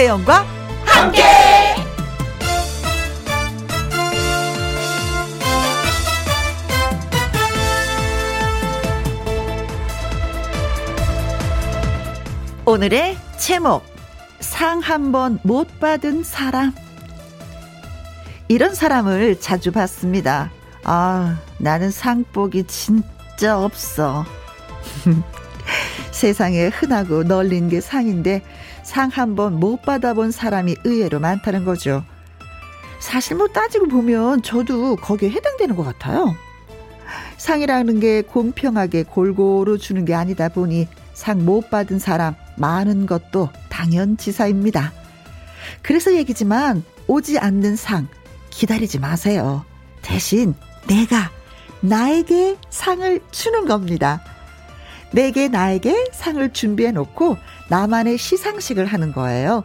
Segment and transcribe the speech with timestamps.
[0.00, 0.46] 김혜영과
[0.86, 1.22] 함께.
[12.64, 13.82] 오늘의 제목
[14.40, 16.72] 상 한 번 못 받은 사람
[18.48, 20.50] 이런 사람을 자주 봤습니다.
[20.84, 24.24] 아, 나는 상복이 진짜 없어.
[26.10, 28.42] 세상에 흔하고 널린 게 상인데
[28.82, 32.04] 상 한 번 못 받아본 사람이 의외로 많다는 거죠.
[33.00, 36.34] 사실 뭐 따지고 보면 저도 거기에 해당되는 것 같아요.
[37.38, 44.92] 상이라는 게 공평하게 골고루 주는 게 아니다 보니 상 못 받은 사람 많은 것도 당연지사입니다.
[45.82, 48.08] 그래서 얘기지만 오지 않는 상
[48.50, 49.64] 기다리지 마세요.
[50.02, 50.54] 대신
[50.86, 51.30] 내가
[51.80, 54.22] 나에게 상을 주는 겁니다.
[55.12, 57.36] 내게 나에게 상을 준비해 놓고
[57.70, 59.64] 나만의 시상식을 하는 거예요.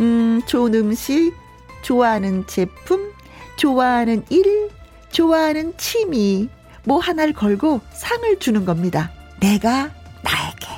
[0.00, 1.34] 음, 좋은 음식,
[1.82, 3.12] 좋아하는 제품,
[3.56, 4.70] 좋아하는 일,
[5.10, 6.48] 좋아하는 취미,
[6.84, 9.10] 뭐 하나를 걸고 상을 주는 겁니다.
[9.40, 9.90] 내가
[10.22, 10.68] 나에게.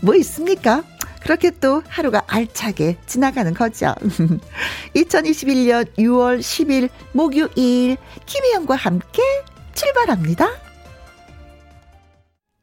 [0.00, 0.82] 뭐 있습니까?
[1.20, 3.94] 그렇게 또 하루가 알차게 지나가는 거죠.
[4.96, 9.22] 2021년 6월 10일 목요일 김혜영과 함께
[9.74, 10.69] 출발합니다.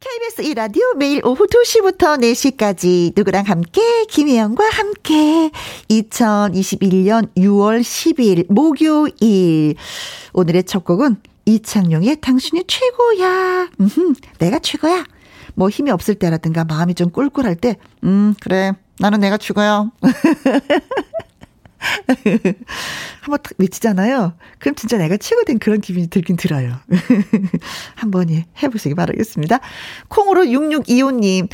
[0.09, 5.52] KBS 1라디오 매일 오후 2시부터 4시까지 누구랑 함께 김혜영과 함께
[5.89, 9.75] 2021년 6월 10일 목요일
[10.31, 13.69] 오늘의 첫 곡은 이창용의 당신이 최고야.
[13.81, 15.03] 음흠, 내가 최고야.
[15.55, 18.71] 뭐 힘이 없을 때라든가 마음이 좀 꿀꿀할 때, 음, 그래.
[18.99, 19.92] 나는 내가 죽어요.
[23.21, 24.33] 한번 탁 외치잖아요.
[24.59, 26.77] 그럼 진짜 내가 최고된 그런 기분이 들긴 들어요.
[27.95, 28.30] 한번
[28.61, 29.59] 해보시기 바라겠습니다.
[30.08, 31.49] 콩으로 6625님.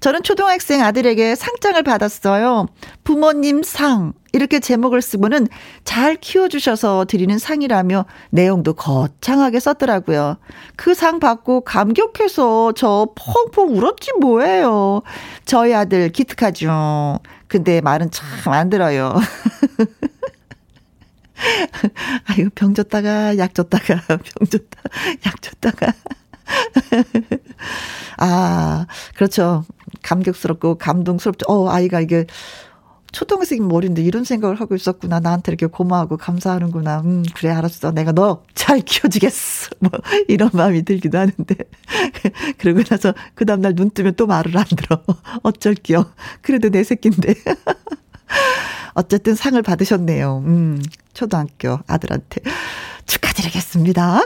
[0.00, 2.66] 저는 초등학생 아들에게 상장을 받았어요.
[3.04, 4.12] 부모님 상.
[4.32, 5.48] 이렇게 제목을 쓰고는
[5.84, 10.36] 잘 키워주셔서 드리는 상이라며 내용도 거창하게 썼더라고요.
[10.76, 15.02] 그 상 받고 감격해서 저 펑펑 울었지 뭐예요.
[15.46, 17.18] 저희 아들 기특하죠.
[17.48, 19.14] 근데 말은 참 안 들어요.
[22.26, 24.18] 아유, 병 줬다가, 약 줬다가, 병
[24.50, 24.82] 줬다,
[25.26, 25.92] 약 줬다가.
[28.18, 29.64] 아, 그렇죠.
[30.02, 31.46] 감격스럽고 감동스럽죠.
[31.48, 32.26] 어, 아이가 이게
[33.10, 35.20] 초등학생 머리인데 이런 생각을 하고 있었구나.
[35.20, 37.00] 나한테 이렇게 고마워하고 감사하는구나.
[37.00, 37.92] 음, 그래, 알았어.
[37.92, 39.70] 내가 너 잘 키워주겠어.
[39.80, 39.90] 뭐,
[40.28, 41.54] 이런 마음이 들기도 하는데.
[42.58, 45.02] 그러고 나서 그 다음날 눈 뜨면 또 말을 안 들어.
[45.42, 46.04] 어쩔게요.
[46.42, 47.34] 그래도 내 새끼인데.
[48.92, 50.42] 어쨌든 상을 받으셨네요.
[50.44, 50.82] 음,
[51.14, 52.42] 초등학교 아들한테.
[53.06, 54.20] 축하드리겠습니다.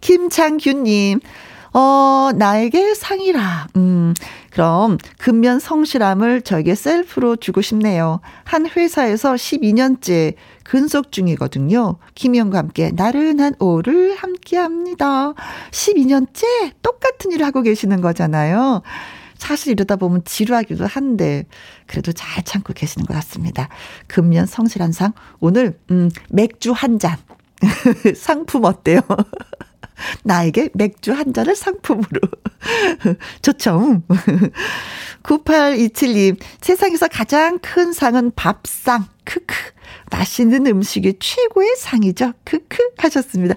[0.00, 1.20] 김창규님,
[1.72, 3.68] 어, 나에게 상이라.
[3.76, 4.14] 음,
[4.50, 8.20] 그럼 근면 성실함을 저에게 셀프로 주고 싶네요.
[8.44, 10.34] 한 회사에서 12년째
[10.64, 11.96] 근속 중이거든요.
[12.14, 15.34] 김희영과 함께 나른한 오를 함께 합니다.
[15.70, 18.82] 12년째 똑같은 일을 하고 계시는 거잖아요.
[19.36, 21.44] 사실 이러다 보면 지루하기도 한데
[21.86, 23.68] 그래도 잘 참고 계시는 것 같습니다.
[24.06, 27.16] 근면 성실한 상 오늘 음 맥주 한 잔
[28.16, 29.00] 상품 어때요?
[30.24, 32.20] 나에게 맥주 한 잔을 상품으로.
[33.42, 34.02] 좋죠.
[35.22, 39.06] 9827님, 세상에서 가장 큰 상은 밥상.
[39.24, 39.54] 크크.
[40.10, 42.32] 맛있는 음식이 최고의 상이죠.
[42.44, 42.76] 크크.
[42.98, 43.56] 하셨습니다.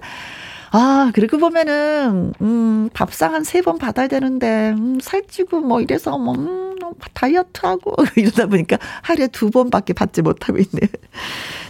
[0.72, 6.34] 아, 그리고 보면은, 음, 밥상 한 세 번 받아야 되는데, 음, 살찌고 뭐 이래서 뭐,
[6.34, 6.76] 음,
[7.14, 10.88] 다이어트하고 이러다 보니까 하루에 두 번밖에 받지 못하고 있네.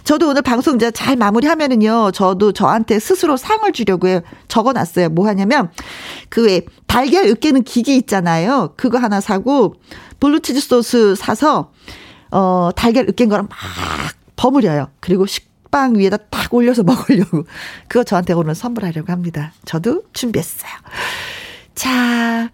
[0.03, 4.07] 저도 오늘 방송 이제 잘 마무리하면은요, 저도 저한테 스스로 상을 주려고.
[4.47, 5.09] 적어 놨어요.
[5.09, 5.71] 뭐 하냐면,
[6.29, 8.73] 그 왜, 달걀 으깨는 기계 있잖아요.
[8.77, 9.75] 그거 하나 사고,
[10.19, 11.71] 블루치즈 소스 사서,
[12.31, 13.57] 어, 달걀 으깬 거랑 막
[14.35, 14.89] 버무려요.
[14.99, 17.45] 그리고 식 빵 위에다 딱 올려서 먹으려고.
[17.87, 19.53] 그거 저한테 오늘 선물하려고 합니다.
[19.65, 20.71] 저도 준비했어요.
[21.73, 22.51] 자,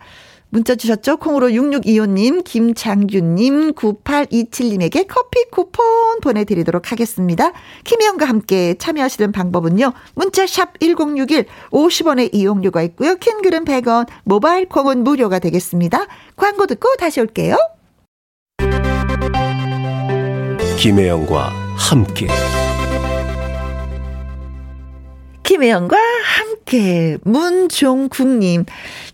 [0.49, 1.17] 문자 주셨죠?
[1.17, 7.51] 콩으로 6625님, 김장균님, 9827님에게 커피 쿠폰 보내드리도록 하겠습니다.
[7.83, 9.91] 김혜영과 함께 참여하시는 방법은요.
[10.15, 13.15] 문자샵 1061, 50원의 이용료가 있고요.
[13.15, 16.05] 킹글은 100원, 모바일 콩은 무료가 되겠습니다.
[16.37, 17.57] 광고 듣고 다시 올게요.
[20.77, 22.27] 김혜영과 함께.
[25.47, 28.65] 김혜영과 함께 문종국님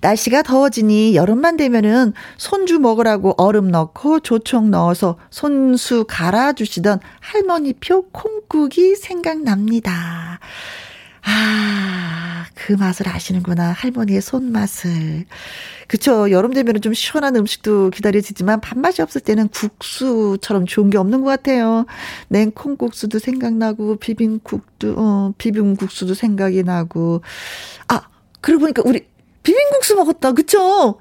[0.01, 10.39] 날씨가 더워지니 여름만 되면은 손주 먹으라고 얼음 넣고 조청 넣어서 손수 갈아주시던 할머니표 콩국이 생각납니다.
[11.25, 13.71] 아, 그 맛을 아시는구나.
[13.71, 15.25] 할머니의 손맛을.
[15.87, 16.31] 그쵸.
[16.31, 21.85] 여름 되면 좀 시원한 음식도 기다려지지만 밥맛이 없을 때는 국수처럼 좋은 게 없는 것 같아요.
[22.29, 27.21] 냉콩국수도 생각나고, 비빔국도, 어, 비빔국수도 생각이 나고.
[27.87, 28.01] 아,
[28.41, 29.05] 그러고 보니까 우리
[29.43, 30.33] 비빔국수 먹었다.
[30.33, 30.99] 그쵸?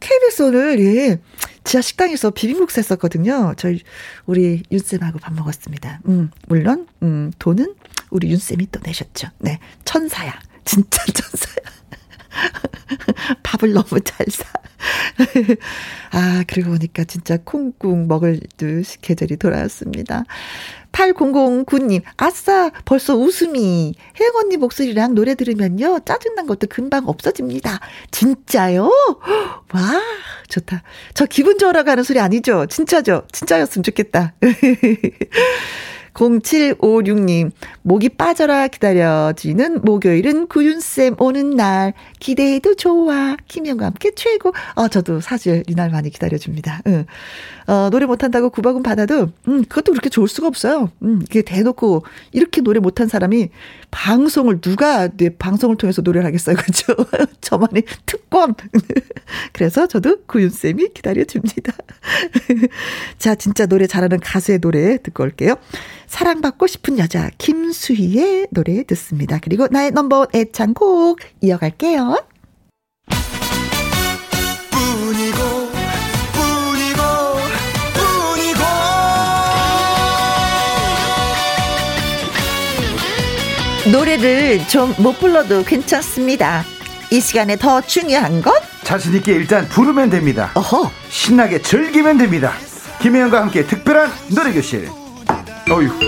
[0.00, 1.20] KBS 오늘, 예.
[1.62, 3.52] 지하 식당에서 비빔국수 했었거든요.
[3.56, 3.80] 저희,
[4.26, 6.00] 우리 윤쌤하고 밥 먹었습니다.
[6.08, 7.74] 음, 물론, 음, 돈은
[8.10, 9.28] 우리 윤쌤이 또 내셨죠.
[9.38, 9.58] 네.
[9.84, 10.38] 천사야.
[10.64, 11.56] 진짜 천사야.
[13.42, 14.44] 밥을 너무 잘 사.
[16.12, 20.24] 아, 그리고 보니까 진짜 콩국 먹을 듯 계절이 돌아왔습니다.
[20.92, 23.94] 8009님, 아싸, 벌써 웃음이.
[24.18, 27.80] 혜영 언니 목소리랑 노래 들으면요, 짜증난 것도 금방 없어집니다.
[28.10, 28.90] 진짜요?
[29.72, 30.02] 와,
[30.48, 30.82] 좋다.
[31.14, 32.66] 저 기분 좋으러 가는 소리 아니죠?
[32.66, 33.26] 진짜죠?
[33.32, 34.34] 진짜였으면 좋겠다.
[36.14, 37.50] 0756님,
[37.82, 41.94] 목이 빠져라 기다려지는 목요일은 구윤쌤 오는 날.
[42.18, 43.36] 기대해도 좋아.
[43.48, 44.52] 김영과 함께 최고.
[44.74, 46.82] 어, 저도 사실 이날 많이 기다려줍니다.
[46.86, 47.06] 응.
[47.70, 50.90] 어, 노래 못한다고 구박은 받아도, 음, 그것도 그렇게 좋을 수가 없어요.
[51.02, 53.50] 음, 이게 대놓고 이렇게 노래 못한 사람이
[53.92, 56.56] 방송을 누가 내 방송을 통해서 노래를 하겠어요.
[56.56, 56.96] 그죠?
[57.40, 58.56] 저만의 특권.
[59.52, 61.72] 그래서 저도 구윤 쌤이 기다려 줍니다.
[63.18, 65.54] 자, 진짜 노래 잘하는 가수의 노래 듣고 올게요.
[66.08, 69.38] 사랑받고 싶은 여자 김수희의 노래 듣습니다.
[69.40, 72.29] 그리고 나의 넘버원 애창곡 이어갈게요.
[83.92, 86.62] 노래를 좀 못 불러도 괜찮습니다.
[87.10, 88.54] 이 시간에 더 중요한 건
[88.84, 90.50] 자신 있게 일단 부르면 됩니다.
[90.54, 90.90] 어허.
[91.08, 92.52] 신나게 즐기면 됩니다.
[93.00, 94.88] 김혜영과 함께 특별한 노래 교실.
[95.70, 95.88] 어휴.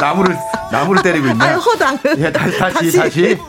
[0.00, 0.36] 나무를
[0.72, 1.44] 나무를 때리고 있네.
[1.44, 1.98] 아유 허당.
[2.18, 2.96] 예, 다시 다시 다시.
[2.96, 3.38] 다시.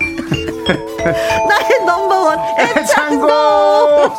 [1.47, 2.37] 나의 넘버원
[2.77, 4.13] 애창곡.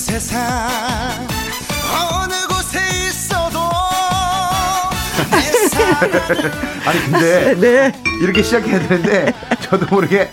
[0.00, 0.40] 세상
[2.10, 3.60] 어느 곳에 있어도
[6.86, 7.92] 아니 근데 네.
[8.22, 10.30] 이렇게 시작해야 되는데 저도 모르게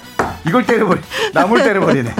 [0.47, 1.01] 이걸 때려버리,
[1.33, 2.15] 나물 때려버리네.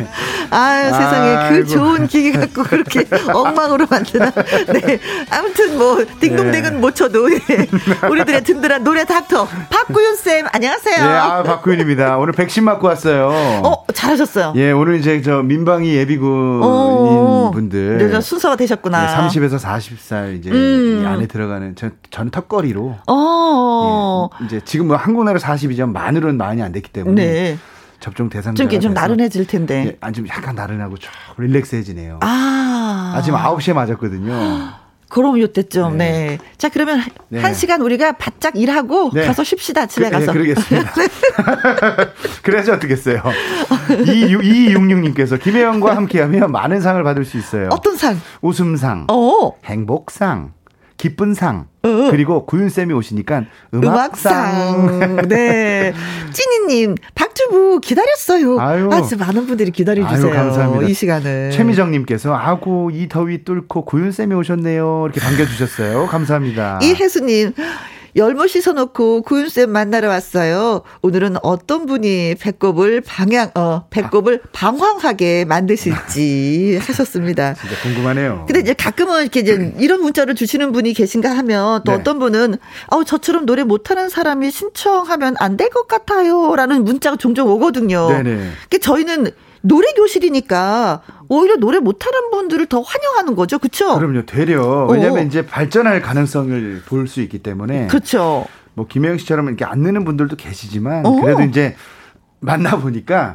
[0.50, 1.34] 아유, 세상에.
[1.34, 1.56] 그 아이고.
[1.58, 4.32] 그 좋은 기계 갖고 그렇게 엉망으로 만드나.
[4.32, 5.00] 네.
[5.30, 6.78] 아무튼 뭐, 딩동댕은 네.
[6.78, 7.40] 못 쳐도, 네.
[8.10, 9.48] 우리들의 든든한 노래 닥터.
[9.70, 10.96] 박구윤쌤, 안녕하세요.
[10.98, 12.18] 네, 아, 박구윤입니다.
[12.18, 13.28] 오늘 백신 맞고 왔어요.
[13.64, 14.54] 어, 잘하셨어요.
[14.56, 17.98] 예, 오늘 이제 저 민방위 예비군인 어, 분들.
[17.98, 19.06] 네, 순서가 되셨구나.
[19.06, 21.04] 네, 30에서 40살 이제 음.
[21.06, 22.96] 안에 들어가는 전, 전 턱걸이로.
[23.08, 24.30] 어.
[24.42, 27.26] 예, 이제 지금 뭐 한국 나라 42점 만으로는 많이 안 됐기 때문에.
[27.26, 27.58] 네.
[28.08, 29.86] 접종 대상자 좀, 좀 나른해질 텐데.
[29.86, 32.20] 예, 아, 좀 약간 나른하고 좀 릴렉스해지네요.
[32.22, 33.14] 아.
[33.18, 34.88] 아침 9시에 맞았거든요.
[35.10, 36.12] 그럼 요때쯤, 네.
[36.12, 36.38] 네.
[36.58, 37.42] 자, 그러면 네.
[37.42, 39.26] 한 시간 우리가 바짝 일하고 네.
[39.26, 40.32] 가서 쉽시다, 집에 그, 가서.
[40.32, 40.94] 네, 그러겠습니다.
[42.44, 43.22] 그래야지 어떻겠어요.
[43.90, 47.68] 2266님께서 김혜영과 함께 하면 많은 상을 받을 수 있어요.
[47.72, 48.20] 어떤 상?
[48.42, 49.52] 웃음상, 어.
[49.66, 50.54] 행복상,
[50.98, 52.08] 기쁜 상, 어.
[52.10, 54.90] 그리고 구윤 쌤이 오시니까 음악상.
[54.90, 55.28] 음악상.
[55.30, 55.94] 네.
[56.34, 58.60] 찐이님, 박주부 기다렸어요.
[58.60, 58.90] 아유.
[58.92, 60.28] 아주 많은 분들이 기다려주세요.
[60.28, 60.88] 아유, 감사합니다.
[60.88, 61.52] 이 시간을.
[61.52, 65.04] 최미정님께서, 아고, 이 더위 뚫고 구윤 쌤이 오셨네요.
[65.06, 66.08] 이렇게 반겨주셨어요.
[66.08, 66.80] 감사합니다.
[66.82, 67.54] 이혜수님,
[68.16, 70.82] 열무 씻어놓고 구윤쌤 만나러 왔어요.
[71.02, 77.54] 오늘은 어떤 분이 배꼽을 방향, 어, 배꼽을 방황하게 만드실지 하셨습니다.
[77.54, 78.46] 진짜 궁금하네요.
[78.48, 81.98] 근데 이제 가끔은 이렇게 이제 이런 문자를 주시는 분이 계신가 하면 또 네.
[82.00, 86.56] 어떤 분은, 어, 저처럼 노래 못하는 사람이 신청하면 안 될 것 같아요.
[86.56, 88.08] 라는 문자가 종종 오거든요.
[88.10, 88.24] 네네.
[88.70, 89.32] 그러니까 저희는
[89.68, 93.98] 노래 교실이니까 오히려 노래 못하는 분들을 더 환영하는 거죠, 그렇죠?
[93.98, 94.86] 그럼요, 되려.
[94.86, 95.28] 왜냐하면 어.
[95.28, 97.88] 이제 발전할 가능성을 볼 수 있기 때문에.
[97.88, 98.46] 그렇죠.
[98.74, 101.12] 뭐 김혜영 씨처럼 이렇게 안 느는 분들도 계시지만 어.
[101.22, 101.76] 그래도 이제
[102.40, 103.34] 만나 보니까.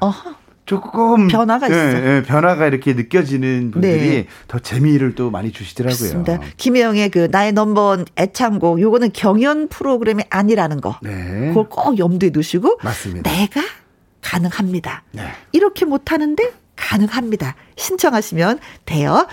[0.64, 2.06] 조금 변화가 예, 있어.
[2.06, 4.26] 예, 변화가 이렇게 느껴지는 분들이 네.
[4.46, 5.98] 더 재미를 또 많이 주시더라고요.
[5.98, 6.38] 그렇습니다.
[6.56, 10.98] 김혜영의 그 나의 넘버원 애창곡 요거는 경연 프로그램이 아니라는 거.
[11.02, 11.48] 네.
[11.48, 13.28] 그걸 꼭 염두에 두시고 맞습니다.
[13.28, 13.60] 내가
[14.22, 15.02] 가능합니다.
[15.12, 15.30] 네.
[15.52, 17.54] 이렇게 못하는데 가능합니다.
[17.76, 19.26] 신청하시면 돼요.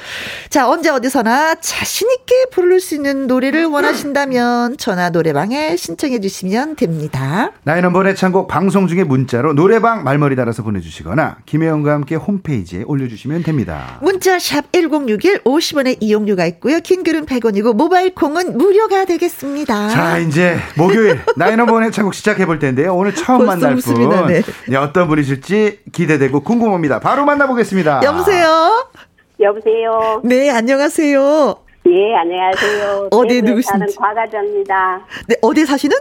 [0.49, 7.51] 자, 언제 어디서나 자신있게 부를 수 있는 노래를 원하신다면 전화 노래방에 신청해 주시면 됩니다.
[7.63, 13.99] 넘버의 창곡 방송 중에 문자로 노래방 말머리 달아서 보내주시거나 김혜영과 함께 홈페이지에 올려주시면 됩니다.
[14.01, 16.79] 문자 샵 1061 50원의 이용료가 있고요.
[16.79, 19.89] 긴 글은 100원이고 모바일 콩은 무료가 되겠습니다.
[19.89, 22.95] 자, 이제 목요일 넘버의 창곡 시작해 볼 텐데요.
[22.95, 24.75] 오늘 처음 만날 분 네.
[24.77, 26.99] 어떤 분이실지 기대되고 궁금합니다.
[26.99, 28.01] 바로 만나보겠습니다.
[28.29, 28.91] 여보세요?
[29.39, 30.21] 여보세요.
[30.23, 31.55] 네, 안녕하세요.
[31.87, 33.07] 예, 안녕하세요.
[33.11, 33.67] 어디 누구신지?
[33.67, 35.05] 사는 곽화자입니다.
[35.27, 35.97] 네, 어디 사시는?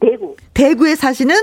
[0.00, 0.36] 대구.
[0.52, 1.34] 대구에 사시는?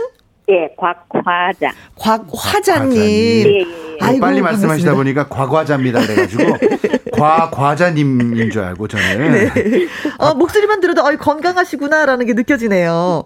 [0.50, 1.72] 예, 곽화자.
[1.96, 2.98] 곽화자님.
[2.98, 3.66] 예, 예, 예.
[4.02, 6.02] 아이고, 빨리 말씀하시다 보니까 곽화자입니다.
[6.02, 6.44] 그래가지고
[7.18, 9.32] 곽화자님인 줄 알고 저는.
[9.32, 9.88] 네.
[10.20, 13.24] 어, 목소리만 들어도 어, 건강하시구나라는 게 느껴지네요.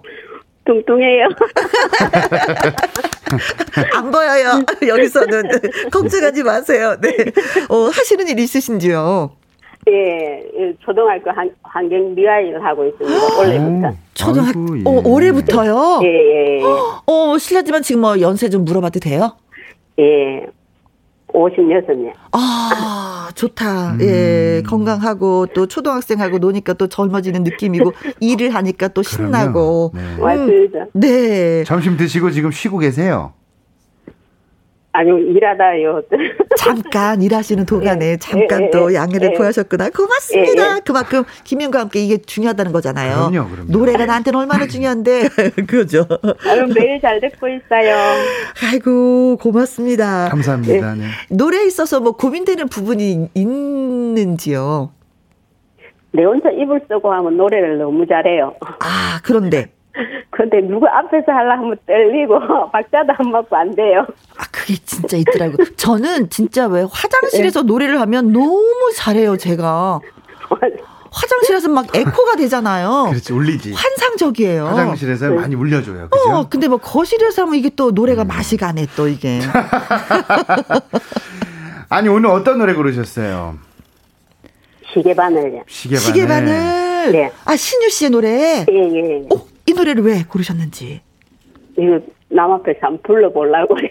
[0.66, 1.28] 뚱뚱해요.
[3.94, 4.64] 안 보여요.
[4.88, 5.44] 여기서는
[5.92, 6.96] 걱정하지 마세요.
[7.02, 7.10] 네.
[7.70, 9.32] 어, 하시는 일 있으신지요?
[9.90, 10.42] 예,
[10.86, 11.30] 초등학교
[11.64, 13.38] 환경 미화일을 하고 있습니다.
[13.38, 13.94] 올해부터.
[14.14, 14.84] 초등학교 예.
[14.86, 16.00] 어, 올해부터요?
[16.04, 16.62] 예, 예.
[16.64, 19.36] 어, 실례지만 지금 뭐 연세 좀 물어봐도 돼요?
[20.00, 20.46] 예.
[21.34, 22.14] 56년.
[22.32, 23.94] 아, 좋다.
[23.94, 24.02] 음.
[24.02, 29.92] 예, 건강하고 또 초등학생하고 노니까 또 젊어지는 느낌이고 일을 하니까 또 신나고.
[29.94, 30.00] 네.
[30.02, 30.22] 음.
[30.22, 30.86] 맞습니다.
[30.94, 31.64] 네.
[31.64, 33.34] 점심 드시고 지금 쉬고 계세요?
[34.94, 36.04] 아니요, 일하다요.
[36.58, 39.90] 잠깐 일하시는 도간에 예, 잠깐 예, 또 예, 양해를 예, 구하셨구나.
[39.90, 40.76] 고맙습니다.
[40.76, 43.30] 예, 그만큼 김현과 함께 이게 중요하다는 거잖아요.
[43.32, 43.72] 그럼요, 그럼요.
[43.72, 45.30] 노래가 나한테는 얼마나 중요한데.
[45.68, 46.06] 그죠?
[46.48, 47.96] 아유, 매일 잘 듣고 있어요.
[48.64, 50.30] 아이고, 고맙습니다.
[50.30, 50.94] 감사합니다.
[50.94, 51.06] 네.
[51.32, 54.92] 노래에 있어서 뭐 고민되는 부분이 있는지요?
[56.12, 58.54] 내 혼자 입을 쓰고 하면 노래를 너무 잘해요.
[58.62, 59.73] 아, 그런데.
[60.32, 62.40] 근데 누구 앞에서 하려 하면 떨리고
[62.72, 64.06] 박자도 안 맞고 안 돼요.
[64.38, 65.58] 아 그게 진짜 있더라고.
[65.78, 67.68] 저는 진짜 왜 화장실에서 네.
[67.68, 70.00] 노래를 하면 너무 잘해요 제가.
[71.12, 73.06] 화장실에서 막 에코가 되잖아요.
[73.10, 73.74] 그렇지, 울리지.
[73.74, 74.66] 환상적이에요.
[74.66, 75.36] 화장실에서 네.
[75.36, 76.10] 많이 울려줘요.
[76.10, 76.32] 그죠?
[76.32, 78.28] 어, 근데 뭐 거실에서 하면 이게 또 노래가 음.
[78.28, 79.40] 맛이 가네, 또 이게.
[81.90, 83.60] 아니, 오늘 어떤 노래 고르셨어요?
[84.92, 85.64] 시계바늘요.
[85.68, 86.02] 시계바늘.
[86.04, 87.12] 시계바늘.
[87.12, 87.32] 네.
[87.46, 88.66] 아, 신유 씨의 노래?
[88.68, 89.28] 예, 예.
[89.36, 91.02] 어, 이 노래를 왜 고르셨는지.
[91.78, 92.00] 이거
[92.30, 93.90] 남 앞에서 한번 불러보려고 해.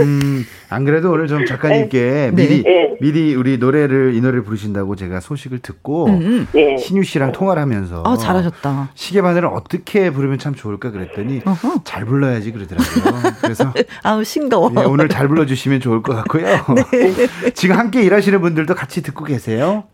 [0.00, 2.30] 음, 안 그래도 오늘 좀 작가님께 네.
[2.32, 2.96] 미리, 네.
[3.00, 6.46] 미리 우리 노래를, 이 노래를 부르신다고 제가 소식을 듣고, 음.
[6.52, 6.76] 네.
[6.76, 8.02] 신유 씨랑 통화를 하면서.
[8.04, 8.90] 아, 잘하셨다.
[8.94, 11.82] 시계 바늘을 어떻게 부르면 참 좋을까 그랬더니, 어허.
[11.84, 13.32] 잘 불러야지 그러더라고요.
[13.40, 13.72] 그래서.
[14.02, 14.72] 아우, 싱거워.
[14.78, 16.46] 예, 오늘 잘 불러주시면 좋을 것 같고요.
[16.92, 17.50] 네.
[17.54, 19.84] 지금 함께 일하시는 분들도 같이 듣고 계세요?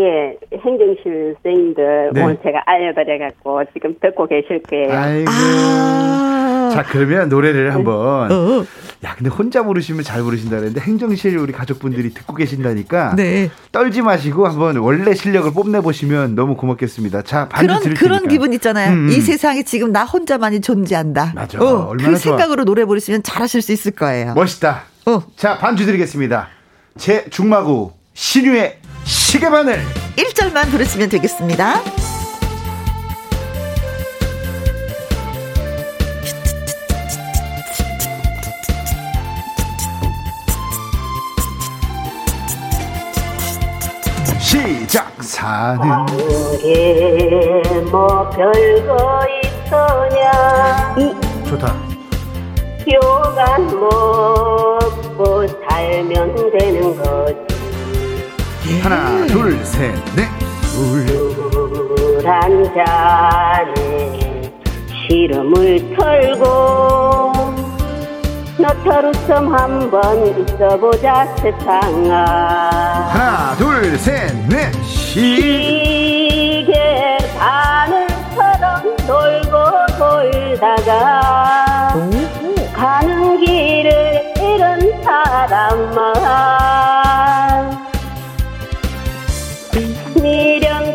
[0.00, 2.22] 예, 행정실생들 네.
[2.22, 4.92] 오늘 제가 알려드려갖고 지금 듣고 계실 거예요.
[4.92, 5.30] 아이고.
[5.30, 8.32] 아~ 자, 그러면 노래를 한번.
[8.32, 8.64] 어.
[9.04, 13.14] 야, 근데 혼자 부르시면 잘 부르신다 그랬는데 행정실 우리 가족분들이 듣고 계신다니까.
[13.16, 13.50] 네.
[13.70, 17.22] 떨지 마시고 한번 원래 실력을 뽐내보시면 너무 고맙겠습니다.
[17.22, 18.92] 자, 반주 그런, 드릴 그런 기분 있잖아요.
[18.92, 19.08] 음, 음.
[19.10, 21.32] 이 세상에 지금 나 혼자만이 존재한다.
[21.34, 21.58] 맞아.
[21.60, 22.32] 어, 얼마나 그 좋아.
[22.36, 24.34] 생각으로 노래 부르시면 잘하실 수 있을 거예요.
[24.34, 24.82] 멋있다.
[25.06, 25.22] 어.
[25.36, 26.48] 자, 반주 드리겠습니다.
[26.96, 28.78] 제 중마구 신유의
[29.34, 29.82] 시계바늘.
[30.14, 31.82] 1절만 부르시면 되겠습니다.
[44.38, 45.12] 시작.
[45.20, 46.06] 사는
[47.90, 50.94] 뭐 별거 있더냐?
[50.96, 51.74] 오 좋다.
[52.88, 57.53] 요간 먹고 살면 되는 거지
[58.82, 60.26] 하나, 둘, 셋, 넷.
[60.62, 64.50] 술한 잔에
[65.06, 67.32] 시름을 털고
[68.58, 72.24] 너처럼 한번 있어보자 세상아.
[73.12, 74.72] 하나 둘 셋 넷.
[75.12, 76.72] 시계
[77.38, 79.52] 바늘처럼 돌고
[79.98, 81.92] 돌다가
[82.74, 86.14] 가는 길을 잃은 사람만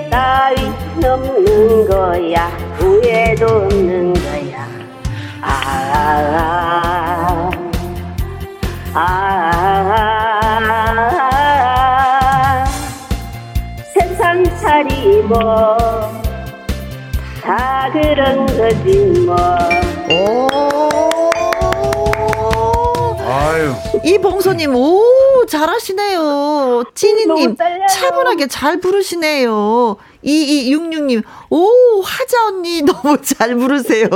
[0.09, 2.47] 따위 넘는 거야
[2.77, 4.67] 후회도 없는 거야
[5.41, 7.49] 아,
[8.93, 8.95] 아, 아,
[13.93, 15.37] 세상 차리고
[17.41, 19.35] 다 그런 거지 뭐
[23.49, 23.73] 아유.
[24.05, 25.03] 이봉소님, 오,
[25.47, 26.83] 잘하시네요.
[26.93, 27.55] 찐이님,
[27.89, 29.97] 차분하게 잘 부르시네요.
[30.23, 34.07] 2266님, 오, 화자 언니 너무 잘 부르세요.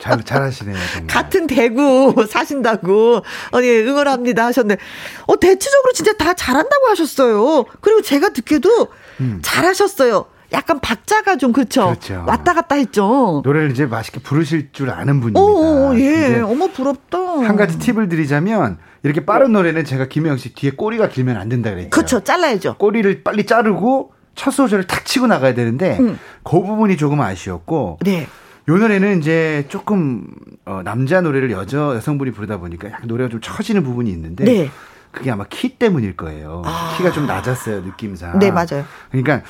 [0.00, 0.76] 잘, 잘하시네요.
[0.94, 1.06] 정말.
[1.06, 4.78] 같은 대구 사신다고, 어, 예, 응원합니다 하셨네.
[5.26, 7.66] 어, 대체적으로 진짜 다 잘한다고 하셨어요.
[7.80, 8.88] 그리고 제가 듣기에도
[9.20, 9.38] 음.
[9.44, 10.26] 잘하셨어요.
[10.52, 11.86] 약간 박자가 좀 그렇죠.
[11.86, 12.24] 그렇죠.
[12.26, 13.42] 왔다 갔다 했죠.
[13.44, 15.40] 노래를 이제 맛있게 부르실 줄 아는 분입니다.
[15.40, 16.40] 오, 예.
[16.40, 17.18] 어머 부럽다.
[17.18, 21.70] 한 가지 팁을 드리자면 이렇게 빠른 노래는 제가 김혜영 씨 뒤에 꼬리가 길면 안 된다
[21.70, 21.90] 그랬죠.
[21.90, 22.20] 그렇죠.
[22.20, 22.76] 잘라야죠.
[22.78, 26.18] 꼬리를 빨리 자르고 첫 소절을 탁 치고 나가야 되는데 음.
[26.42, 28.26] 그 부분이 조금 아쉬웠고 네.
[28.68, 30.26] 요 노래는 이제 조금
[30.64, 34.70] 어, 남자 노래를 여자 여성분이 부르다 보니까 약간 노래가 좀 처지는 부분이 있는데 네.
[35.10, 36.62] 그게 아마 키 때문일 거예요.
[36.64, 36.94] 아.
[36.96, 38.38] 키가 좀 낮았어요, 느낌상.
[38.38, 38.84] 네, 맞아요.
[39.10, 39.42] 그러니까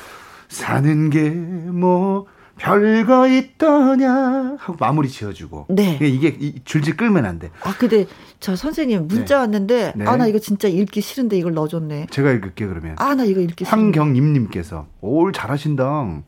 [0.51, 1.29] 사는 게
[1.71, 2.25] 뭐
[2.57, 5.67] 별거 있더냐 하고 마무리 지어주고.
[5.69, 5.97] 네.
[6.01, 7.49] 이게 줄줄 끌면 안 돼.
[7.63, 8.05] 아 근데
[8.39, 9.39] 저 선생님 문자 네.
[9.41, 10.05] 왔는데 네.
[10.05, 12.07] 아나 이거 진짜 읽기 싫은데 이걸 넣어줬네.
[12.11, 12.95] 제가 읽을게 그러면.
[12.99, 13.75] 아 나 이거 읽기 싫어.
[13.75, 16.21] 황경님님께서 올 잘하신다.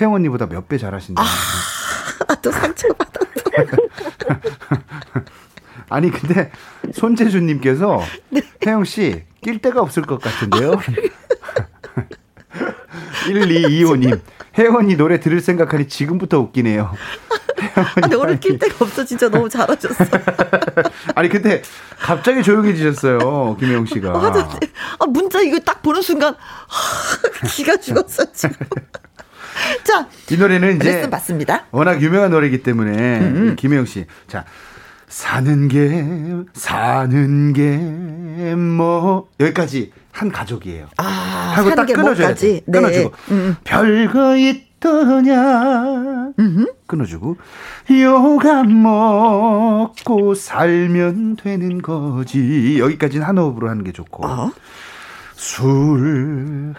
[0.00, 1.20] 혜영 언니보다 몇 배 잘하신다.
[1.20, 3.20] 아, 또 상처받았다.
[5.88, 6.50] 아니 근데
[6.92, 8.00] 손재주님께서
[8.30, 8.42] 네.
[8.66, 10.72] 혜영 씨 낄 데가 없을 것 같은데요.
[13.26, 14.20] 1225님
[14.58, 16.92] 혜원이 노래 들을 생각하니 지금부터 웃기네요.
[18.02, 20.04] 근데 오늘 낄 데가 없어 진짜 너무 잘하셨어.
[21.14, 21.62] 아니 근데
[21.98, 24.12] 갑자기 조용해지셨어요 김혜영 씨가.
[24.12, 24.50] 맞아.
[24.98, 26.34] 아 문자 이거 딱 보는 순간
[27.48, 28.56] 기가 죽었어 지금.
[29.84, 31.66] 자, 이 노래는 이제 맞습니다.
[31.70, 33.56] 워낙 유명한 노래이기 때문에 음음.
[33.56, 34.44] 김혜영 씨, 자
[35.08, 36.04] 사는 게
[36.54, 40.86] 사는 게 뭐 여기까지 한 가족이에요.
[40.98, 41.04] 아,
[41.56, 42.60] 하고 딱 끊어줘야 돼.
[42.64, 42.72] 네.
[42.72, 43.56] 끊어주고 음.
[43.64, 46.66] 별거 있더냐 음흠.
[46.86, 47.38] 끊어주고
[47.90, 54.50] 요감 먹고 살면 되는 거지 여기까지는 한 호흡으로 하는 게 좋고 어?
[55.34, 56.74] 술한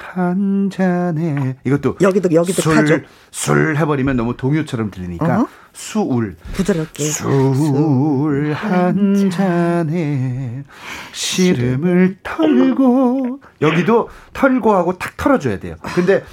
[0.72, 5.48] 잔에 이것도 여기도 여기도 술, 가족 술 해버리면 너무 동요처럼 들리니까 어?
[5.74, 10.64] 수울 부드럽게 술 한 잔에
[11.12, 15.76] 시름을 털고 여기도 털고 하고 탁 털어줘야 돼요.
[15.96, 16.24] 근데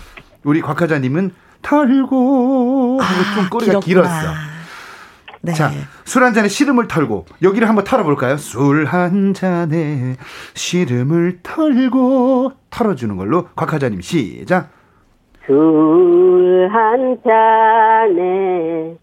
[0.45, 1.31] 우리 곽하자님은
[1.63, 4.29] 털고 하고 좀 아, 꼬리가 길었어.
[5.43, 5.55] 네.
[5.55, 5.71] 자,
[6.05, 8.37] 술 한 잔에 시름을 털고 여기를 한번 털어볼까요?
[8.37, 10.17] 술 한 잔에
[10.55, 14.69] 시름을 털고 털어주는 걸로 곽하자님 시작.
[15.47, 18.97] 술 한 잔에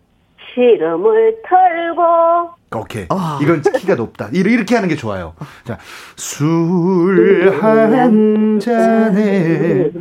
[0.67, 3.05] 시름을 털고 오케이.
[3.09, 3.39] 아.
[3.41, 4.29] 이건 키가 높다.
[4.33, 5.35] 이렇게 하는 게 좋아요.
[5.63, 5.77] 자,
[6.15, 9.91] 술 한 잔에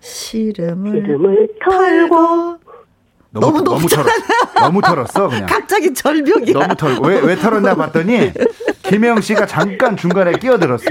[0.00, 2.58] 시름을, 시름을 털고
[3.30, 4.04] 너무, 너무, 너무 털어.
[4.60, 5.46] 너무 털었어, 그냥.
[5.46, 6.52] 갑자기 절벽이야.
[6.52, 7.06] 너무 털고.
[7.06, 8.30] 왜, 왜 털었나 봤더니,
[8.82, 10.84] 김혜영 씨가 잠깐 중간에 끼어들었어.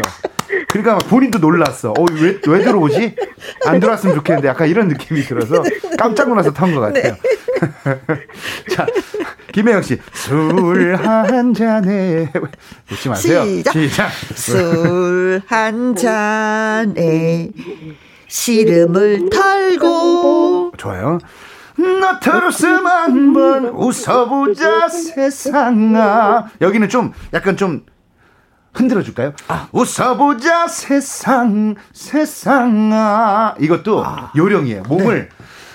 [0.67, 1.91] 그러니까 본인도 놀랐어.
[1.91, 3.15] 어, 왜, 왜 들어오지?
[3.67, 5.62] 안 들어왔으면 좋겠는데 약간 이런 느낌이 들어서
[6.00, 7.13] 깜짝 놀라서 턴것 같아요.
[7.13, 7.19] 네.
[8.76, 8.86] 자,
[9.54, 12.32] 김혜영 씨, 술 한 잔에.
[12.91, 13.43] 웃지 마세요.
[13.45, 13.71] 시작.
[13.74, 14.10] 시작.
[14.36, 17.50] 술 한 잔에
[18.28, 20.71] 시름을 털고.
[20.78, 21.19] 좋아요.
[21.78, 27.86] 나타로스 한번 웃어보자 세상아 여기는 좀 약간 좀
[28.74, 29.34] 흔들어 줄까요?
[29.47, 29.67] 아.
[29.71, 34.32] 웃어보자 세상 세상아 이것도 아.
[34.36, 35.30] 요령이에요 몸을 네.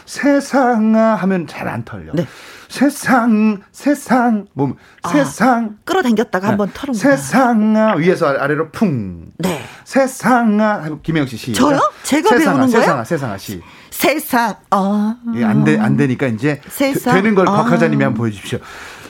[0.06, 2.26] 세상아 하면 잘 안 털려 네.
[2.68, 9.62] 세상 세상 몸 아, 세상 끌어당겼다가 한번 털어 세상아 위에서 아래로 풍 네.
[9.84, 11.52] 세상아 김영 씨 시.
[11.52, 11.78] 저요?
[12.02, 12.80] 제가 세상아, 배우는 거예요?
[12.80, 13.60] 세상아 세상아 시.
[13.90, 15.14] 세상 어.
[15.34, 17.14] 안돼 안 되니까 이제 세상.
[17.14, 18.58] 되, 는걸 박 하자님이 한번 보여 주십시오.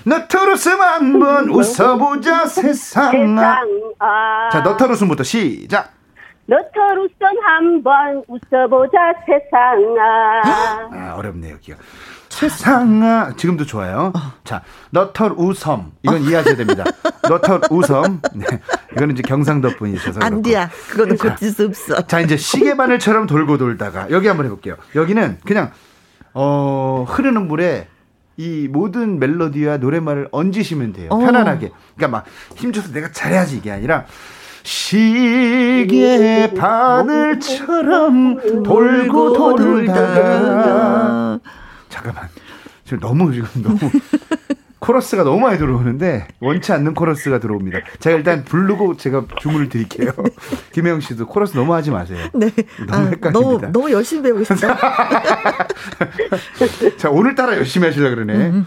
[0.04, 3.11] 너트루스 한번 웃어보자 세상아.
[3.11, 3.62] 세상
[3.98, 4.50] 아.
[4.52, 5.92] 자 너트루스부터 시작.
[6.46, 10.42] 너터루선 한번 웃어보자 세상아.
[10.92, 11.78] 아 어렵네요 기억.
[12.28, 14.12] 세상아 지금도 좋아요.
[14.14, 14.20] 어.
[14.44, 16.18] 자 너털 우섬 이건 어.
[16.18, 16.85] 이해하셔야 됩니다.
[17.28, 18.46] 너털 우섬 네
[18.92, 22.06] 이거는 이제 경상도 분이셔서 안디야 그거는 고칠 수 없어.
[22.06, 24.76] 자 이제 시계 바늘처럼 돌고 돌다가 여기 한번 해볼게요.
[24.94, 25.72] 여기는 그냥
[26.35, 27.88] 어 흐르는 물에
[28.37, 31.09] 이 모든 멜로디와 노래말을 얹으시면 돼요.
[31.11, 31.18] 어.
[31.18, 31.70] 편안하게.
[31.96, 34.04] 그러니까 막 힘줘서 내가 잘해야지 이게 아니라
[34.66, 41.38] 시계 바늘처럼 돌고 돌다가
[41.88, 42.24] 잠깐만.
[42.85, 43.79] 지금 너무 지금 너무
[44.81, 47.79] 코러스가 너무 많이 들어오는데 원치 않는 코러스가 들어옵니다.
[48.00, 50.11] 제가 일단 부르고 제가 주문을 드릴게요.
[50.74, 52.26] 김혜영 씨도 코러스 너무 하지 마세요.
[52.35, 52.50] 네.
[52.88, 53.31] 너무 아, 헷갈립니다.
[53.31, 54.79] 너무, 너무 열심히 배우고 있습니다.
[56.98, 58.33] 자, 오늘따라 열심히 하시려 그러네.
[58.35, 58.66] 음.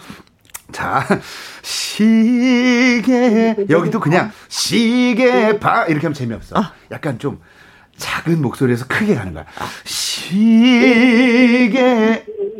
[0.69, 0.71] 음.
[0.71, 1.05] 자,
[1.61, 6.57] 시계 여기도 그냥 시계 바 이렇게 하면 재미없어.
[6.57, 6.73] 아.
[6.91, 7.41] 약간 좀
[7.97, 9.45] 작은 목소리에서 크게 가는 거야.
[9.83, 10.95] 시계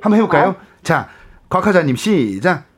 [0.01, 0.55] 한번 해볼까요?
[0.83, 1.09] 자,
[1.49, 2.68] 곽하자님 시작.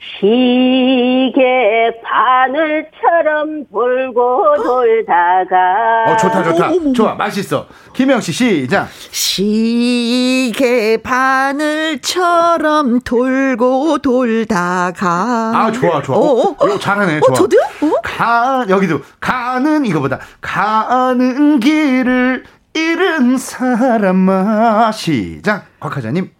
[0.00, 6.04] 시계 바늘처럼 돌고 돌다가.
[6.08, 6.70] 어 좋다 좋다.
[6.94, 7.66] 좋아 맛있어.
[7.92, 8.88] 김영 씨 시작.
[9.10, 15.52] 시계 바늘처럼 돌고 돌다가.
[15.54, 16.16] 아 좋아 좋아.
[16.16, 17.34] 어, 어, 어, 잘하네 어, 좋아.
[17.36, 17.60] 저도요?
[17.82, 17.92] 어?
[18.02, 19.00] 가 여기도.
[19.20, 25.66] 가는 이거보다 가는 길을 잃은 사람아 시작.
[25.78, 26.30] 곽하자님.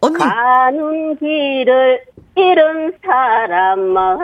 [0.00, 0.16] 언니.
[0.18, 2.00] 가는 길을
[2.34, 4.16] 잃은 사람아.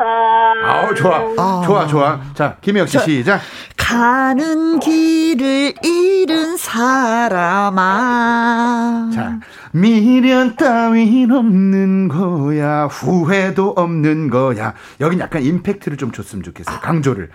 [0.65, 1.63] 아우 좋아, 아.
[1.65, 2.21] 좋아, 좋아.
[2.35, 3.41] 자 김혜영 씨 시작.
[3.77, 7.81] 가는 길을 잃은 사람아.
[9.15, 9.41] 자,
[9.73, 12.85] 미련 따윈 없는 거야.
[12.87, 14.75] 후회도 없는 거야.
[15.01, 16.81] 여긴 약간 임팩트를 좀 줬으면 좋겠어요.
[16.81, 17.31] 강조를.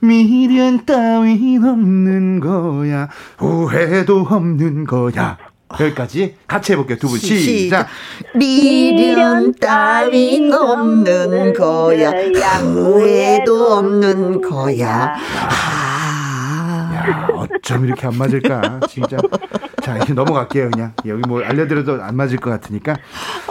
[0.00, 3.08] 미련 따윈 없는 거야.
[3.38, 5.36] 후회도 없는 거야.
[5.80, 6.98] 여기까지 같이 해볼게요.
[6.98, 7.86] 두 분 시작.
[8.34, 12.10] 미련 따윈 없는 거야.
[12.60, 15.14] 후회도 없는 거야.
[16.94, 18.80] 야, 어쩜 이렇게 안 맞을까?
[18.88, 19.16] 진짜.
[19.82, 20.92] 자, 이제 넘어갈게요, 그냥.
[21.06, 22.94] 여기 뭐 알려드려도 안 맞을 것 같으니까.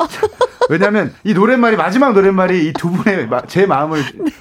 [0.10, 0.28] 자,
[0.70, 4.32] 왜냐면 이 노랫말이, 마지막 노랫말이 이 두 분의 제 마음을 네.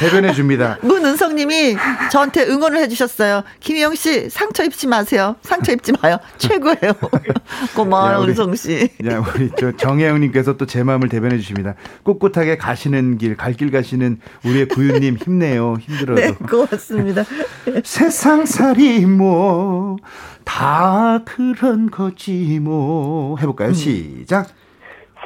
[0.00, 0.78] 대변해 줍니다.
[0.82, 1.76] 문은성님이
[2.10, 3.42] 저한테 응원을 해주셨어요.
[3.60, 5.36] 김희영 씨 상처 입지 마세요.
[5.42, 6.16] 상처 입지 마요.
[6.38, 6.94] 최고예요.
[7.76, 8.88] 고마워요, 은성 씨.
[9.06, 11.74] 야, 우리 저 정혜영님께서 또 제 마음을 대변해 주십니다.
[12.04, 15.76] 꿋꿋하게 가시는 길, 갈 길 가시는 우리의 구유님 힘내요.
[15.80, 16.20] 힘들어도.
[16.20, 17.24] 네, 고맙습니다.
[17.84, 19.96] 세상살이 뭐
[20.44, 23.68] 다 그런 거지 뭐 해볼까요?
[23.68, 23.74] 음.
[23.74, 24.48] 시작.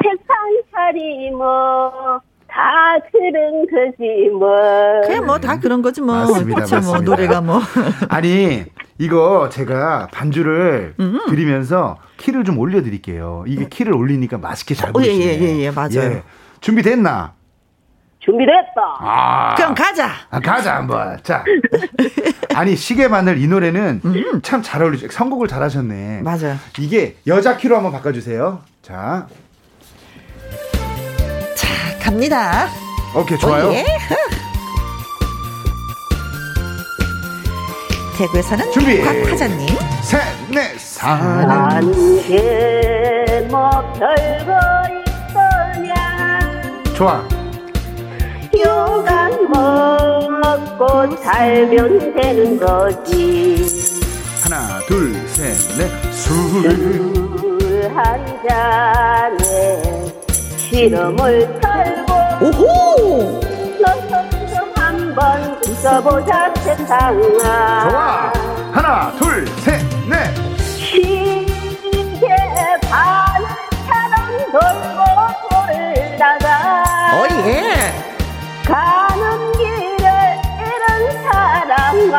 [0.02, 2.20] 세상살이 뭐.
[2.54, 5.00] 다 그런 거지 뭐.
[5.04, 6.14] 그냥 뭐 다 그런 거지 뭐.
[6.14, 6.60] 맞습니다.
[6.62, 6.90] 그쵸, 뭐 맞습니다.
[6.90, 7.60] 뭐 노래가 뭐.
[8.08, 8.64] 아니
[8.98, 11.18] 이거 제가 반주를 음.
[11.28, 13.44] 드리면서 키를 좀 올려드릴게요.
[13.48, 15.16] 이게 키를 올리니까 맛있게 잘 부르시네.
[15.24, 15.98] 예예예 예, 예, 맞아요.
[15.98, 16.22] 예.
[16.60, 17.32] 준비됐나?
[18.20, 18.80] 준비됐다.
[19.00, 20.08] 아, 그럼 가자.
[20.30, 21.18] 아, 가자 한번.
[21.22, 21.44] 자,
[22.54, 24.40] 아니 시계 바늘 이 노래는 음.
[24.42, 25.08] 참잘 어울리죠.
[25.10, 26.22] 선곡을 잘하셨네.
[26.22, 26.56] 맞아요.
[26.78, 28.60] 이게 여자 키로 한번 바꿔주세요.
[28.80, 29.26] 자,
[32.04, 32.68] 갑니다.
[33.16, 33.72] 오케이, 좋아요.
[33.72, 33.82] 예.
[38.18, 39.00] 대구에서는 준비.
[39.00, 39.66] 곽화자님.
[40.02, 44.52] 셋, 넷, 사는 게뭐 별거
[45.32, 46.50] 있더냐.
[46.94, 47.26] 좋아.
[48.54, 53.64] 요강 먹고 살면 되는 거지.
[54.42, 56.34] 하나, 둘, 셋, 넷, 술.
[57.94, 60.12] 한 잔에
[60.58, 61.60] 실험을
[62.58, 63.40] 오호!
[64.76, 68.32] 한번 웃어보자 세상아 좋아.
[68.72, 70.36] 하나 둘셋넷.
[70.76, 72.28] 시계
[72.90, 74.14] 바늘처럼
[74.52, 74.98] 돌고
[75.50, 76.46] 돌다가
[77.22, 77.92] 어예.
[78.66, 80.06] 가는 길을
[80.60, 82.14] 잃은 사람아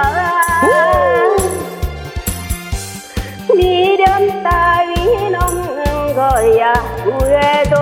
[3.56, 6.74] 미련 따윈 없는 거야.
[7.04, 7.76] 후회도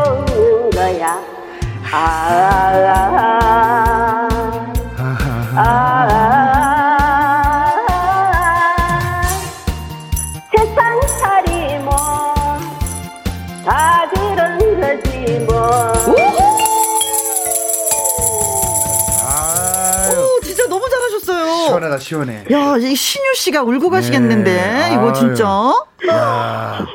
[1.96, 2.00] 아,
[2.98, 4.28] 아,
[4.98, 6.42] 아, 아,
[10.56, 12.10] 세상 살이 뭐다
[14.10, 15.94] 그런 거지 뭐
[20.42, 21.46] 진짜 너무 잘하셨어요.
[21.68, 22.46] 시원하다 시원해.
[22.52, 24.90] 야, 이 신유 씨가 울고 가시겠는데 네.
[24.96, 25.46] 이거 진짜.
[26.10, 26.88] 야,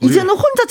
[0.00, 0.64] 이제는 혼자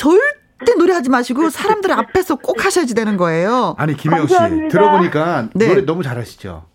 [0.60, 3.76] 절대 절대 노래하지 마시고 사람들 앞에서 꼭 하셔야지 되는 거예요.
[3.78, 4.36] 아니 김혜영 씨
[4.70, 5.68] 들어보니까 네.
[5.68, 6.66] 노래 너무 잘하시죠.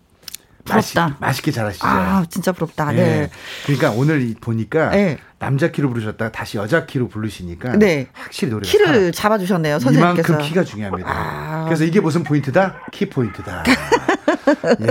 [0.62, 1.16] 부럽다.
[1.20, 1.86] 맛있, 게 잘하시죠.
[1.86, 2.92] 아 진짜 부럽다.
[2.92, 2.96] 네.
[2.96, 3.30] 네.
[3.64, 5.18] 그러니까 오늘 보니까 네.
[5.38, 8.08] 남자 키로 부르셨다가 다시 여자 키로 부르시니까 네.
[8.12, 9.10] 확실히 노래 키를 살아.
[9.10, 10.28] 잡아주셨네요 선생님께서.
[10.34, 11.08] 이만큼 키가 중요합니다.
[11.10, 11.64] 아.
[11.64, 12.82] 그래서 이게 무슨 포인트다?
[12.92, 13.64] 키 포인트다.
[14.82, 14.86] 예.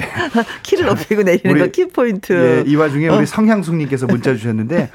[0.63, 2.63] 키를 높이고 내리는 거 키 포인트.
[2.65, 3.25] 예, 이 와중에 우리 어.
[3.25, 4.89] 성향숙님께서 문자 주셨는데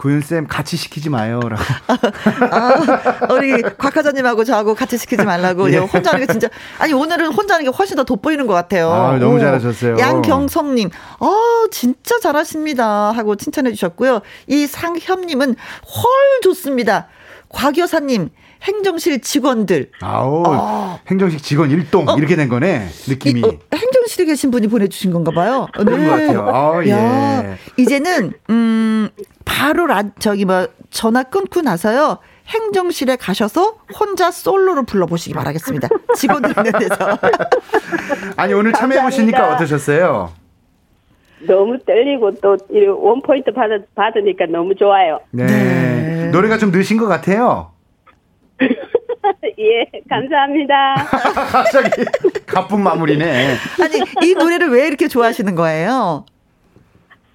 [0.00, 1.62] 구윤쌤 같이 시키지 마요라고.
[2.50, 5.70] 아, 우리 곽하자님하고 저하고 같이 시키지 말라고.
[5.74, 5.76] 예.
[5.76, 6.48] 혼자 하는 게 진짜.
[6.78, 8.90] 아니, 오늘은 혼자 하는 게 훨씬 더 돋보이는 것 같아요.
[8.90, 9.40] 아, 너무 오.
[9.40, 9.98] 잘하셨어요.
[9.98, 10.88] 양경성님,
[11.20, 11.36] 어,
[11.70, 13.12] 진짜 잘하십니다.
[13.12, 14.22] 하고 칭찬해 주셨고요.
[14.46, 17.08] 이 상협님은 헐 좋습니다.
[17.50, 18.30] 곽여사님,
[18.62, 19.90] 행정실 직원들.
[20.00, 21.00] 아우, 어.
[21.08, 22.16] 행정실 직원 일동 어.
[22.16, 23.40] 이렇게 된 거네 느낌이.
[23.40, 25.66] 이, 어, 행정실에 계신 분이 보내주신 건가 봐요.
[25.78, 25.84] 네.
[25.84, 26.48] 그런 것 같아요.
[26.48, 27.56] 아, 예.
[27.76, 29.08] 이제는 음
[29.44, 32.18] 바로 라, 저기 뭐 전화 끊고 나서요.
[32.48, 35.88] 행정실에 가셔서 혼자 솔로로 불러보시기 바라겠습니다.
[36.16, 36.96] 직원들 있는 데서.
[38.36, 40.32] 아니 오늘 참여해 보시니까 어떠셨어요?
[41.46, 42.56] 너무 떨리고 또
[42.98, 45.20] 원포인트 받, 받으니까 너무 좋아요.
[45.30, 45.46] 네.
[45.46, 46.26] 네.
[46.30, 47.70] 노래가 좀 느신 것 같아요.
[49.58, 50.94] 예, 감사합니다.
[51.52, 52.04] 갑자기
[52.46, 53.54] 가쁜 마무리네.
[53.82, 56.24] 아니, 이 노래를 왜 이렇게 좋아하시는 거예요?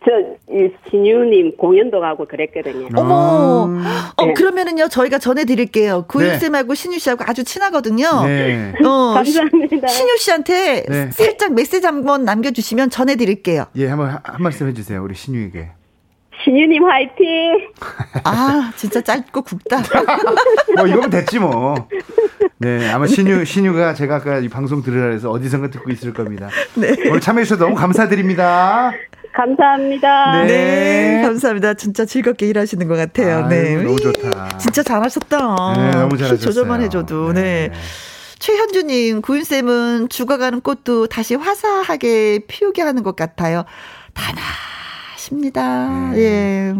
[0.06, 0.12] 저,
[0.54, 2.90] 이 신유님 공연도 가고 그랬거든요.
[2.96, 4.14] 어머, 아.
[4.18, 4.34] 어, 네.
[4.34, 6.06] 그러면은요, 저희가 전해드릴게요.
[6.08, 6.76] 구윤 쌤하고 네.
[6.76, 8.24] 신유 씨하고 아주 친하거든요.
[8.26, 8.74] 네.
[8.84, 9.88] 어, 감사합니다.
[9.88, 11.12] 신유 씨한테 네.
[11.12, 13.66] 살짝 메시지 한번 남겨주시면 전해드릴게요.
[13.78, 15.04] 예, 한번 한 말씀 해주세요.
[15.04, 15.70] 우리 신유에게.
[16.46, 17.70] 신유님 화이팅!
[18.24, 19.82] 아, 진짜 짧고 굵다.
[20.78, 21.88] 뭐, 이거면 됐지 뭐.
[22.60, 26.50] 네, 아마 신유, 신유가 제가 아까 이 방송 들으라 해서 어디선가 듣고 있을 겁니다.
[26.76, 26.96] 네.
[27.10, 28.92] 오늘 참여해주셔서 너무 감사드립니다.
[29.34, 30.44] 감사합니다.
[30.44, 30.48] 네.
[30.48, 31.22] 네.
[31.24, 31.74] 감사합니다.
[31.74, 33.46] 진짜 즐겁게 일하시는 것 같아요.
[33.46, 33.76] 아유, 네.
[33.84, 34.58] 너무 좋다.
[34.60, 35.38] 진짜 잘하셨다.
[35.78, 36.38] 네, 너무 잘하셨어요.
[36.40, 37.34] 조절만 해줘도.
[37.34, 37.70] 네.
[37.70, 37.74] 네.
[38.38, 43.66] 최현주님, 구윤쌤은 죽어가는 꽃도 다시 화사하게 피우게 하는 것 같아요.
[44.14, 44.36] 단
[45.26, 46.12] 아십니다.
[46.12, 46.20] 네.
[46.20, 46.76] 예.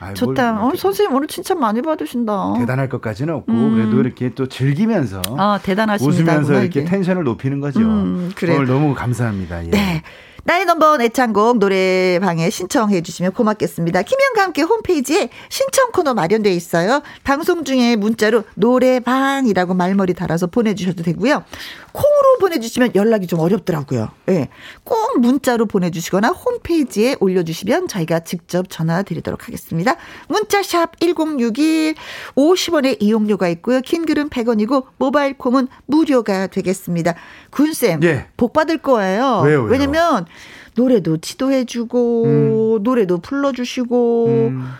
[0.00, 0.64] 아이, 좋다.
[0.64, 2.54] 어, 선생님 오늘 칭찬 많이 받으신다.
[2.58, 3.74] 대단할 것까지는 없고 음.
[3.74, 6.32] 그래도 이렇게 또 즐기면서 아, 대단하십니다.
[6.32, 7.80] 웃으면서 이렇게 텐션을 높이는 거죠.
[7.80, 8.32] 음.
[8.42, 9.66] 오늘 너무 감사합니다.
[9.66, 9.70] 예.
[9.70, 10.02] 네.
[10.44, 14.02] 나의 넘버원 애창곡 노래방에 신청해 주시면 고맙겠습니다.
[14.02, 17.02] 김현과 함께 홈페이지에 신청 코너 마련되어 있어요.
[17.24, 21.44] 방송 중에 문자로 노래방이라고 말머리 달아서 보내주셔도 되고요.
[21.92, 24.08] 콩으로 보내주시면 연락이 좀 어렵더라고요.
[24.28, 24.32] 예.
[24.32, 24.48] 네.
[24.84, 29.96] 꼭 문자로 보내주시거나 홈페이지에 올려주시면 저희가 직접 전화 드리도록 하겠습니다.
[30.28, 31.94] 문자샵 1061
[32.36, 33.80] 50원의 이용료가 있고요.
[33.80, 37.14] 긴 글은 100원이고 모바일 콩은 무료가 되겠습니다.
[37.50, 38.26] 군쌤, 예.
[38.36, 39.42] 복 받을 거예요.
[39.44, 39.70] 왜요, 왜요?
[39.70, 40.26] 왜냐면
[40.74, 42.82] 노래도 지도해주고 음.
[42.82, 44.72] 노래도 불러주시고 음.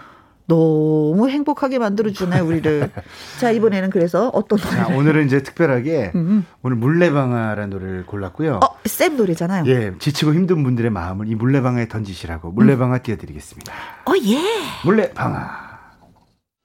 [0.50, 2.90] 너무 행복하게 만들어주나요, 우리를.
[3.38, 4.58] 자, 이번에는 그래서 어떤?
[4.58, 6.44] 자, 오늘은 이제 특별하게 음.
[6.62, 8.58] 오늘 물레방아라는 노래를 골랐고요.
[8.62, 9.64] 어, 쌤 노래잖아요.
[9.66, 13.02] 예, 지치고 힘든 분들의 마음을 이 물레방아에 던지시라고 물레방아 음.
[13.02, 13.72] 띄워드리겠습니다.
[14.06, 14.38] 어, 예.
[14.84, 15.70] 물레방아.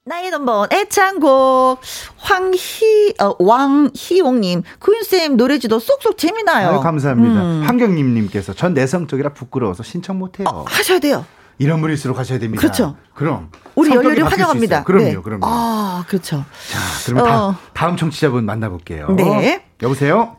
[0.08, 1.80] 나의 넘버 애창곡
[2.16, 6.68] 황희 어, 왕희용님 구윤쌤 노래지도 쏙쏙 재미나요.
[6.70, 7.42] 아유, 감사합니다.
[7.42, 7.62] 음.
[7.64, 10.46] 환경님님께서 전 내성적이라 부끄러워서 신청 못해요.
[10.48, 11.24] 어, 하셔야 돼요.
[11.58, 12.60] 이런 분일수록 하셔야 됩니다.
[12.60, 12.96] 그렇죠.
[13.14, 14.84] 그럼 우리 열렬히 환영합니다.
[14.84, 15.16] 그럼요, 네.
[15.16, 15.40] 그럼요.
[15.44, 16.44] 아, 그렇죠.
[16.70, 17.52] 자, 그러면 어.
[17.52, 19.08] 다, 다음 청취자분 만나볼게요.
[19.16, 19.64] 네.
[19.82, 20.36] 여보세요.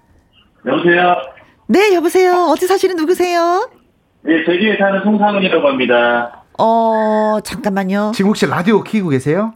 [0.65, 1.15] 여보세요.
[1.67, 2.45] 네, 여보세요.
[2.49, 3.69] 어디 사시는 누구세요?
[4.21, 6.43] 네, 제주에 사는 송상훈이라고 합니다.
[6.59, 8.11] 어, 잠깐만요.
[8.15, 9.53] 지금 혹시 라디오 키고 계세요?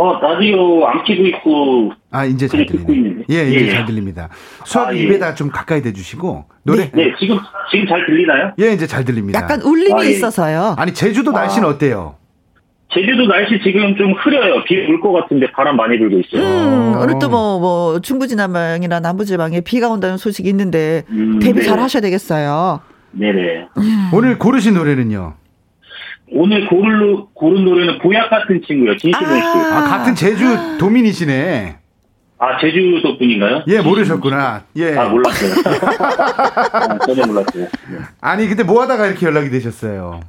[0.00, 1.90] 어, 라디오 안 키고 있고.
[2.12, 3.24] 아, 이제 잘 들리네.
[3.30, 3.70] 예, 이제 예.
[3.72, 4.28] 잘 들립니다.
[4.64, 5.00] 수학 아, 예.
[5.00, 6.84] 입에다 좀 가까이 대주시고, 노래.
[6.84, 7.36] 네, 네, 지금,
[7.68, 8.52] 지금 잘 들리나요?
[8.60, 9.40] 예, 이제 잘 들립니다.
[9.40, 10.10] 약간 울림이 아, 예.
[10.10, 10.76] 있어서요.
[10.78, 11.70] 아니, 제주도 날씨는 아.
[11.72, 12.14] 어때요?
[12.94, 14.62] 제주도 날씨 지금 좀 흐려요.
[14.64, 16.42] 비 올 것 같은데 바람 많이 불고 있어요.
[16.42, 21.66] 음, 오늘 또 뭐, 뭐, 중부지방이나 남부지방에 비가 온다는 소식이 있는데, 음, 대비 네.
[21.66, 22.80] 잘 하셔야 되겠어요.
[23.10, 23.66] 네네.
[23.78, 24.10] 음.
[24.14, 25.34] 오늘 고르신 노래는요?
[26.32, 28.96] 오늘 고른, 고른 노래는 보약 같은 친구요.
[28.96, 29.42] 진심원 씨.
[29.42, 30.44] 아, 아, 같은 제주
[30.78, 31.76] 도민이시네.
[32.40, 33.64] 아, 제주도 분인가요?
[33.66, 34.62] 예, 모르셨구나.
[34.76, 34.96] 예.
[34.96, 35.54] 아, 몰랐어요.
[36.72, 37.64] 아, 전혀 몰랐어요.
[37.64, 37.98] 네.
[38.20, 40.20] 아니, 근데 뭐 하다가 이렇게 연락이 되셨어요?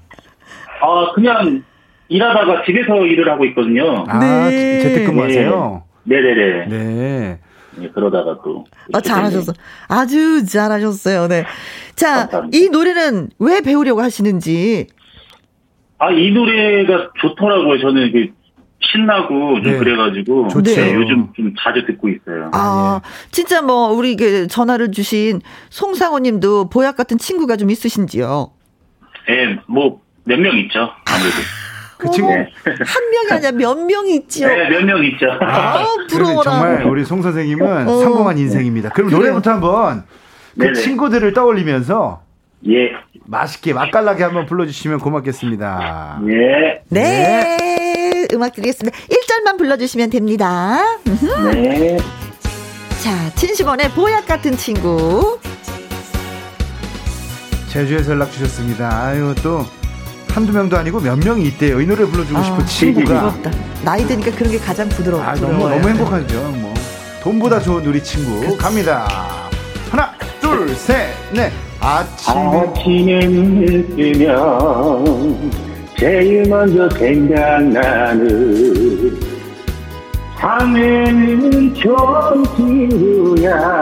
[0.82, 1.64] 아, 그냥
[2.08, 4.06] 일하다가 집에서 일을 하고 있거든요.
[4.08, 4.80] 아, 네.
[4.80, 5.84] 재택근무 하세요?
[6.04, 6.16] 네.
[6.22, 6.66] 네네 네.
[6.68, 7.40] 네.
[7.76, 8.66] 네, 그러다가 또.
[8.94, 9.54] 아, 잘하셨어.
[9.88, 11.28] 아주 잘하셨어요.
[11.28, 11.46] 네.
[11.96, 12.58] 자, 감사합니다.
[12.58, 14.88] 이 노래는 왜 배우려고 하시는지.
[16.00, 17.80] 아, 이 노래가 좋더라고요.
[17.82, 18.28] 저는 그
[18.82, 19.78] 신나고 좀 네.
[19.78, 20.74] 그래가지고 좋죠.
[20.76, 22.50] 네, 요즘 좀 자주 듣고 있어요.
[22.54, 23.10] 아, 네.
[23.32, 28.52] 진짜 뭐 우리 그 전화를 주신 송상호님도 보약 같은 친구가 좀 있으신지요?
[29.28, 30.80] 네, 뭐 몇 명 있죠.
[31.06, 31.36] 아무래도.
[31.98, 32.48] 그 친구 네.
[32.66, 34.48] 한 명이 아니라 몇명 있죠.
[34.48, 35.26] 네, 몇 명 있죠.
[35.42, 36.44] 아, 부러워라.
[36.52, 37.98] 정말 우리 송 선생님은 어.
[38.04, 38.90] 성공한 인생입니다.
[38.92, 40.04] 그럼 노래부터 한번
[40.54, 40.74] 그 네네.
[40.74, 42.22] 친구들을 떠올리면서
[42.68, 42.92] 예.
[43.26, 46.22] 맛있게 맛깔나게 한번 불러주시면 고맙겠습니다.
[46.28, 46.82] 예.
[46.90, 47.58] 네.
[47.58, 48.28] 네.
[48.34, 48.98] 음악 드리겠습니다.
[48.98, 50.80] 1절만 불러주시면 됩니다.
[51.54, 51.98] 네.
[53.02, 55.40] 자, 진시원의 보약 같은 친구.
[57.70, 58.90] 제주에서 연락 주셨습니다.
[59.06, 59.64] 아유, 또,
[60.30, 61.80] 한두 명도 아니고 몇 명이 있대요.
[61.82, 63.32] 이 노래 불러주고 아, 싶은 친구가.
[63.32, 63.52] 부럽다.
[63.84, 65.24] 나이 드니까 그런 게 가장 부드러워.
[65.24, 66.42] 아, 너무, 너무 행복하죠.
[66.58, 66.74] 뭐.
[67.24, 68.42] 돈보다 좋은 우리 친구.
[68.42, 68.58] 그치.
[68.58, 69.08] 갑니다.
[69.92, 71.52] 하나, 둘, 셋, 넷.
[71.82, 75.52] 아침에 눈을 뜨면
[75.98, 78.30] 제일 먼저 생각나는
[80.38, 83.82] 밤에는 좋은 친구야.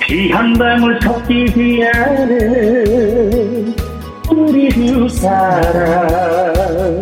[0.00, 3.74] 비 한 방울 섞이지 않은
[4.30, 7.00] 우리 두 사람.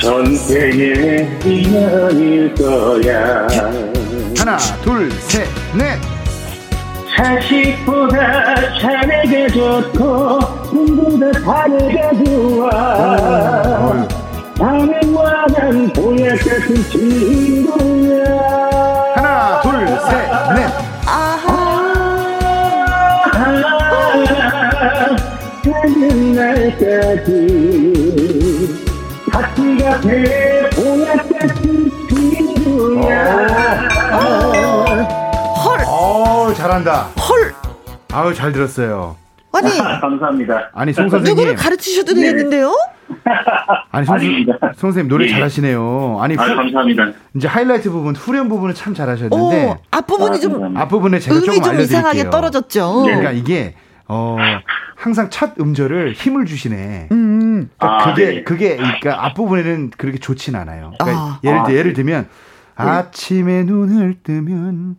[0.00, 3.46] 전생의 인연일 거야.
[4.38, 5.98] 하나 둘셋넷
[7.18, 10.38] 자식보다 자네가 좋고
[10.70, 12.68] 꿈보다 자네가 좋아
[14.56, 18.24] 나는와 난 보약 같은 친구야
[19.16, 20.70] 하나 둘셋넷
[21.06, 21.48] 아하
[25.64, 27.28] 가는 날까지
[29.32, 30.70] 같이가 돼
[36.78, 37.08] 한다.
[37.28, 37.52] 헐.
[38.12, 39.16] 아우 잘 들었어요.
[39.52, 40.70] 아니 감사합니다.
[40.74, 42.20] 아니 송 선생님 누구를 가르치셔도 네.
[42.20, 42.72] 되겠는데요?
[43.90, 44.44] 아니 송, 송
[44.76, 45.32] 선생님 노래 네.
[45.32, 46.18] 잘하시네요.
[46.20, 47.12] 아니 후, 아, 감사합니다.
[47.34, 51.82] 이제 하이라이트 부분 후렴 부분은 참 잘하셨는데 오, 앞부분이 좀 앞부분에 제가 조금 알려드릴게요.
[51.82, 53.02] 이상하게 떨어졌죠.
[53.06, 53.16] 네.
[53.16, 53.74] 그러니까 이게
[54.06, 54.36] 어,
[54.94, 57.08] 항상 첫 음절을 힘을 주시네.
[57.10, 57.70] 음.
[57.76, 58.44] 그러니까 아, 그게, 네.
[58.44, 60.92] 그게, 그러니까 앞부분에는 그렇게 좋진 않아요.
[60.98, 61.40] 그러니까 아.
[61.44, 61.70] 예를, 아.
[61.70, 62.28] 예를 들면, 네.
[62.74, 64.96] 아침에 눈을 뜨면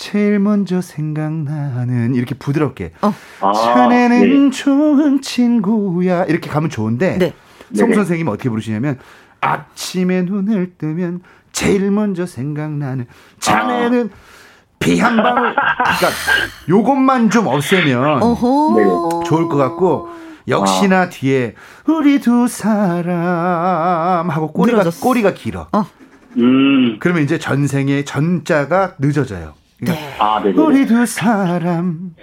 [0.00, 3.12] 제일 먼저 생각나는 이렇게 부드럽게 어.
[3.52, 4.56] 자네는 네.
[4.56, 7.34] 좋은 친구야 이렇게 가면 좋은데 네.
[7.74, 8.98] 송 선생님 어떻게 부르시냐면
[9.42, 11.20] 아침에 눈을 뜨면
[11.52, 13.04] 제일 먼저 생각나는
[13.40, 14.16] 자네는 아.
[14.78, 16.08] 비한 방울 그러니까
[16.70, 19.24] 요것만 좀 없애면 어허.
[19.26, 20.08] 좋을 것 같고
[20.48, 21.08] 역시나 아.
[21.10, 21.54] 뒤에
[21.86, 25.04] 우리 두 사람 하고 꼬리가 늘어졌어.
[25.04, 25.68] 꼬리가 길어.
[25.72, 25.84] 어.
[26.38, 26.96] 음.
[27.00, 29.59] 그러면 이제 전생의 전자가 늦어져요.
[29.80, 30.16] 그러니까 네.
[30.18, 32.14] 아, 우리 두 사람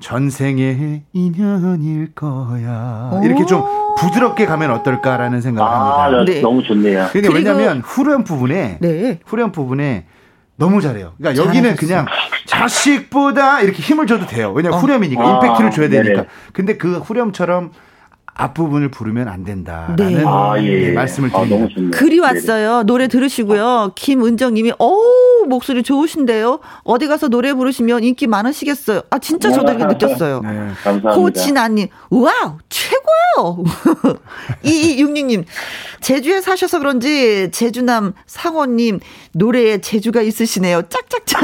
[0.00, 3.20] 전생의 인연일 거야.
[3.24, 3.64] 이렇게 좀
[3.98, 6.32] 부드럽게 가면 어떨까라는 생각을 아, 합니다.
[6.32, 6.40] 네.
[6.40, 7.08] 너무 좋네요.
[7.12, 9.20] 근데 왜냐면 후렴 부분에 네.
[9.24, 10.06] 후렴 부분에
[10.56, 11.12] 너무 잘해요.
[11.18, 12.06] 그러니까 여기는 그냥
[12.46, 14.52] 자식보다 이렇게 힘을 줘도 돼요.
[14.54, 14.80] 왜냐면 어.
[14.80, 16.12] 후렴이니까 아, 임팩트를 줘야 되니까.
[16.12, 16.26] 네네.
[16.52, 17.70] 근데 그 후렴처럼
[18.34, 20.24] 앞부분을 부르면 안 된다라는 네.
[20.24, 20.88] 아, 예.
[20.88, 20.92] 예.
[20.92, 21.74] 말씀을 아, 드립니다.
[21.76, 22.84] 아, 글이 왔어요.
[22.84, 23.92] 노래 들으시고요.
[23.96, 25.00] 김은정 님이 어
[25.38, 26.60] 우 목소리 좋으신데요.
[26.84, 29.02] 어디 가서 노래 부르시면 인기 많으시겠어요.
[29.10, 30.40] 아 진짜 저도 이렇게 느꼈어요.
[30.42, 30.48] 네,
[30.82, 31.10] 감사합니다.
[31.12, 31.88] 호진아 님.
[32.10, 33.64] Wow 최고예요.
[34.64, 35.44] 2266님.
[36.00, 39.00] 제주에 사셔서 그런지 제주남 상호님
[39.32, 40.82] 노래에 재주가 있으시네요.
[40.88, 41.42] 짝짝짝.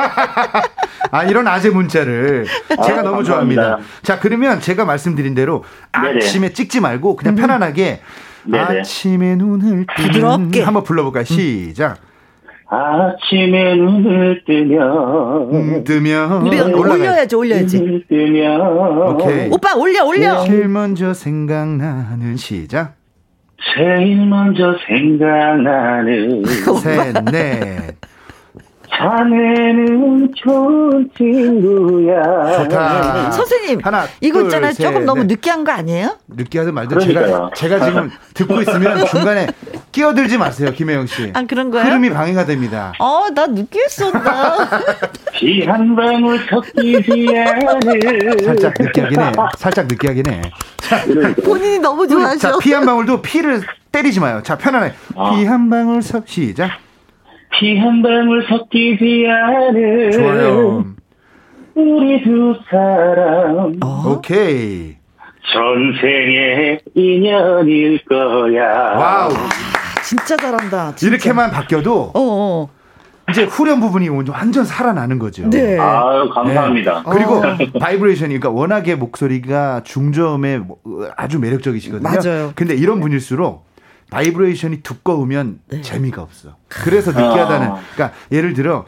[1.12, 2.46] 아 이런 아재 문자를
[2.84, 3.78] 제가 아, 너무 좋아합니다.
[4.02, 7.36] 자 그러면 제가 말씀드린 대로 아침에 찍지 말고 그냥 음.
[7.36, 8.00] 편안하게
[8.44, 8.80] 네네.
[8.80, 11.24] 아침에 눈을 부드럽게 한번 불러볼까요?
[11.24, 11.98] 시작.
[12.72, 18.04] 아침에 눈을 뜨면 음, 뜨면 올려야지 올려야지.
[18.08, 19.48] 뜨면 오케이.
[19.50, 20.44] 오빠 올려 올려.
[20.44, 22.94] 제일 먼저 생각나는 시작.
[23.74, 27.96] 제일 먼저 생각나는 셋넷
[29.00, 32.52] 자네는 좋은 친구야.
[32.58, 33.30] 좋다.
[33.30, 34.72] 선생님, 하나, 이거 있잖아요.
[34.72, 36.16] 셋, 조금 너무 느끼한 거 아니에요?
[36.28, 39.46] 느끼하든 말든 제가 제가 지금 듣고 있으면 중간에
[39.92, 41.30] 끼어들지 마세요, 김혜영 씨.
[41.34, 41.86] 아 그런 거예요?
[41.86, 42.92] 흐름이 방해가 됩니다.
[42.98, 44.68] 어, 나 느끼했어, 나.
[45.32, 48.44] 비한 방울 섞이지 않은.
[48.44, 49.32] 살짝 느끼하긴 해.
[49.56, 50.42] 살짝 느끼하긴 해.
[50.78, 51.04] 자,
[51.44, 52.38] 본인이 너무 좋아하죠.
[52.38, 54.40] 자, 피 한 방울도 피를 때리지 마요.
[54.44, 54.92] 자, 편안해.
[55.16, 55.30] 아.
[55.34, 56.70] 피한 방울 섞 시작.
[57.58, 60.84] 피 한 방울 섞이지 않은 좋아요.
[61.74, 64.02] 우리 두 사람 어?
[64.08, 64.96] 오케이
[65.52, 69.30] 전생의 인연일 거야 wow
[70.04, 71.14] 진짜 잘한다 진짜.
[71.14, 72.68] 이렇게만 바뀌어도 어어.
[73.30, 75.48] 이제 후렴 부분이 완전 살아나는 거죠.
[75.50, 75.78] 네.
[75.78, 77.04] 아, 감사합니다.
[77.06, 77.10] 네.
[77.12, 77.78] 그리고 어.
[77.78, 80.78] 바이브레이션이 그러니까 워낙에 목소리가 중저음에 뭐,
[81.16, 82.08] 아주 매력적이시거든요.
[82.10, 82.52] 맞아요.
[82.56, 83.64] 근데 이런 분일수록
[84.10, 85.80] 바이브레이션이 두꺼우면 네.
[85.82, 86.56] 재미가 없어.
[86.68, 87.66] 그래서 느끼하다는.
[87.68, 87.80] 아.
[87.94, 88.84] 그러니까 예를 들어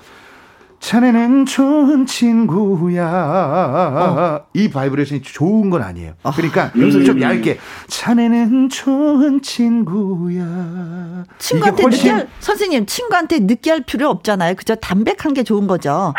[0.83, 3.07] 자네는 좋은 친구야.
[3.07, 4.47] 어.
[4.53, 6.15] 이 바이브레이션이 좋은 건 아니에요.
[6.25, 6.33] 아.
[6.33, 6.83] 그러니까 음.
[6.83, 11.25] 여기서 좀 얇게 자네는 좋은 친구야.
[11.39, 12.03] 친구한테 훨씬...
[12.03, 14.57] 느끼할 선생님 친구한테 느끼할 필요 없잖아요.
[14.57, 16.15] 그저 담백한 게 좋은 거죠.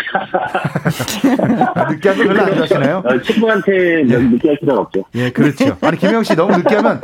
[1.76, 3.04] 아, 느끼한 거 별로 안 좋아하시나요?
[3.06, 4.18] 어, 친구한테 네.
[4.18, 5.04] 느끼할 필요가 없죠.
[5.16, 5.78] 예, 그렇죠.
[5.82, 7.02] 아니 김영 씨 너무 느끼하면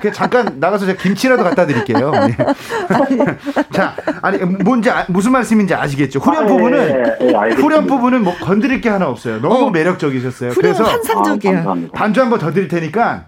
[0.00, 2.12] 그 잠깐 나가서 제가 김치라도 갖다 드릴게요.
[2.28, 2.36] 예.
[3.72, 6.18] 자, 아니 뭔지 아, 무슨 말씀인지 아시겠죠?
[6.20, 9.40] 후렴 아, 부분은 네, 네, 후렴 부분은 뭐 건드릴 게 하나 없어요.
[9.40, 9.70] 너무 어.
[9.70, 10.52] 매력적이셨어요.
[10.54, 11.58] 그래서 환상적이에요.
[11.66, 13.26] 아, 반주 한 번 더 드릴 테니까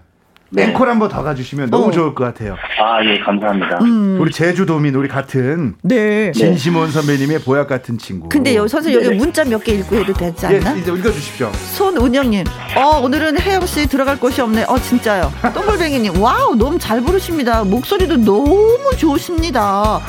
[0.51, 0.63] 네.
[0.65, 1.91] 앵콜 한번 더 가주시면 너무 어.
[1.91, 2.55] 좋을 것 같아요.
[2.79, 3.79] 아, 예, 감사합니다.
[3.81, 4.17] 음.
[4.21, 5.75] 우리 제주도민, 우리 같은.
[5.81, 6.31] 네.
[6.31, 8.29] 진시몬 선배님의 보약 같은 친구.
[8.29, 10.75] 근데 여, 선생님, 여기 문자 몇 개 읽고 해도 되지 예, 않나?
[10.75, 11.51] 예, 이제 읽어주십시오.
[11.73, 12.43] 손운영님,
[12.77, 14.65] 어, 오늘은 혜영씨 들어갈 곳이 없네.
[14.67, 15.31] 어, 진짜요.
[15.53, 17.63] 똥글뱅이님, wow, 너무 잘 부르십니다.
[17.63, 19.99] 목소리도 너무 좋으십니다.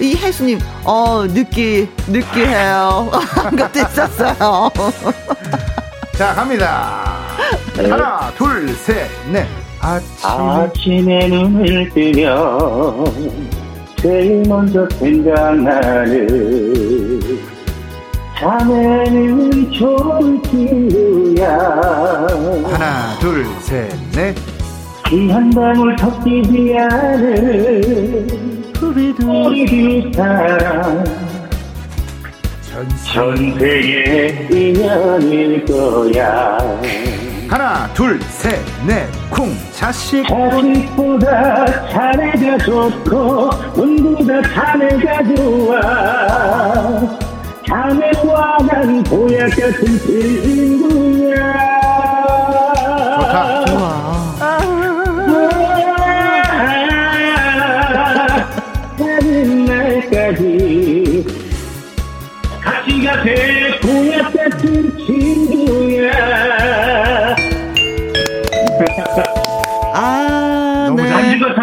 [0.00, 3.10] 이 혜수님, 어, 느끼, 느끼해요.
[3.58, 4.70] 것도 있었어요.
[6.16, 7.18] 자, 갑니다.
[7.76, 7.90] 네.
[7.90, 9.46] 하나, 둘, 셋, 넷.
[9.82, 10.06] 아침.
[10.24, 13.04] 아침에 눈을 뜨면
[14.00, 16.26] 제일 먼저 생각나는
[18.38, 19.72] 자네는
[20.42, 21.48] 친구야.
[22.64, 24.34] 하나, 둘, 셋, 넷.
[25.04, 28.28] 피한 방울 섞이지 않은
[28.80, 31.04] 우리 두 사람
[33.12, 36.58] 전세의 인연일 거야
[37.52, 40.26] 하나 둘셋넷쿵 자식.
[40.26, 45.78] 자식보다 자네가 좋고 운보다 자네가 좋아.
[47.68, 51.52] 자네와 난 보약 같은 친구야.
[53.20, 53.61] 좋다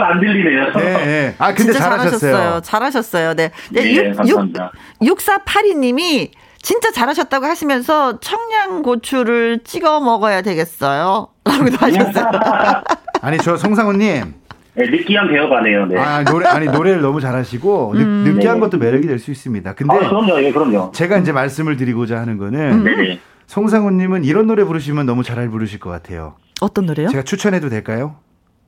[0.10, 0.72] 안 들리네요.
[0.74, 1.36] 네, 네.
[1.38, 2.20] 아, 근데 잘하셨어요.
[2.20, 2.62] 잘하셨어요.
[2.62, 3.34] 잘하셨어요.
[3.36, 3.52] 네.
[3.72, 4.72] 네, 네 6, 감사합니다.
[5.02, 6.32] 6482님이
[6.62, 11.28] 진짜 잘하셨다고 하시면서 청양고추를 찍어 먹어야 되겠어요.
[11.46, 12.32] 라고도 하셨어요.
[13.22, 14.34] 아니, 저 송상우님.
[14.76, 15.86] 네, 느끼한 배워가네요.
[15.88, 15.98] 네.
[15.98, 18.24] 아, 노래, 아니, 노래를 너무 잘하시고, 음.
[18.24, 18.60] 느, 끼한 네.
[18.62, 19.74] 것도 매력이 될 수 있습니다.
[19.76, 19.94] 근데.
[19.94, 20.92] 아, 그럼요, 예, 그럼요.
[20.94, 22.86] 제가 이제 말씀을 드리고자 하는 거는.
[22.88, 23.20] 음.
[23.48, 26.36] 송상우님은 이런 노래 부르시면 너무 잘 부르실 것 같아요.
[26.62, 27.08] 어떤 노래요?
[27.10, 28.16] 제가 추천해도 될까요?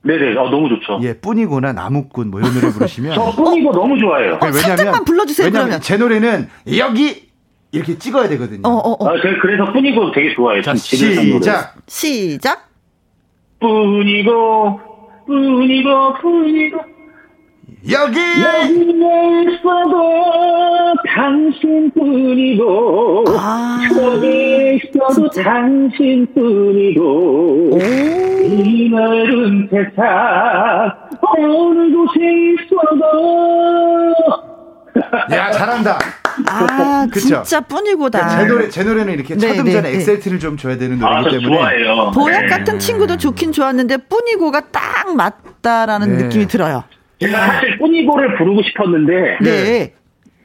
[0.04, 1.00] 네네, 어, 너무 좋죠.
[1.04, 3.14] 예, 뿐이고나 나무꾼 뭐 이런 노래 부르시면.
[3.16, 3.74] 저 뿐이고 어?
[3.74, 4.40] 너무 좋아해요.
[4.42, 5.82] 어, 왜냐면, 불러주세요, 왜냐면 그러면.
[5.82, 7.30] 제 노래는 여기
[7.72, 8.62] 이렇게 찍어야 되거든요.
[8.68, 9.08] 어, 어, 어.
[9.10, 10.62] 아, 제가 그래서 뿐이고 되게 좋아해요.
[10.64, 11.76] 자, 시작.
[11.88, 12.70] 시작.
[13.60, 14.80] 뿐이고,
[15.28, 16.80] 뿐이고, 뿐이고.
[17.90, 18.20] 여기!
[18.20, 25.44] 여기에 있어도 당신뿐이고, 아, 여기 있어도 진짜.
[25.44, 27.80] 당신뿐이고,
[28.44, 30.92] 이 넓은 세상,
[31.38, 32.20] 어느 곳에
[32.54, 33.02] 있어도,
[35.36, 35.98] 야, 잘한다.
[36.48, 37.42] 아, 그쵸?
[37.44, 38.30] 진짜 뿐이고다.
[38.38, 41.58] 제 노래, 제 노래는 이렇게 네, 첫음전에 네, 엑셀트를 좀 줘야 되는 노래이기 아, 때문에.
[41.58, 42.12] 좋아해요.
[42.14, 42.48] 보약 네.
[42.48, 46.24] 같은 친구도 좋긴 좋았는데 뿐이고가 딱 맞다라는 네.
[46.24, 46.84] 느낌이 들어요.
[47.22, 49.38] 제가 사실 뿐이고를 부르고 싶었는데.
[49.42, 49.94] 네.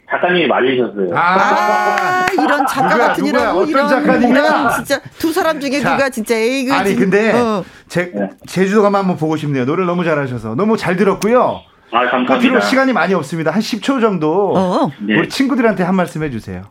[0.09, 1.16] 작가님이 말리셨어요.
[1.16, 4.70] 아, 아 이런 작가 누구야, 같은 누구야, 이런 어떤 작가님이야?
[4.77, 7.64] 진짜 두 사람 중에 자, 누가 진짜 에이그 아니 근데 어.
[7.89, 8.12] 제
[8.47, 9.64] 제주도 가면 한번 보고 싶네요.
[9.64, 11.61] 노래를 너무 잘하셔서 너무 잘 들었고요.
[11.91, 12.39] 아, 감사합니다.
[12.39, 13.51] 끝으로 시간이 많이 없습니다.
[13.51, 14.93] 한 10초 정도 어.
[15.01, 15.18] 네.
[15.18, 16.62] 우리 친구들한테 한 말씀 해주세요.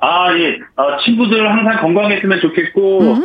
[0.00, 0.58] 아, 예.
[0.76, 3.24] 어, 친구들 항상 건강했으면 좋겠고, 음?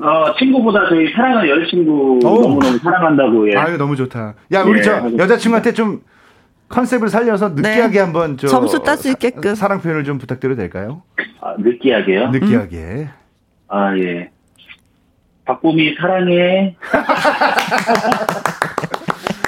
[0.00, 3.56] 어, 친구보다 저희 사랑하는 여자친구 너무너무 사랑한다고, 예.
[3.58, 4.34] 아유, 너무 좋다.
[4.52, 6.00] 야, 우리 예, 저 여자친구한테 좀
[6.68, 7.98] 컨셉을 살려서 느끼하게 네.
[8.00, 11.02] 한번 저 점수 딸 수 있게끔 사 랑 표현을 좀 부탁드려도 될까요?
[11.40, 12.30] 아, 느끼하게요?
[12.30, 12.76] 느끼하게.
[12.78, 13.08] 음.
[13.68, 14.30] 아, 예.
[15.44, 16.76] 박봄이 사랑해.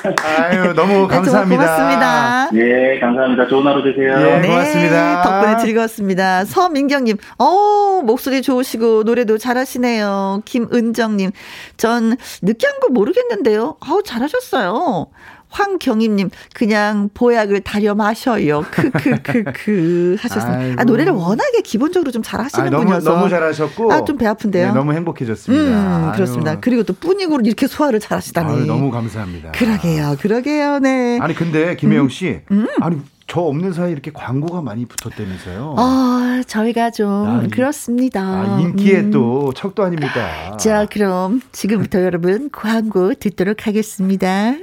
[0.04, 1.62] 아유, 너무 감사합니다.
[1.64, 2.50] 고맙습니다.
[2.52, 3.48] 네, 감사합니다.
[3.48, 4.18] 좋은 하루 되세요.
[4.18, 5.22] 네, 네, 고맙습니다.
[5.22, 6.44] 덕분에 즐거웠습니다.
[6.44, 10.42] 서민경님, 어 목소리 좋으시고 노래도 잘하시네요.
[10.44, 11.30] 김은정님,
[11.76, 13.76] 전 느끼한 거 모르겠는데요.
[13.80, 15.06] 아우, 잘하셨어요.
[15.54, 18.64] 황경임님 그냥 보약을 다려 마셔요.
[18.70, 20.80] 크크크크 하셨습니다.
[20.82, 24.68] 아, 노래를 워낙에 기본적으로 좀 잘하시는 너무, 분이어서 너무 잘하셨고 아 좀 배 아픈데요.
[24.68, 26.08] 네, 너무 행복해졌습니다.
[26.08, 26.50] 음, 그렇습니다.
[26.52, 26.58] 아유.
[26.60, 28.52] 그리고 또 뿐이고 이렇게 소화를 잘하시다니.
[28.52, 29.52] 아유, 너무 감사합니다.
[29.52, 31.18] 그러게요, 그러게요, 네.
[31.20, 32.66] 아니 근데 김혜영 씨, 음?
[32.68, 32.68] 음?
[32.82, 35.74] 아니 저 없는 사이 이렇게 광고가 많이 붙었다면서요?
[35.78, 38.20] 아, 저희가 좀 아, 그렇습니다.
[38.20, 39.10] 아, 인기에 음.
[39.10, 40.56] 또 척도 아닙니까?
[40.58, 44.54] 자, 그럼 지금부터 여러분 광고 듣도록 하겠습니다.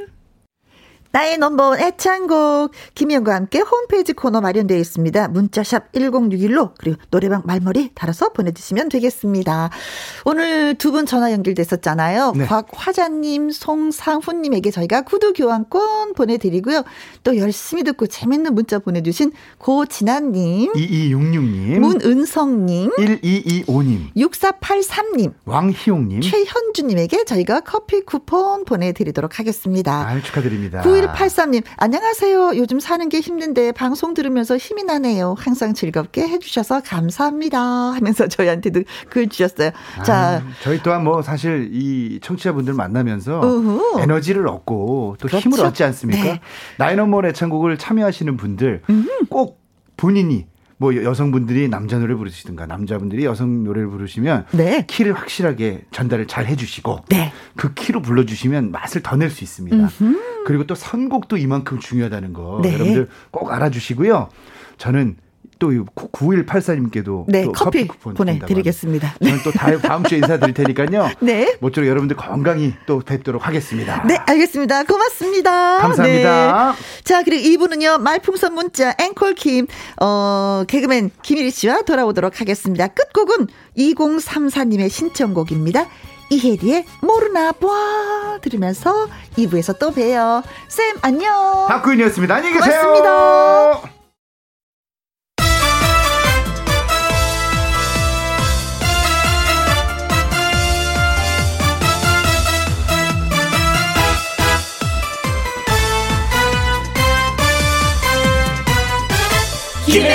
[1.13, 5.27] 나의 넘버원 애창곡 김희영과 함께 홈페이지 코너 마련되어 있습니다.
[5.29, 9.69] 문자샵 1061로 그리고 노래방 말머리 달아서 보내주시면 되겠습니다.
[10.25, 12.33] 오늘 두 분 전화 연결됐었잖아요.
[12.35, 12.45] 네.
[12.45, 16.83] 곽화자님, 송상훈님에게 저희가 구두 교환권 보내드리고요.
[17.23, 28.01] 또 열심히 듣고 재밌는 문자 보내주신 고진아님, 2266님, 문은성님, 1225님, 6483님, 왕희용님, 최현주님에게 저희가 커피
[28.01, 30.07] 쿠폰 보내드리도록 하겠습니다.
[30.09, 30.81] 아, 축하드립니다.
[31.07, 32.57] 9183님, 안녕하세요.
[32.57, 35.35] 요즘 사는 게 힘든데 방송 들으면서 힘이 나네요.
[35.37, 37.59] 항상 즐겁게 해주셔서 감사합니다.
[37.59, 39.71] 하면서 저희한테도 글 주셨어요.
[40.05, 40.15] 자.
[40.15, 43.99] 아, 저희 또한 뭐 사실 이 청취자분들 만나면서 우후.
[44.01, 45.49] 에너지를 얻고 또 그렇죠?
[45.49, 46.23] 힘을 얻지 않습니까?
[46.23, 46.41] 네.
[46.77, 49.25] 나이너몰 애창곡을 참여하시는 분들 음흠.
[49.29, 49.61] 꼭
[49.97, 50.45] 본인이
[50.81, 54.83] 뭐 여성분들이 남자 노래 부르시든가 남자분들이 여성 노래를 부르시면 네.
[54.87, 57.31] 키를 확실하게 전달을 잘 해주시고 네.
[57.55, 59.77] 그 키로 불러주시면 맛을 더 낼 수 있습니다.
[59.77, 60.43] 음흠.
[60.47, 62.73] 그리고 또 선곡도 이만큼 중요하다는 거 네.
[62.73, 64.29] 여러분들 꼭 알아주시고요.
[64.79, 65.17] 저는
[65.61, 69.13] 또 9184님께도 네, 또 커피, 커피 쿠폰 보내드리겠습니다.
[69.21, 71.11] 저는 또 다음 주에 인사드릴 테니까요.
[71.21, 71.55] 네.
[71.59, 74.03] 모쪼록 여러분들 건강히 또 뵙도록 하겠습니다.
[74.07, 74.83] 네, 알겠습니다.
[74.85, 75.77] 고맙습니다.
[75.77, 76.71] 감사합니다.
[76.71, 77.03] 네.
[77.03, 79.67] 자, 그리고 이분은요, 말풍선 문자 앵콜킴,
[80.01, 82.87] 어, 개그맨 김일희 씨와 돌아오도록 하겠습니다.
[82.87, 83.47] 끝곡은
[83.77, 85.85] 2034님의 신청곡입니다.
[86.31, 89.07] 이혜리의 모르나 봐 들으면서
[89.37, 90.41] 2부에서 또 봬요.
[90.69, 91.67] 쌤 안녕.
[91.67, 92.33] 박구인이었습니다.
[92.33, 92.81] 안녕히 계세요.
[92.81, 94.00] 고맙습니다.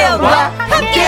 [0.17, 1.03] 김혜영과 함께.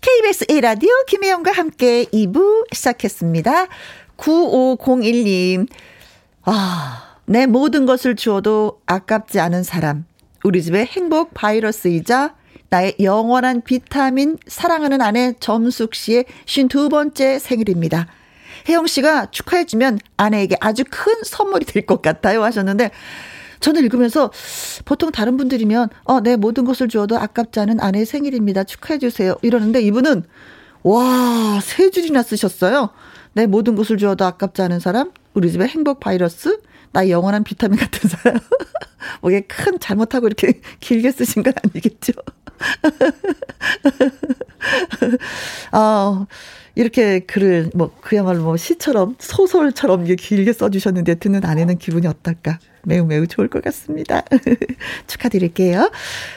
[0.00, 3.66] KBS 1라디오 김혜영과 함께 2부 시작했습니다.
[4.16, 5.66] 9501님.
[6.44, 10.04] 아, 내 모든 것을 주어도 아깝지 않은 사람.
[10.44, 12.36] 우리 집의 행복 바이러스이자
[12.68, 18.06] 나의 영원한 비타민 사랑하는 아내 점숙 씨의 52번째 생일입니다.
[18.68, 22.92] 혜영 씨가 축하해주면 아내에게 아주 큰 선물이 될 것 같아요 하셨는데
[23.62, 24.30] 저는 읽으면서
[24.84, 28.64] 보통 다른 분들이면 어, 내 모든 것을 주어도 아깝지 않은 아내의 생일입니다.
[28.64, 29.36] 축하해 주세요.
[29.40, 30.24] 이러는데 이분은
[30.82, 32.90] 와, 세 줄이나 쓰셨어요.
[33.32, 36.60] 내 모든 것을 주어도 아깝지 않은 사람, 우리 집의 행복 바이러스,
[36.90, 38.40] 나의 영원한 비타민 같은 사람.
[39.22, 42.12] 뭐 이게 큰 잘못하고 이렇게 길게 쓰신 건 아니겠죠.
[45.72, 46.26] 어,
[46.74, 52.58] 이렇게 글을 뭐 그야말로 뭐 시처럼 소설처럼 길게 써주셨는데 듣는 아내는 기분이 어떨까?
[52.84, 54.22] 매우 매우 좋을 것 같습니다.
[55.06, 55.90] 축하드릴게요.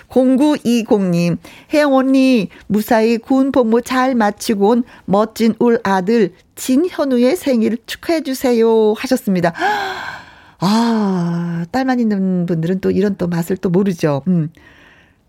[0.09, 1.37] 0920님,
[1.73, 8.93] 혜영 언니, 무사히 군 복무 잘 마치고 온 멋진 울 아들 진현우의 생일 축하해주세요.
[8.93, 9.53] 하셨습니다.
[10.59, 14.23] 아, 딸만 있는 분들은 또 이런 또 맛을 또 모르죠.
[14.27, 14.49] 음.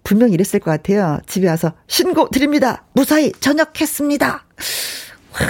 [0.04, 1.18] 분명 이랬을 것 같아요.
[1.26, 2.84] 집에 와서 신고 드립니다.
[2.92, 4.26] 무사히 전역했습니다.
[4.28, 5.40] 와,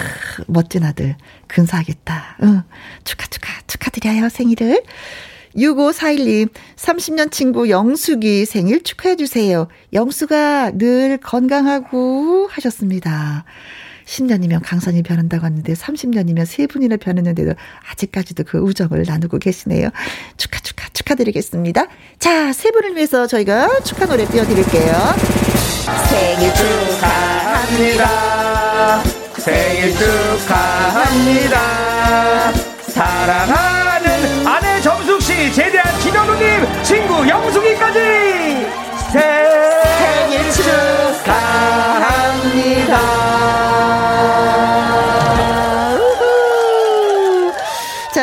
[0.47, 1.15] 멋진 아들
[1.47, 2.39] 근사하겠다.
[2.43, 2.63] 응.
[3.05, 4.83] 축하 축하 축하드려요 생일을.
[5.57, 9.69] 6541님, 30년 친구 영숙이 생일 축하해주세요.
[9.93, 13.45] 영수가 늘 건강하고 하셨습니다.
[14.05, 17.55] 10년이면 강산이 변한다고 하는데 30년이면 세 분이나 변했는데도
[17.91, 19.89] 아직까지도 그 우정을 나누고 계시네요.
[20.37, 21.87] 축하, 축하, 축하드리겠습니다.
[22.19, 24.95] 자, 세 분을 위해서 저희가 축하 노래 띄워드릴게요.
[26.09, 28.03] 생일 축하합니다.
[29.39, 31.61] 생일 축하합니다.
[32.99, 33.86] 아내
[35.53, 38.01] 제대한 김현우님, 친구 영숙이까지
[39.13, 40.51] 생일
[41.23, 43.36] 축하합니다.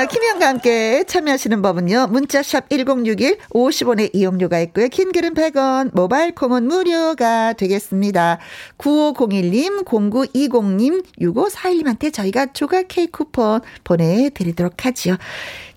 [0.04, 2.08] 자, 김현과 함께 참여하시는 법은요.
[2.08, 4.90] 문자샵 1061 50원의 이용료가 있고요.
[4.90, 8.40] 긴 글은 100원, 모바일 콩은 무료가 되겠습니다.
[8.78, 15.16] 9501님, 0920님, 6541님한테 저희가 조각 케이크 쿠폰 보내드리도록 하지요.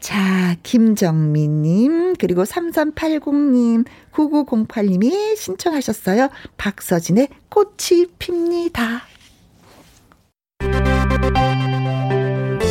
[0.01, 6.31] 자, 김정민님, 그리고 3380님, 9908님이 신청하셨어요.
[6.57, 9.03] 박서진의 꽃이 핍니다.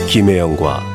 [0.10, 0.95] 김혜영과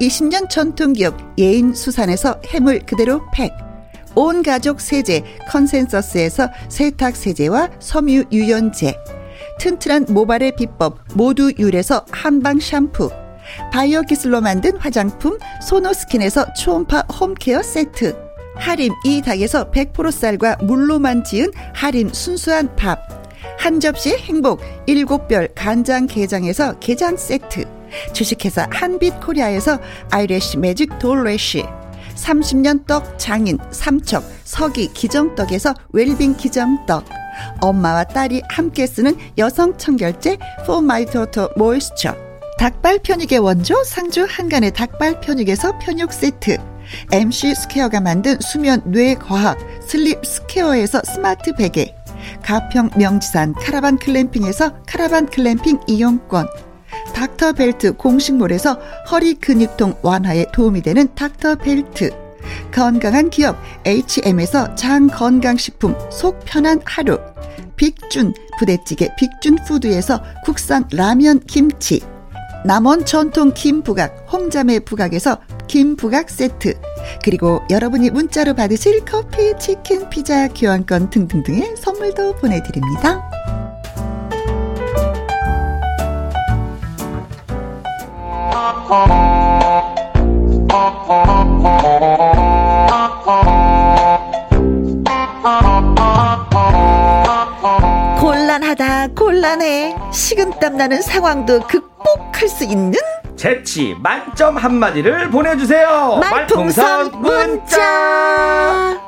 [0.00, 3.52] 20년 전통기업 예인수산에서 해물 그대로 팩,
[4.14, 8.94] 온 가족 세제 컨센서스에서 세탁 세제와 섬유 유연제,
[9.58, 13.10] 튼튼한 모발의 비법 모두 유래서 한방 샴푸.
[13.72, 18.16] 바이오 기술로 만든 화장품 소노스킨에서 초음파 홈케어 세트.
[18.56, 23.24] 하림 이 닭에서 100% 쌀과 물로만 지은 하림 순수한 밥.
[23.58, 27.64] 한 접시 행복 일곱 별 간장 게장에서 게장 세트
[28.12, 29.78] 주식회사 한빛코리아에서
[30.10, 31.64] 아이래쉬 매직 돌래쉬
[32.14, 37.04] 30년 떡 장인 삼척 서기 기정떡에서 웰빙 기정떡
[37.60, 42.18] 엄마와 딸이 함께 쓰는 여성 청결제 Daughter Moisture
[42.58, 46.58] 닭발 편육의 원조 상주 한간의 닭발 편육에서 편육 세트
[47.12, 51.94] MC 스퀘어가 만든 수면 뇌 과학 슬립 스퀘어에서 스마트 베개
[52.42, 56.46] 가평 명지산 카라반 glamping에서 카라반 클램핑 이용권
[57.14, 58.74] 닥터벨트 공식몰에서
[59.10, 62.10] 허리 근육통 완화에 도움이 되는 닥터벨트.
[62.72, 67.18] 건강한 기업 H&M에서 장 건강식품 속 편한 하루.
[67.76, 72.00] 빅준 부대찌개 빅준푸드에서 국산 라면 김치.
[72.64, 76.74] 남원 전통 김부각 홍자매 부각에서 김부각 세트.
[77.22, 83.30] 그리고 여러분이 문자로 받으실 커피, 치킨, 피자, 교환권 등등등의 선물도 보내드립니다.
[98.20, 99.96] 곤란하다 곤란해.
[100.12, 102.98] 식은땀 나는 상황도 극복할 수 있는?
[103.36, 106.18] 재치 만점 한마디를 보내주세요.
[106.20, 109.00] 말풍선 문자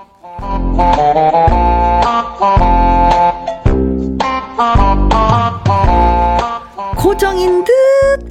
[7.07, 7.73] 고정인 듯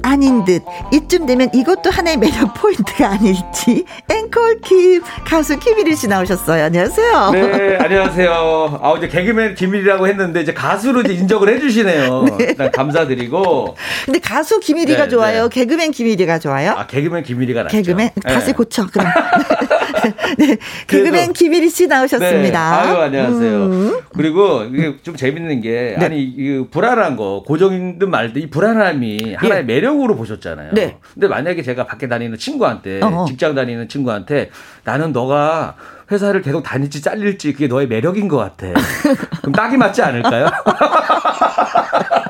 [0.02, 0.62] 아닌 듯
[0.92, 6.64] 이쯤 되면 이것도 하나의 매력 포인트가 아닐지 앵콜 킴 가수 김일희 씨 나오셨어요.
[6.66, 7.30] 안녕하세요.
[7.30, 8.80] 네, 안녕하세요.
[8.82, 12.24] 아 이제 개그맨 김일이라고 했는데 이제 가수로 이제 인정을 해주시네요.
[12.36, 12.44] 네.
[12.50, 13.76] 일단 감사드리고.
[14.04, 15.48] 근데 가수 김일이가 네, 좋아요.
[15.48, 15.54] 네.
[15.54, 16.72] 개그맨 김일이가 좋아요.
[16.72, 17.78] 아 개그맨 김일이가 낫죠.
[17.78, 18.52] 개그맨 다시 네.
[18.52, 19.06] 고쳐 그럼.
[20.36, 22.82] 네, 개그맨 김일희 씨 나오셨습니다.
[22.82, 23.56] 네, 아유 안녕하세요.
[23.64, 24.00] 음.
[24.14, 26.04] 그리고 이게 좀 재밌는 게 네.
[26.04, 29.64] 아니 이 불안한 거 고정이든 말든 이 불안 함이 하나의 예.
[29.64, 30.72] 매력으로 보셨잖아요.
[30.72, 30.98] 네.
[31.14, 33.26] 근데 만약에 제가 밖에 다니는 친구한테 어어.
[33.26, 34.50] 직장 다니는 친구한테
[34.84, 35.76] 나는 너가
[36.10, 38.66] 회사를 계속 다닐지 잘릴지 그게 너의 매력인 것 같아.
[39.40, 40.46] 그럼 딱이 맞지 않을까요?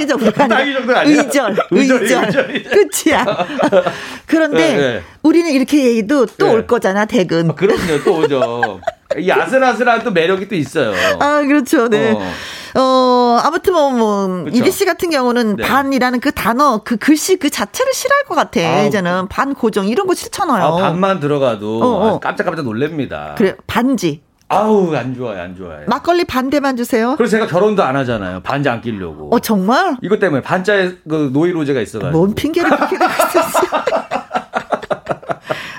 [0.00, 1.22] 딱이 정도가 딱이 정도 아니야.
[1.22, 2.62] 의절, 의절, 의절.
[2.62, 3.26] 끝이야.
[4.26, 5.02] 그런데 네, 네.
[5.22, 6.66] 우리는 이렇게 얘기도 또올 네.
[6.66, 7.50] 거잖아, 대근.
[7.50, 8.80] 아, 그럼요, 또 오죠.
[9.18, 10.92] 이 아슬아슬한 또 매력이 또 있어요.
[11.18, 11.88] 아, 그렇죠.
[11.88, 12.12] 네.
[12.12, 14.56] 어, 어 아무튼 뭐, 뭐, 그렇죠.
[14.56, 15.66] 이리 씨 같은 경우는 네.
[15.66, 18.60] 반이라는 그 단어, 그 글씨 그 자체를 싫어할 것 같아.
[18.60, 20.62] 아, 이제는 반 고정, 이런 거 싫잖아요.
[20.62, 22.20] 아, 반만 들어가도 어, 어.
[22.20, 23.34] 깜짝깜짝 놀랍니다.
[23.36, 24.22] 그래, 반지.
[24.50, 25.84] 아우 안 좋아요 안 좋아요.
[25.86, 27.14] 막걸리 반대만 주세요.
[27.16, 28.40] 그래서 제가 결혼도 안 하잖아요.
[28.40, 29.32] 반자 안 끼려고.
[29.34, 29.96] 어 정말?
[30.02, 32.18] 이것 때문에 반자에 그 노이로제가 있어가지고.
[32.18, 33.60] 뭔 핑계를 그렇게 있었어.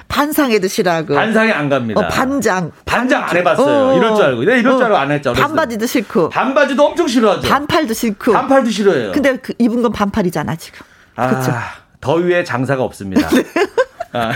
[0.08, 1.16] 반상에 드시라고.
[1.16, 2.00] 반상에 안 갑니다.
[2.00, 2.72] 어, 반장.
[2.86, 3.90] 반장 안 해봤어요.
[3.94, 4.44] 어, 이럴 줄 알고.
[4.44, 5.34] 네, 이럴 줄 알고 안 했죠.
[5.34, 6.30] 반바지도 싫고.
[6.30, 7.50] 반바지도 엄청 싫어하죠.
[7.50, 8.32] 반팔도 싫고.
[8.32, 9.12] 반팔도 싫어해요.
[9.12, 10.80] 근데 그 입은 건 반팔이잖아 지금.
[11.16, 11.52] 아, 그쵸?
[12.00, 13.28] 더위에 장사가 없습니다.
[13.36, 13.44] 네.
[14.14, 14.32] 아,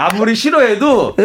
[0.00, 1.16] 아무리 싫어해도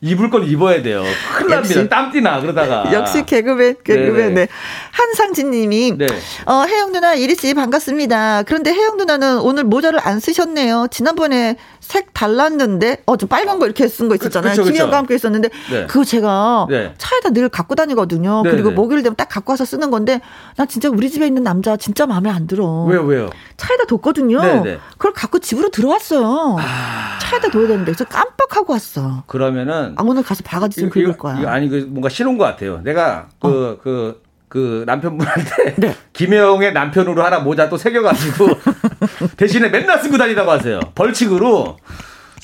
[0.00, 1.02] 입을 건 입어야 돼요.
[1.36, 1.88] 큰일 납니다.
[1.88, 2.92] 땀띠나 그러다가.
[2.92, 4.34] 역시 개그맨 개그맨.
[4.34, 4.48] 네.
[4.90, 6.06] 한상진 님이 네.
[6.46, 8.42] 어, 혜영 누나 이리 씨 반갑습니다.
[8.44, 10.88] 그런데 혜영 누나는 오늘 모자를 안 쓰셨네요.
[10.90, 14.62] 지난번에 색 달랐는데 어 좀 빨간 거 이렇게 쓴 거 있었잖아요.
[14.62, 15.86] 김영과 함께 있었는데 네.
[15.86, 16.92] 그거 제가 네.
[16.98, 18.42] 차에다 늘 갖고 다니거든요.
[18.42, 18.74] 네, 그리고 네.
[18.74, 20.20] 목요일 되면 딱 갖고 와서 쓰는 건데
[20.56, 22.84] 나 진짜 우리 집에 있는 남자 진짜 마음에 안 들어.
[22.84, 23.30] 왜요 왜요?
[23.56, 24.40] 차에다 뒀거든요.
[24.40, 24.60] 네네.
[24.62, 24.78] 네.
[24.98, 26.56] 그걸 갖고 집으로 들어왔어요.
[26.58, 27.18] 아...
[27.20, 29.24] 차에다 둬야 되는데 그래서 깜 빡하고 왔어.
[29.26, 31.38] 그러면은 아 오늘 가서 바가지 좀 긁을 거야.
[31.38, 32.80] 이거 아니 그 뭔가 싫은 것 같아요.
[32.82, 33.82] 내가 그그 어.
[33.82, 35.96] 그, 그 남편분한테 네.
[36.12, 38.48] 김혜영의 남편으로 하나 모자 또 새겨가지고
[39.36, 40.80] 대신에 맨날 쓰고 다니다고 하세요.
[40.94, 41.76] 벌칙으로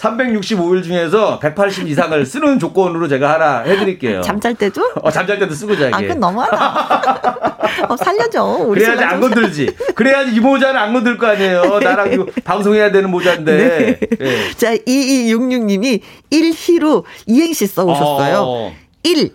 [0.00, 4.22] 365일 중에서 180 이상을 쓰는 조건으로 제가 하나 해드릴게요.
[4.22, 4.82] 잠잘 때도?
[5.02, 5.94] 어, 잠잘 때도 쓰고 자기.
[5.94, 7.86] 아, 그건 너무하다.
[7.88, 8.66] 어, 살려줘.
[8.72, 9.74] 그래야지 안 건들지.
[9.94, 11.80] 그래야지 이 모자는 안 건들 거 아니에요.
[11.84, 13.56] 나랑 이거 방송해야 되는 모자인데.
[13.56, 14.16] 네.
[14.18, 14.52] 네.
[14.56, 18.38] 자, 2266님이 1희로 이행시 써오셨어요.
[18.38, 18.72] 어.
[19.02, 19.32] 1.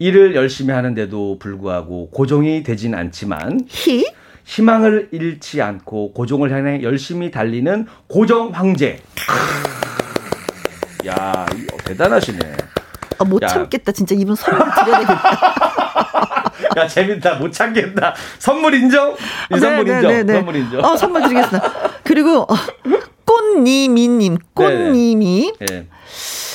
[0.00, 3.60] 일을 열심히 하는데도 불구하고 고정이 되진 않지만.
[3.68, 4.04] 희?
[4.44, 8.98] 희망을 잃지 않고 고정을 향해 열심히 달리는 고정 황제.
[11.06, 11.46] 야,
[11.84, 12.38] 대단하시네.
[13.18, 13.46] 아, 못 야.
[13.48, 13.92] 참겠다.
[13.92, 16.52] 진짜 이분 선물 드려야 되겠다.
[16.76, 17.34] 야, 재밌다.
[17.36, 18.14] 못 참겠다.
[18.38, 19.12] 선물 인정?
[19.12, 20.10] 이 네, 선물 네, 인정.
[20.10, 20.32] 네, 네.
[20.34, 20.84] 선물 인정.
[20.84, 21.72] 어, 선물 드리겠습니다.
[22.04, 22.54] 그리고, 어,
[23.24, 25.52] 꽃님이님, 꽃님이.
[25.68, 25.86] 네.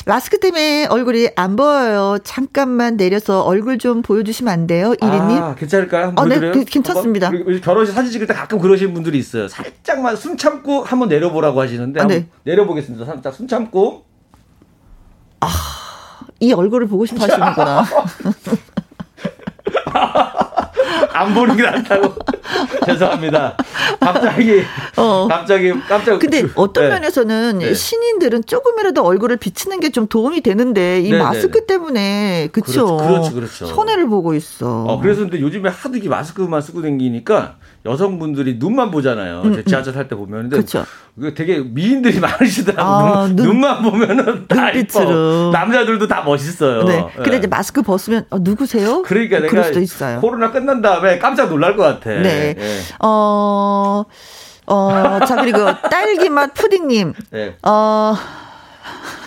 [0.06, 2.18] 마스크 때문에 얼굴이 안 보여요.
[2.24, 4.94] 잠깐만 내려서 얼굴 좀 보여주시면 안 돼요?
[5.02, 5.42] 이리님?
[5.42, 6.14] 아, 괜찮을까요?
[6.16, 7.32] 어, 네, 그, 괜찮습니다.
[7.64, 9.48] 결혼식 사진 찍을 때 가끔 그러시는 분들이 있어요.
[9.48, 12.02] 살짝만 숨 참고 한번 내려보라고 하시는데.
[12.02, 12.28] 아, 네.
[12.44, 13.06] 내려보겠습니다.
[13.06, 14.04] 살짝 숨 참고.
[15.44, 15.48] 아,
[16.40, 17.86] 이 얼굴을 보고 싶어 하시는구나.
[21.14, 22.14] 안 보는 게 낫다고.
[22.86, 23.56] 죄송합니다.
[24.00, 24.64] 갑자기,
[24.98, 25.28] 어.
[25.30, 26.20] 갑자기, 깜짝.
[26.20, 26.90] 근데 그, 어떤 네.
[26.90, 27.74] 면에서는 네.
[27.74, 31.66] 신인들은 조금이라도 얼굴을 비치는 게 좀 도움이 되는데 이 네, 네 마스크 네.
[31.68, 32.98] 때문에 그쵸?
[32.98, 33.66] 그렇죠, 그렇죠, 그렇죠.
[33.68, 34.86] 손해를 보고 있어.
[34.86, 39.42] 어, 그래서 근데 요즘에 하도 이 마스크만 쓰고 다니니까 여성분들이 눈만 보잖아요.
[39.44, 39.64] 음, 음.
[39.66, 40.44] 지하철 탈 때 보면.
[40.50, 40.86] 근데 그쵸.
[41.36, 43.14] 되게 미인들이 많으시더라고요.
[43.14, 45.52] 아, 눈, 만 보면은 다 이뻐.
[45.52, 46.84] 남자들도 다 멋있어요.
[46.86, 47.06] 네.
[47.16, 47.38] 근데 네.
[47.38, 49.02] 이제 마스크 벗으면 어, 누구세요?
[49.04, 50.22] 그러니까 내가 그럴 수도 있어요.
[50.22, 52.10] 코로나 끝난 다음에 깜짝 놀랄 것 같아.
[52.10, 52.54] 네.
[52.54, 52.80] 네.
[53.00, 54.06] 어,
[54.66, 55.60] 어, 자, 그리고
[55.90, 57.14] 딸기맛 푸딩님.
[57.32, 57.56] 네.
[57.64, 58.16] 어,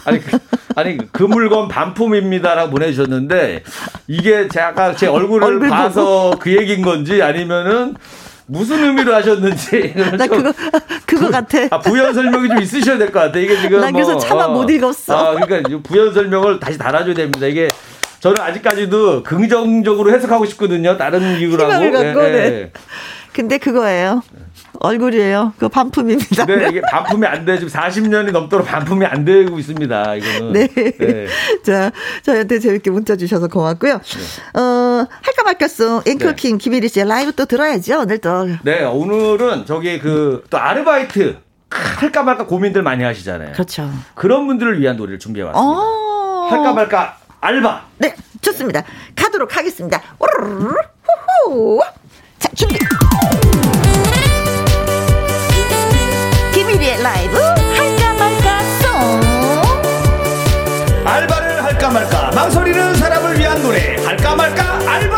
[0.07, 0.39] 아니, 그,
[0.77, 3.63] 아니, 그 물건 반품입니다라고 보내주셨는데,
[4.07, 6.39] 이게 제가 제 얼굴을 얼굴 봐서 보고?
[6.39, 7.97] 그 얘기인 건지 아니면은
[8.47, 9.93] 무슨 의미로 하셨는지.
[10.17, 10.53] 나 그거,
[11.05, 11.59] 그거 같아.
[11.71, 13.39] 아, 부연 설명이 좀 있으셔야 될 것 같아.
[13.39, 13.81] 이게 지금.
[13.81, 15.17] 나 그래서 뭐, 차마 어, 못 읽었어.
[15.17, 17.47] 아, 그러니까 부연 설명을 다시 달아줘야 됩니다.
[17.47, 17.69] 이게
[18.21, 20.97] 저는 아직까지도 긍정적으로 해석하고 싶거든요.
[20.97, 21.71] 다른 이유라고.
[21.71, 22.15] 갖고, 네.
[22.15, 22.73] 네.
[23.37, 24.23] 근데 그거예요.
[24.81, 25.53] 얼굴이에요.
[25.59, 26.47] 그 반품입니다.
[26.47, 27.59] 네, 이게 반품이 안 돼.
[27.59, 30.15] 지금 40년이 넘도록 반품이 안 되고 있습니다.
[30.15, 30.53] 이거는.
[30.55, 30.67] 네.
[30.69, 31.27] 네.
[31.63, 34.01] 자, 저한테 재밌게 문자 주셔서 고맙고요.
[34.01, 34.59] 네.
[34.59, 36.59] 어, 할까 말까송 앵커킹 네.
[36.59, 38.01] 김혜리 씨의 라이브 또 들어야죠.
[38.01, 38.47] 오늘 또.
[38.63, 41.37] 네, 오늘은 저기 그 또 아르바이트
[41.69, 43.53] 할까 말까 고민들 많이 하시잖아요.
[43.53, 43.91] 그렇죠.
[44.15, 45.79] 그런 분들을 위한 노래를 준비해 왔습니다.
[45.79, 46.49] 어.
[46.51, 47.85] 할까 말까 알바.
[47.99, 48.83] 네, 좋습니다.
[49.15, 50.01] 가도록 하겠습니다.
[51.45, 51.81] 후후.
[52.39, 52.77] 자, 준비.
[57.07, 57.39] 라이브?
[57.39, 58.91] 할까 말까 송.
[61.05, 63.95] 알바를 할까 말까 망설이는 사람을 위한 노래.
[64.05, 65.17] 할까 말까 알바.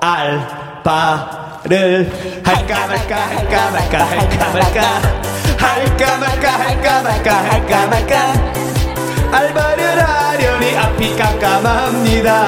[0.00, 2.12] 알바를
[2.44, 4.80] 할까 말까 할까 말까 할까 말까.
[5.58, 8.32] 할까 말까 할까 말까 할까 말까.
[9.32, 12.46] 알바를 하려니 앞이 깜깜합니다.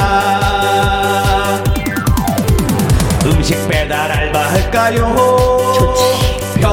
[3.27, 5.88] 음식 배달 알바 할까요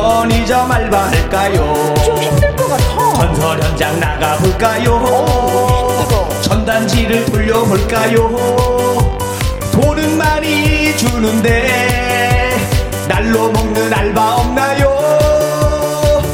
[0.06, 1.94] 편의점 알바 할까요?
[2.06, 3.14] 좀 힘들 것 같아.
[3.14, 5.02] 건설 현장 나가볼까요?
[6.44, 8.30] 전단지를 돌려볼까요?
[9.72, 12.56] 돈은 많이 주는데
[13.08, 14.96] 날로 먹는 알바 없나요?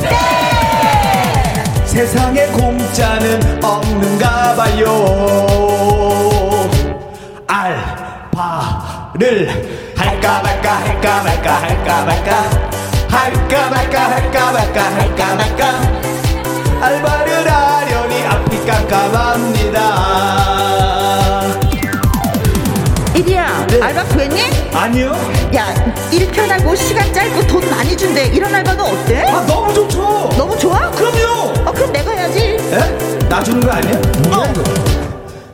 [0.01, 0.09] 네!
[1.85, 4.85] 세상에 공짜는 없는가 봐요.
[7.47, 9.47] 알바를
[9.95, 12.70] 할까 말까 할까 말까 할까 말까
[13.11, 15.81] 할까 말까 할까 말까 할까 말까
[16.81, 19.81] 알바를 하려니 앞이 깜깜합니다
[23.13, 23.81] 이리야 네.
[23.81, 24.41] 알바 구했니?
[24.73, 25.11] 아니요
[25.55, 25.67] 야,
[26.11, 28.23] 일 편하고 시간 짧고 돈 많이 준대.
[28.27, 29.25] 이런 알바도 어때?
[29.27, 30.89] 아 너무 좋죠 너무 좋아?
[30.91, 32.57] 그럼요 어, 그럼 내가 해야지.
[32.71, 33.27] 에?
[33.27, 33.97] 나 주는 거 아니야?
[34.29, 34.63] 뭐야 이거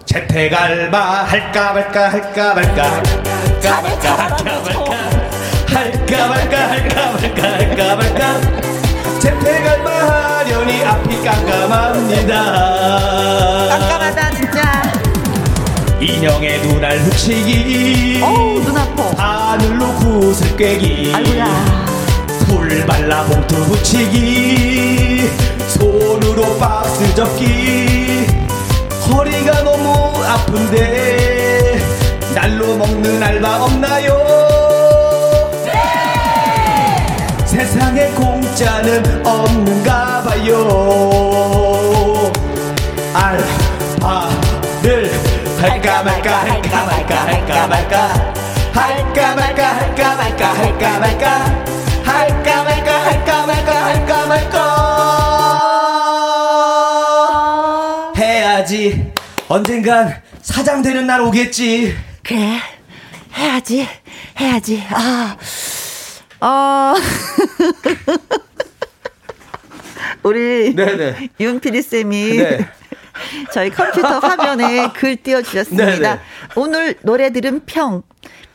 [0.06, 5.27] 재택 알바 할까 말까 할까 말까 할까 말까 할까 말까
[5.68, 8.42] 할까 말까 할까 말까 할까 말까
[9.20, 12.34] 재택 알바 하려니 앞이 깜깜합니다
[13.70, 14.82] 깜깜하다 진짜.
[16.00, 19.04] 인형의 눈알 훔치기 어우 눈 아파.
[19.52, 21.86] 하늘로 굿을 꿰기 아이고야.
[22.48, 25.30] 풀 발라 봉투 붙이기
[25.70, 28.26] 손으로 박스 접기
[29.10, 31.80] 허리가 너무 아픈데
[32.34, 34.47] 날로 먹는 알바 없나요?
[37.58, 40.54] 세상에 공짜는 없는가 봐요.
[43.16, 45.12] 알바를
[45.60, 48.34] 할까 말까 할까 말까 할까 말까.
[48.74, 51.30] 할까 말까 할까 말까 할까 말까.
[52.04, 54.54] 할까 말까 할까 말까 할까 말까.
[58.18, 59.12] 해야지.
[59.48, 61.98] 언젠간 사장 되는 날 오겠지.
[62.22, 62.60] 그래
[63.36, 63.88] 해야지
[64.40, 64.84] 해야지.
[64.92, 65.36] 아.
[66.42, 66.94] 어.
[70.24, 72.70] 우리 네네 윤피디 쌤이 네.
[73.54, 75.86] 저희 컴퓨터 화면에 글 띄워주셨습니다.
[75.86, 76.20] 네네.
[76.56, 78.04] 오늘 노래 들은 평.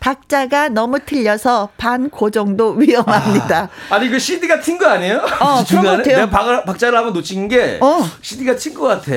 [0.03, 3.69] 박자가 너무 틀려서 반 고정도 위험합니다.
[3.89, 5.19] 아 니 그 CD가 튄 거 아니에요?
[5.39, 6.17] 어, 그런 것 같아요.
[6.17, 8.05] 내가 박, 박자를 한번 놓친 게 어.
[8.21, 9.13] CD가 튄거 같아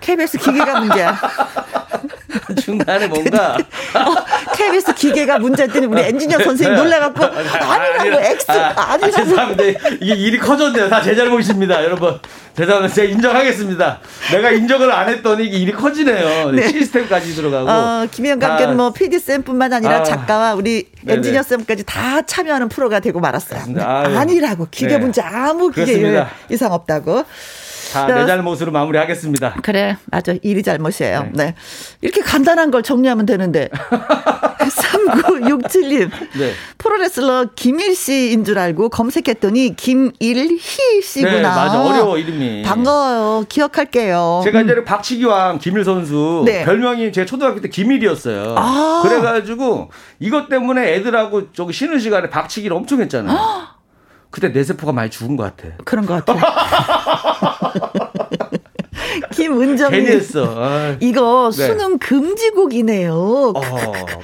[0.00, 1.18] KBS 기계가 문제야.
[2.62, 3.54] 중간에 뭔가
[3.94, 9.16] 어, KBS 기계가 문제였더니 우리 엔지니어 선생님 놀래갖고 아니라고 X 아, 아니라고.
[9.16, 9.62] 죄송합니다.
[10.00, 10.88] 이게 일이 커졌네요.
[10.88, 12.18] 다 제 잘못입니다, 여러분.
[12.56, 12.94] 죄송합니다.
[12.94, 13.98] 제가 인정하겠습니다.
[14.32, 16.52] 내가 인정을 안 했더니 이게 일이 커지네요.
[16.52, 16.68] 네.
[16.68, 17.68] 시스템까지 들어가고.
[17.70, 20.02] 어, 김현감께는 뭐 PD 쌤뿐만 아니라 아.
[20.22, 20.88] 작가와 우리.
[21.06, 23.58] 엔지니어 쌤까지 다 참여하는 프로가 되고 말았어요.
[23.58, 24.00] 맞습니다.
[24.06, 24.18] 아유.
[24.18, 24.98] 아니라고 기계 네.
[24.98, 26.24] 문제 아무 기계.
[26.48, 27.24] 이상 없다고.
[27.92, 29.56] 다 내 잘못으로 마무리하겠습니다.
[29.62, 30.34] 그래, 맞아.
[30.42, 31.28] 일이 잘못이에요.
[31.34, 31.54] 네.
[32.00, 33.68] 이렇게 간단한 걸 정리하면 되는데.
[34.62, 36.10] 3967님.
[36.38, 36.52] 네.
[36.78, 40.58] 프로레슬러 김일 씨인 줄 알고 검색했더니 김일희
[41.02, 41.32] 씨구나.
[41.32, 41.82] 네, 맞아.
[41.82, 42.62] 어려워, 이름이.
[42.62, 43.44] 반가워요.
[43.48, 44.40] 기억할게요.
[44.44, 46.44] 제가 이제 박치기왕 김일 선수 음.
[46.44, 46.64] 네.
[46.64, 48.54] 별명이 제 초등학교 때 김일이었어요.
[48.56, 49.00] 아.
[49.02, 49.90] 그래가지고
[50.20, 53.36] 이것 때문에 애들하고 저기 쉬는 시간에 박치기를 엄청 했잖아요.
[54.32, 55.74] 그때 내 세포가 많이 죽은 것 같아.
[55.84, 56.40] 그런 것 같아요.
[59.32, 60.06] 김은정님.
[60.06, 60.54] 했어.
[60.56, 60.96] 아.
[61.00, 61.66] 이거 네.
[61.66, 63.12] 수능 금지곡이네요.
[63.54, 63.60] 어,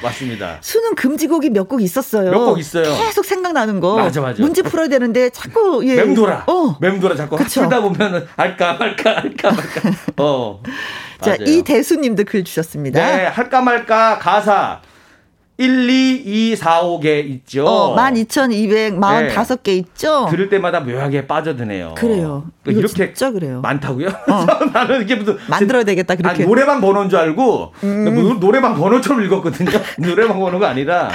[0.02, 0.59] 맞습니다.
[0.61, 2.30] 수능 금지곡이 몇 곡 있었어요.
[2.30, 2.84] 몇 곡 있어요.
[2.84, 3.96] 계속 생각나는 거.
[3.96, 4.42] 맞아, 맞아.
[4.42, 5.96] 문제 풀어야 되는데 자꾸 예.
[5.96, 6.44] 맴돌아.
[6.46, 6.76] 어.
[6.80, 7.61] 맴돌아 자꾸 그쵸.
[7.62, 9.90] 풀다 보면은 할까 말까 할까 말까.
[10.18, 10.62] 어.
[11.20, 11.44] 자, 맞아요.
[11.46, 13.04] 이대수님도 글 주셨습니다.
[13.04, 14.80] 네, 할까 말까 가사
[15.61, 17.66] 1, 2, 2, 4, 5개 있죠.
[17.66, 20.28] 어, 12,245개 있죠?
[20.30, 21.94] 들을 때마다 묘하게 빠져드네요.
[21.98, 22.44] 그래요.
[22.62, 23.61] 그러니까 이렇게 진짜 그래요.
[23.62, 24.09] 많다고요?
[24.72, 26.34] 나는 이게 무슨 만들어야 되겠다, 그렇게.
[26.34, 26.40] 음.
[26.42, 29.70] 아니, 노래방 번호인 줄 알고 노- 노래방 번호처럼 읽었거든요.
[29.98, 31.11] 노래방 번호가 아니라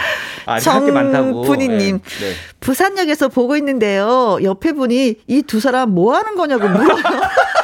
[0.45, 1.45] 아, 할게 많다고.
[1.45, 1.99] 정분이님.
[1.99, 2.33] 네, 네.
[2.59, 4.39] 부산역에서 보고 있는데요.
[4.43, 6.97] 옆에 분이 이 두 사람 뭐 하는 거냐고 물어요.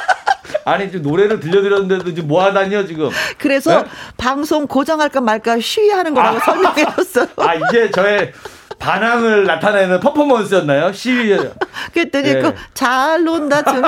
[0.70, 3.10] 아니 지금 노래를 들려드렸는데도 지금 뭐 하다니요 지금?
[3.38, 3.90] 그래서 네?
[4.18, 7.28] 방송 고정할까 말까 쉬하는 거라고 설명해 줬어요.
[7.38, 8.32] 아 이게 저의
[8.78, 10.94] 반항을 나타내는 퍼포먼스였나요?
[10.94, 11.38] 시위.
[11.94, 12.42] 그랬더니 네.
[12.42, 13.82] 그 잘 논다 좀.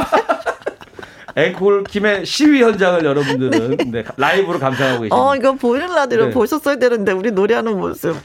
[1.36, 4.02] 앵콜 김의 시위 현장을 여러분들은 네.
[4.02, 5.16] 네, 라이브로 감상하고 계십니다.
[5.16, 6.32] 어, 이거 보이는 라디오 네.
[6.32, 8.16] 보셨어야 되는데 우리 노래하는 모습.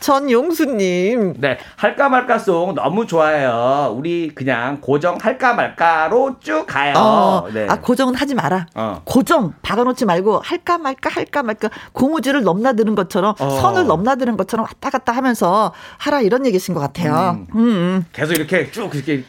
[0.00, 1.34] 전용수님.
[1.38, 3.94] 네, 할까 말까송 너무 좋아요.
[3.96, 6.94] 우리 그냥 고정 할까 말까로 쭉 가요.
[6.96, 7.66] 어, 네.
[7.68, 8.66] 아 고정은 하지 마라.
[8.74, 9.02] 어.
[9.04, 13.50] 고정 박아놓지 말고 할까 말까 할까 말까 고무줄을 넘나드는 것처럼 어.
[13.60, 17.44] 선을 넘나드는 것처럼 왔다 갔다 하면서 하라 이런 얘기신 것 같아요.
[17.54, 17.58] 음.
[17.58, 17.62] 음.
[17.62, 18.04] 음.
[18.12, 19.24] 계속 이렇게 쭉 이렇게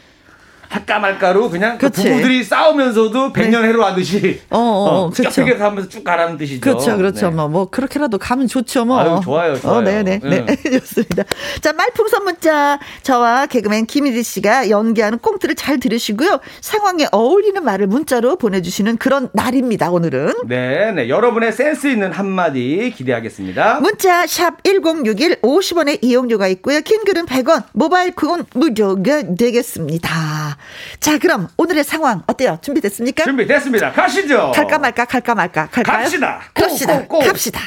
[0.74, 3.84] 할까 말까로 그냥 그 부부들이 싸우면서도 백년해로 네.
[3.84, 5.44] 하듯이 어, 어, 어 그렇죠.
[5.56, 6.60] 가면서 쭉 가라는 뜻이죠.
[6.60, 7.30] 그렇죠, 그렇죠.
[7.30, 7.36] 네.
[7.36, 8.98] 뭐, 뭐 그렇게라도 가면 좋죠, 뭐.
[8.98, 9.76] 아유, 좋아요, 좋아요.
[9.76, 10.44] 어, 네, 네, 네,
[10.80, 11.22] 좋습니다.
[11.60, 16.40] 자, 말풍선 문자 저와 개그맨 김희지 씨가 연기하는 꽁트를 잘 들으시고요.
[16.60, 19.92] 상황에 어울리는 말을 문자로 보내주시는 그런 날입니다.
[19.92, 20.34] 오늘은.
[20.46, 21.08] 네, 네.
[21.08, 23.78] 여러분의 센스 있는 한마디 기대하겠습니다.
[23.78, 26.80] 문자 샵 #1061 50원의 이용료가 있고요.
[26.80, 30.56] 긴 글은 100원, 모바일 콩은 무료가 되겠습니다.
[31.00, 32.58] 자, 그럼 오늘의 상황 어때요?
[32.62, 33.24] 준비됐습니까?
[33.24, 33.92] 준비됐습니다.
[33.92, 34.52] 가시죠.
[34.54, 36.02] 갈까 말까, 갈까 말까, 갈까요?
[36.04, 36.40] 갑시다.
[36.54, 36.98] 그럽시다.
[37.02, 37.24] 고, 고, 고.
[37.24, 37.60] 갑시다.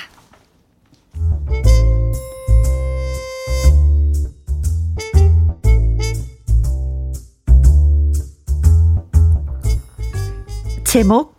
[10.84, 11.36] 제목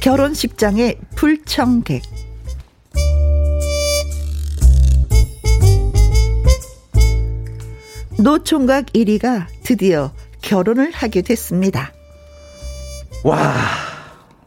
[0.00, 2.02] 결혼식장의 불청객
[8.18, 10.12] 노총각 1위가 드디어
[10.44, 11.92] 결혼을 하게 됐습니다.
[13.24, 13.54] 와,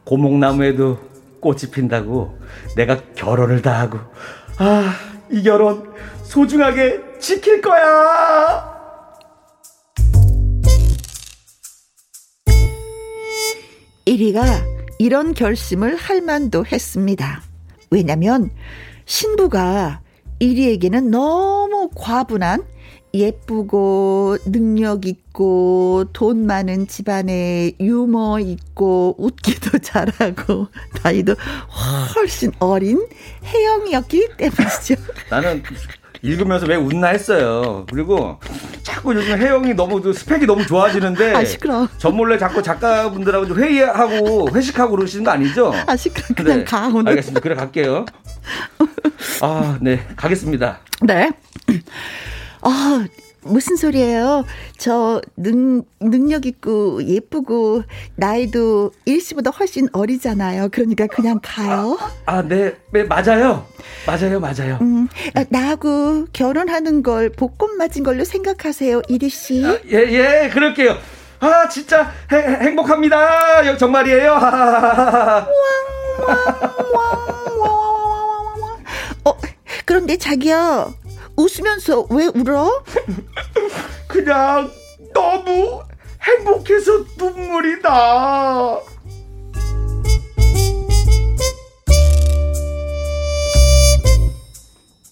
[0.03, 0.99] 고목나무에도
[1.39, 2.37] 꽃이 핀다고
[2.75, 3.99] 내가 결혼을 다 하고,
[4.59, 4.93] 아,
[5.31, 5.91] 이 결혼
[6.23, 8.77] 소중하게 지킬 거야!
[14.05, 14.43] 1위가
[14.99, 17.41] 이런 결심을 할 만도 했습니다.
[17.89, 18.51] 왜냐면
[19.05, 20.01] 신부가
[20.39, 22.63] 1위에게는 너무 과분한
[23.13, 30.67] 예쁘고 능력 있고 돈 많은 집안에 유머 있고 웃기도 잘하고
[31.03, 31.35] 나이도
[32.15, 33.05] 훨씬 어린
[33.45, 34.95] 혜영이었기 때문이죠.
[35.29, 35.63] 나는
[36.21, 37.85] 읽으면서 왜 웃나 했어요.
[37.91, 38.39] 그리고
[38.81, 41.87] 자꾸 요즘 혜영이 너무 그 스펙이 너무 좋아지는데 아, 시끄러.
[41.97, 45.73] 전 몰래 자꾸 작가분들하고 회의하고 회식하고 그러시는 거 아니죠?
[45.85, 46.25] 아 시끄러.
[46.35, 46.63] 그냥 네.
[46.65, 47.09] 가 오늘.
[47.09, 47.39] 알겠습니다.
[47.41, 48.05] 그래 갈게요.
[49.41, 50.05] 아, 네.
[50.15, 50.79] 가겠습니다.
[51.03, 51.31] 네.
[52.61, 53.05] 아,
[53.43, 54.45] 무슨 소리예요?
[54.77, 57.83] 저 능, 능력 있고 예쁘고
[58.15, 60.69] 나이도 일시보다 훨씬 어리잖아요.
[60.71, 61.97] 그러니까 그냥 가요.
[62.25, 63.65] 아, 아 네, 네, 맞아요.
[64.05, 64.77] 맞아요, 맞아요.
[64.81, 69.65] 음, 아, 나하고 결혼하는 걸 복권 맞은 걸로 생각하세요, 이리 씨.
[69.65, 69.97] 아, 예,
[70.45, 70.97] 예, 그럴게요.
[71.39, 73.77] 아, 진짜 해, 행복합니다.
[73.77, 74.33] 정말이에요.
[79.23, 79.37] 어,
[79.85, 81.06] 그런데 자기야.
[81.37, 82.83] 웃으면서 왜 울어?
[84.07, 84.71] 그냥
[85.13, 85.83] 너무
[86.21, 88.81] 행복해서 눈물이 나.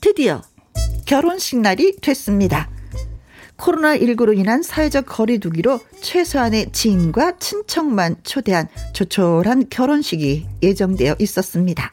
[0.02, 0.42] 드디어
[1.06, 2.70] 결혼식 날이 됐습니다.
[3.58, 11.92] 코로나19로 인한 사회적 거리두기로 최소한의 지인과 친척만 초대한 조촐한 결혼식이 예정되어 있었습니다.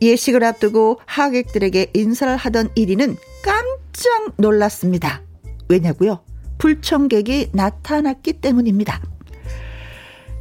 [0.00, 5.22] 예식을 앞두고 하객들에게 인사를 하던 1위는 깜짝 놀랐습니다.
[5.68, 6.20] 왜냐고요?
[6.58, 9.00] 불청객이 나타났기 때문입니다.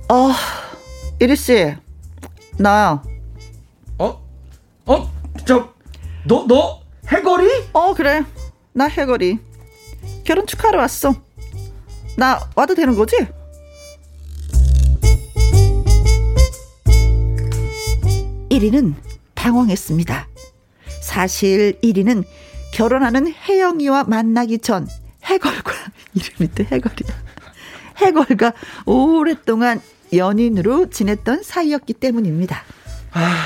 [0.10, 0.32] 어,
[1.20, 1.76] 1위 씨,
[2.58, 3.02] 나야.
[3.98, 4.22] 어?
[4.86, 5.12] 어?
[5.46, 5.74] 저,
[6.28, 7.48] 너, 너, 해거리?
[7.74, 8.24] 어, 그래.
[8.74, 9.40] 나 해거리.
[10.24, 11.16] 결혼 축하하러 왔어.
[12.18, 13.16] 나 와도 되는 거지?
[18.50, 18.94] 1위는
[19.46, 20.28] 당황했습니다.
[21.02, 22.24] 사실 1위는
[22.74, 24.88] 결혼하는 혜영이와 만나기 전
[25.24, 25.72] 해걸과
[26.16, 27.14] 이름이 또 해걸이다.
[27.98, 28.54] 해걸과
[28.88, 29.82] 오랫동안
[30.12, 32.64] 연인으로 지냈던 사이였기 때문입니다.
[33.14, 33.46] 아,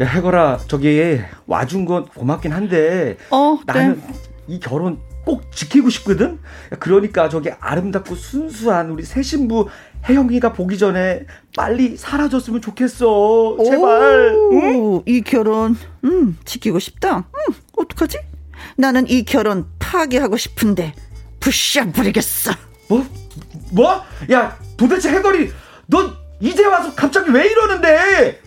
[0.00, 4.14] 야 해걸아 저기 와준 건 고맙긴 한데 어, 나는 네.
[4.48, 6.38] 이 결혼 꼭 지키고 싶거든.
[6.78, 9.68] 그러니까 저기 아름답고 순수한 우리 새 신부
[10.08, 13.56] 혜영이가 보기 전에 빨리 사라졌으면 좋겠어.
[13.64, 14.32] 제발.
[14.34, 15.02] 오, 응?
[15.04, 17.18] 이 결혼 음, 지키고 싶다.
[17.18, 18.18] 음, 어떡하지?
[18.76, 20.94] 나는 이 결혼 파괴하고 싶은데
[21.40, 22.52] 부셔버리겠어.
[22.88, 23.04] 뭐?
[23.72, 24.02] 뭐?
[24.30, 25.50] 야, 도대체 해거리
[25.86, 28.40] 너 이제 와서 갑자기 왜 이러는데?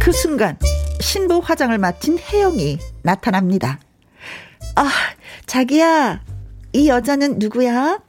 [0.00, 0.58] 그 순간
[1.04, 3.78] 신부 화장을 마친 혜영이 나타납니다.
[4.74, 4.88] 아,
[5.44, 6.22] 자기야,
[6.72, 8.00] 이 여자는 누구야?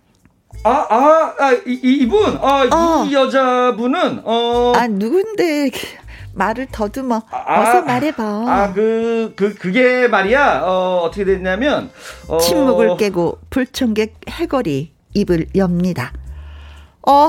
[0.63, 3.05] 아, 아, 아 이, 이분, 아, 어.
[3.05, 4.73] 이 여자분은, 어.
[4.75, 5.71] 아, 누군데,
[6.33, 7.21] 말을 더듬어.
[7.29, 8.23] 아, 어서 말해봐.
[8.23, 11.91] 아, 그, 그, 그게 말이야, 어, 어떻게 됐냐면,
[12.29, 12.37] 어...
[12.37, 16.13] 침묵을 깨고 불청객 해거리 입을 엽니다.
[17.05, 17.27] 어,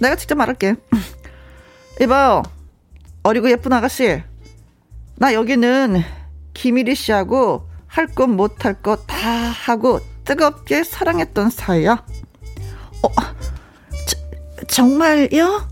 [0.00, 0.76] 내가 직접 말할게.
[2.02, 2.42] 이봐요.
[3.22, 4.22] 어리고 예쁜 아가씨.
[5.16, 6.02] 나 여기는
[6.54, 12.04] 김일희 씨하고 할 것 못 할 것 다 하고 뜨겁게 사랑했던 사이야.
[13.02, 13.08] 어,
[14.06, 15.66] 저, 정말요?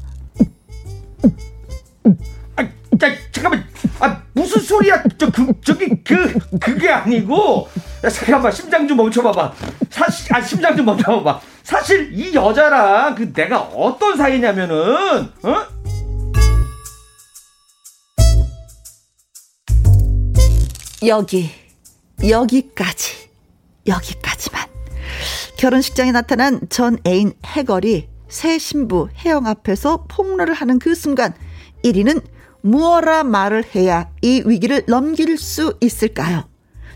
[2.57, 2.63] 아,
[2.99, 3.67] 자, 잠깐만.
[4.01, 5.03] 아, 무슨 소리야?
[5.19, 7.69] 저, 그, 저기, 그, 그게 아니고.
[8.05, 9.53] 야, 잠깐만, 심장 좀 멈춰봐봐.
[9.91, 11.41] 사실, 아, 심장 좀 멈춰봐봐.
[11.65, 14.77] 사실, 이 여자랑 그 내가 어떤 사이냐면은,
[15.43, 15.67] 어?
[21.07, 21.51] 여기,
[22.27, 23.29] 여기까지,
[23.87, 24.67] 여기까지만.
[25.59, 31.35] 결혼식장에 나타난 전 애인 해걸이 새 신부 혜영 앞에서 폭로를 하는 그 순간
[31.85, 32.25] 1위는
[32.63, 36.49] 무어라 말을 해야 이 위기를 넘길 수 있을까요?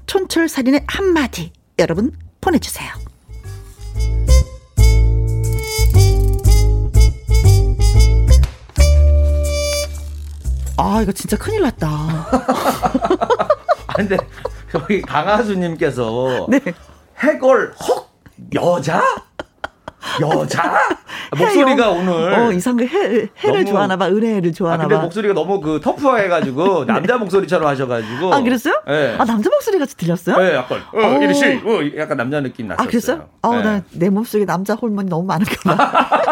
[0.07, 2.89] 촌철살인의 한마디 여러분 보내주세요.
[10.79, 13.49] 아 이거 진짜 큰일 났다.
[13.99, 14.17] 아 근데
[14.71, 16.61] 저기 강하수님께서 네.
[17.19, 18.09] 해골 헉
[18.55, 19.03] 여자?
[20.21, 20.79] 여자?
[21.37, 24.07] 목소리가 오늘 어, 이상하게 해, 해를 좋아하나 봐.
[24.07, 26.93] 은혜를 좋아하나 아, 근데 목소리가 너무 그 터프해 가지고 네.
[26.93, 28.75] 남자 목소리처럼 하셔 가지고 아, 그랬어요?
[28.87, 29.17] 네.
[29.19, 30.37] 아, 남자 목소리 같이 들렸어요?
[30.37, 31.45] 네, 약간 어, 이리 씨.
[31.45, 32.85] 어, 약간 남자 느낌 났어요.
[32.85, 33.29] 아, 그랬어요?
[33.43, 33.83] 어, 네.
[33.93, 36.13] 나내 몸속에 남자 호르몬이 너무 많은가 봐.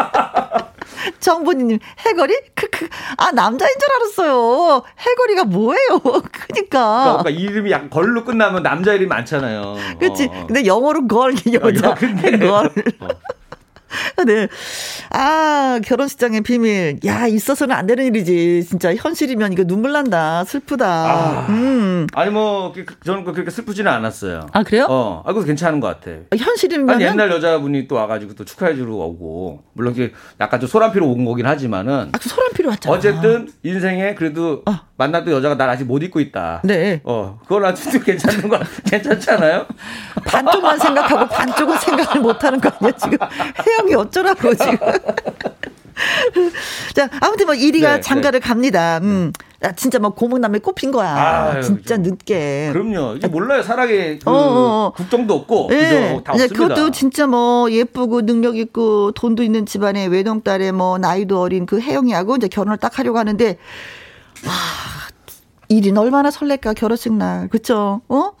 [1.19, 2.35] 정보님 해거리?
[2.55, 2.87] 크크.
[3.17, 4.83] 아 남자인 줄 알았어요.
[4.99, 5.99] 해거리가 뭐예요?
[6.47, 7.19] 그니까.
[7.23, 9.75] 그러니까 이름이 약간 걸로 끝나면 남자 이름이 많잖아요.
[9.99, 10.25] 그렇지.
[10.31, 10.45] 어.
[10.47, 11.89] 근데 영어로 걸 여자.
[11.91, 12.67] 아, 근데 걸.
[12.99, 13.07] 어.
[14.25, 14.47] 네.
[15.11, 16.99] 아, 결혼식장의 비밀.
[17.05, 18.65] 야, 있어서는 안 되는 일이지.
[18.67, 20.43] 진짜 현실이면 이거 눈물 난다.
[20.45, 20.85] 슬프다.
[20.87, 22.07] 아, 음.
[22.13, 24.47] 아니, 뭐, 그, 그, 저는 그렇게 슬프지는 않았어요.
[24.51, 24.87] 아, 그래요?
[24.89, 26.11] 어, 아, 그거 괜찮은 것 같아.
[26.35, 26.89] 현실이면.
[26.89, 29.63] 아니, 옛날 여자분이 또 와가지고 또 축하해주러 오고.
[29.73, 32.09] 물론 이게 약간 좀 소란피로 온 거긴 하지만은.
[32.11, 32.95] 아, 그 소란피로 왔잖아.
[32.95, 34.79] 어쨌든 인생에 그래도 어.
[34.97, 36.61] 만났던 여자가 날 아직 못 잊고 있다.
[36.63, 37.01] 네.
[37.03, 39.65] 어, 그건 아직도 괜찮은 거, 괜찮지 않아요?
[40.25, 43.17] 반쪽만 생각하고 반쪽은 생각을 못 하는 거 아니야, 지금.
[43.87, 44.77] 혜영이 어쩌라고, 지금.
[46.93, 48.47] 자, 아무튼 뭐 1위가 네, 장가를 네.
[48.47, 48.99] 갑니다.
[49.01, 49.31] 음.
[49.63, 51.09] 야, 진짜 뭐 고목남에 꼽힌 거야.
[51.09, 52.11] 아, 진짜 그렇죠.
[52.11, 52.69] 늦게.
[52.71, 53.15] 그럼요.
[53.15, 53.63] 이제 몰라요.
[53.63, 54.93] 사랑의 그 어, 어, 어.
[54.95, 55.67] 국정도 없고.
[55.71, 55.77] 네.
[55.77, 56.23] 그죠?
[56.23, 56.55] 다 없습니다.
[56.55, 62.35] 그것도 진짜 뭐 예쁘고 능력 있고 돈도 있는 집안의 외동딸에 뭐 나이도 어린 그 혜영이하고
[62.35, 63.57] 이제 결혼을 딱 하려고 하는데
[64.45, 64.53] 와,
[65.69, 67.47] 일인 얼마나 설렐까 결혼식 날.
[67.49, 68.01] 그쵸?
[68.07, 68.31] 어?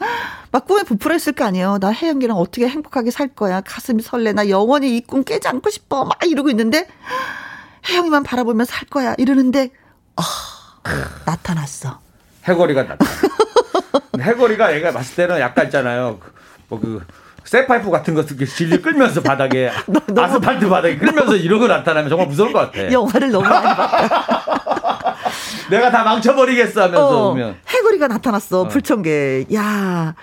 [0.51, 1.77] 막 꿈에 부풀어 있을 거 아니에요.
[1.79, 3.61] 나 혜영이랑 어떻게 행복하게 살 거야.
[3.61, 4.33] 가슴이 설레.
[4.33, 6.05] 나 영원히 이 꿈 깨지 않고 싶어.
[6.05, 6.87] 막 이러고 있는데
[7.89, 9.13] 혜영이만 바라보며 살 거야.
[9.17, 9.69] 이러는데
[10.15, 10.21] 아
[11.25, 11.99] 나타났어.
[12.47, 13.11] 해거리가 나타나
[14.21, 16.19] 해거리가 얘가 봤을 때는 약간 있잖아요.
[16.69, 17.01] 뭐그
[17.43, 22.51] 쇠파이프 같은 거 이렇게 질질 끌면서 바닥에 너, 아스팔트 바닥에 끌면서 이러고 나타나면 정말 무서울
[22.53, 22.91] 것 같아.
[22.91, 24.56] 영화를 너무 많이 봤다.
[25.69, 27.57] 내가 다 망쳐버리겠어 하면서 어, 오면.
[27.67, 28.61] 해골이가 나타났어.
[28.61, 28.67] 어.
[28.67, 29.45] 불청개.
[29.53, 30.15] 야.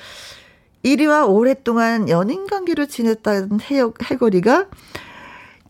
[0.83, 3.59] 이리와 오랫동안 연인 관계를 지냈다는
[4.03, 4.67] 해골이가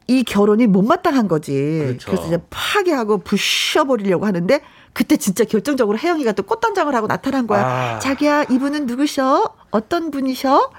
[0.07, 1.53] 이 결혼이 못마땅한 거지.
[1.87, 2.11] 그렇죠.
[2.11, 4.61] 그래서 이제 파괴하고 부셔버리려고 하는데
[4.93, 7.65] 그때 진짜 결정적으로 혜영이가 또 꽃단장을 하고 나타난 거야.
[7.65, 7.99] 아.
[8.01, 9.55] 자기야, 이분은 누구셔?
[9.71, 10.71] 어떤 분이셔?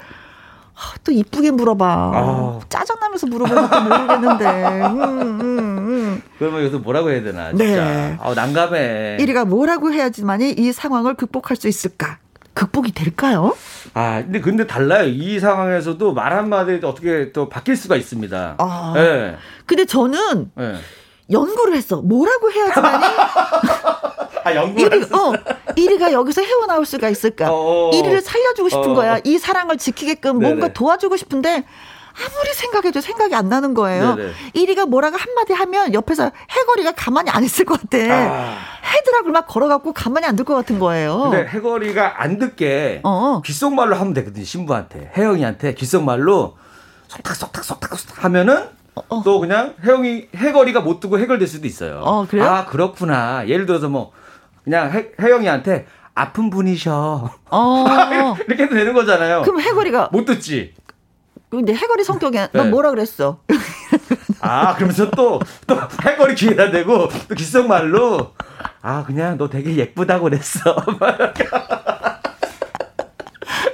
[1.05, 1.85] 또 이쁘게 물어봐.
[1.85, 2.59] 아.
[2.69, 4.45] 짜증나면서 물어보면 또 모르겠는데.
[4.85, 5.01] 음,
[5.41, 6.21] 음, 음.
[6.39, 7.49] 그러면 여기서 뭐라고 해야 되나?
[7.49, 7.65] 진짜.
[7.65, 8.17] 네.
[8.19, 9.17] 아, 난감해.
[9.19, 12.17] 1위가 뭐라고 해야지만이 이 상황을 극복할 수 있을까?
[12.53, 13.55] 극복이 될까요?
[13.93, 15.07] 아, 근데 근데 달라요.
[15.07, 18.55] 이 상황에서도 말 한마디 어떻게 또 바뀔 수가 있습니다.
[18.57, 18.93] 아.
[18.95, 19.35] 네.
[19.65, 20.75] 근데 저는 네.
[21.31, 22.01] 연구를 했어.
[22.01, 23.03] 뭐라고 해야지만이
[24.45, 25.33] 아, 연구를 1위, 어,
[25.75, 27.47] 1위가 여기서 헤어나올 수가 있을까?
[27.51, 29.19] 어, 1위를 살려주고 싶은 어, 거야.
[29.23, 30.47] 이 사랑을 지키게끔 네네.
[30.53, 31.65] 뭔가 도와주고 싶은데
[32.17, 34.15] 아무리 생각해도 생각이 안 나는 거예요.
[34.15, 34.31] 네네.
[34.55, 37.97] 1위가 뭐라고 한마디 하면 옆에서 해거리가 가만히 안 있을 것 같아.
[38.13, 38.57] 아.
[38.97, 41.29] 헤드락을 막 걸어갖고 가만히 안둘것 같은 거예요.
[41.29, 43.41] 근데 해거리가 안 듣게 어.
[43.43, 45.11] 귓속말로 하면 되거든, 신부한테.
[45.17, 46.57] 혜영이한테 귓속말로
[47.07, 49.21] 속탁, 속탁, 속탁, 속탁 하면은 어, 어.
[49.23, 52.01] 또 그냥 해영이 해거리가 못 두고 해결될 수도 있어요.
[52.03, 52.45] 어, 그래요?
[52.45, 53.47] 아 그렇구나.
[53.47, 54.11] 예를 들어서 뭐
[54.63, 57.29] 그냥 해, 혜영이한테 아픈 분이셔.
[57.51, 57.85] 어.
[58.47, 59.41] 이렇게 해도 되는 거잖아요.
[59.41, 60.73] 그럼 해거리가 못 듣지.
[61.57, 62.47] 근데 해거리 성격에 네.
[62.53, 63.39] 넌 뭐라 그랬어?
[64.41, 68.33] 아 그러면서 또 또 해거리 귀에다 대고 또 귓속말로
[68.81, 70.75] 아 그냥 너 되게 예쁘다고 그랬어.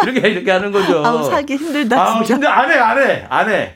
[0.03, 1.05] 이렇게 이렇게 하는 거죠.
[1.05, 2.01] 아 살기 힘들다.
[2.01, 2.33] 아, 진짜.
[2.35, 3.73] 힘들 안 해 안 해 안 해.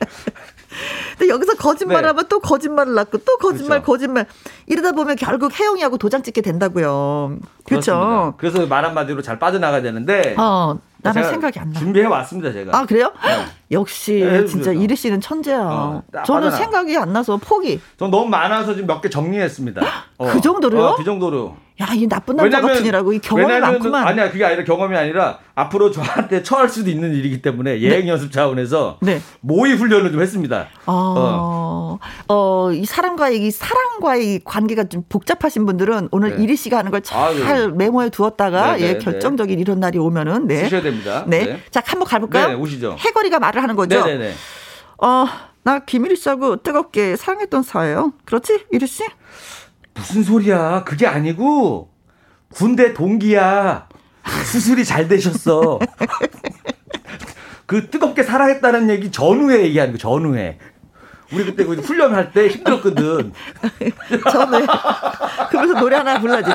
[1.18, 2.28] 근데 또 여기서 거짓말하면 네.
[2.28, 3.84] 또 거짓말을 낳고 또 거짓말, 그렇죠.
[3.92, 4.26] 거짓말.
[4.66, 7.38] 이러다 보면 결국 혜영이하고 도장 찍게 된다고요.
[7.64, 8.34] 그렇죠.
[8.38, 10.34] 그래서 말 한마디로 잘 빠져나가야 되는데.
[10.36, 11.78] 어, 나는 생각이 안 나.
[11.78, 12.76] 준비해 왔습니다, 제가.
[12.76, 13.12] 아, 그래요?
[13.24, 13.44] 네.
[13.70, 15.58] 역시 네, 진짜 이리 씨는 천재야.
[15.60, 16.50] 어, 저는 빠져나.
[16.50, 17.80] 생각이 안 나서 포기.
[17.98, 19.82] 전 너무 많아서 지금 몇 개 정리했습니다.
[20.18, 20.26] 어.
[20.32, 20.84] 그 정도로요?
[20.84, 21.56] 어, 그 정도로.
[21.78, 24.06] 야, 이 나쁜 남자 왜냐면, 같으니라고 이 경험이 많구만.
[24.08, 28.08] 아니야, 그게 아니라 경험이 아니라 앞으로 저한테 처할 수도 있는 일이기 때문에 예행 네.
[28.08, 29.20] 연습 차원에서 네.
[29.42, 30.68] 모의 훈련을 좀 했습니다.
[30.86, 36.42] 어, 어, 어 이 사람과의 이 사랑과의 관계가 좀 복잡하신 분들은 오늘 네.
[36.42, 37.68] 이리 씨가 하는 걸잘 아, 네.
[37.68, 38.98] 메모해 두었다가 네, 네, 예, 네.
[38.98, 40.62] 결정적인 이런 날이 오면은 네.
[40.90, 41.24] 됩니다.
[41.26, 41.62] 네.
[41.70, 42.48] 자, 한번 가볼까요?
[42.48, 42.96] 네, 오시죠.
[42.98, 44.04] 해거리가 말을 하는 거죠.
[44.04, 44.34] 네, 네, 네.
[44.98, 45.26] 어,
[45.62, 48.12] 나 김일희 씨하고 뜨겁게 사랑했던 사예요.
[48.24, 49.04] 그렇지, 이리 씨?
[49.94, 50.84] 무슨 소리야?
[50.84, 51.90] 그게 아니고
[52.52, 53.88] 군대 동기야.
[54.44, 55.78] 수술이 잘 되셨어.
[57.66, 60.58] 그 뜨겁게 사랑했다는 얘기 전후에 얘기하는 거 전후에.
[61.32, 63.32] 우리 그때 그 훈련할 때 힘들었거든.
[64.30, 64.66] 처음에
[65.50, 66.50] 그러면서 노래 하나 불러야지.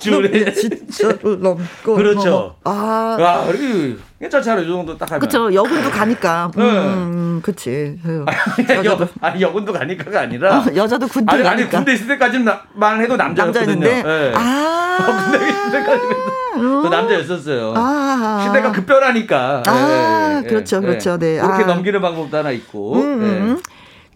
[0.00, 1.94] 줄에 진짜로 넘고.
[1.94, 2.56] 그렇죠.
[2.64, 4.64] 아, 아 우리 괜찮잖아요.
[4.64, 5.20] 이 정도 딱 하면.
[5.20, 5.54] 그렇죠.
[5.54, 6.50] 여군도 가니까.
[6.56, 6.64] 음, 네.
[6.64, 7.98] 음, 그치.
[8.04, 9.06] 아니, 여자도.
[9.20, 10.58] 아니 여군도 가니까가 아니라.
[10.58, 13.80] 어, 여자도 군대 아니, 아니 군대 있을 때까지만 해도 남자였거든요.
[13.80, 14.32] 네.
[14.34, 14.98] 아.
[15.00, 16.16] 어, 군대 있을 때까지는
[16.56, 16.90] 음.
[16.90, 17.74] 남자였었어요.
[17.76, 18.44] 아.
[18.46, 19.62] 시대가 급변하니까.
[19.66, 20.48] 아, 네.
[20.48, 21.16] 그렇죠, 그렇죠.
[21.18, 21.38] 네.
[21.38, 21.66] 그렇게 아.
[21.66, 22.96] 넘기는 방법도 하나 있고.
[22.96, 23.62] 음, 음.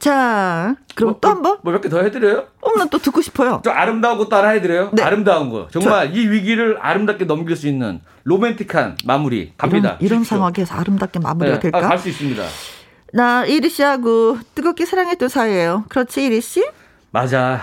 [0.03, 0.11] 네.
[0.11, 1.59] 자, 그럼 뭐, 또한 번?
[1.63, 2.47] 뭐 몇 개 더 해드려요?
[2.61, 3.61] 어, 난또 듣고 싶어요.
[3.65, 4.91] 좀 아름다운 것도 하나 해드려요?
[4.93, 5.03] 네.
[5.03, 5.69] 아름다운 거.
[5.71, 9.97] 정말 저, 이 위기를 아름답게 넘길 수 있는 로맨틱한 마무리 갑니다.
[10.01, 11.61] 이런, 이런 상황에서 아름답게 마무리가 네.
[11.61, 11.79] 될까?
[11.79, 12.43] 아, 갈수 있습니다.
[13.15, 15.85] 나 이리 씨하고 뜨겁게 사랑했던 사이예요.
[15.89, 16.67] 그렇지, 이리 씨?
[17.11, 17.61] 맞아.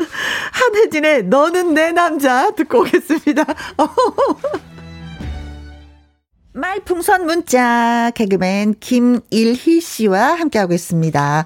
[0.51, 3.45] 한혜진의 너는 내 남자 듣고 오겠습니다.
[6.57, 11.45] 말풍선 문자 개그맨 김일희 씨와 함께하고 있습니다.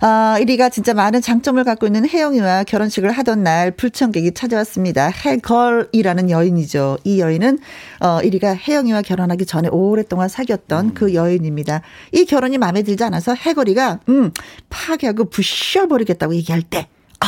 [0.00, 5.08] 어, 1위가 진짜 많은 장점을 갖고 있는 혜영이와 결혼식을 하던 날 불청객이 찾아왔습니다.
[5.08, 6.98] 해걸이라는 여인이죠.
[7.02, 7.58] 이 여인은
[7.98, 10.94] 어, 1위가 혜영이와 결혼하기 전에 오랫동안 사귀었던 음.
[10.94, 11.82] 그 여인입니다.
[12.12, 14.30] 이 결혼이 마음에 들지 않아서 해걸이가 음,
[14.70, 16.86] 파괴하고 부셔버리겠다고 얘기할 때
[17.18, 17.26] 아,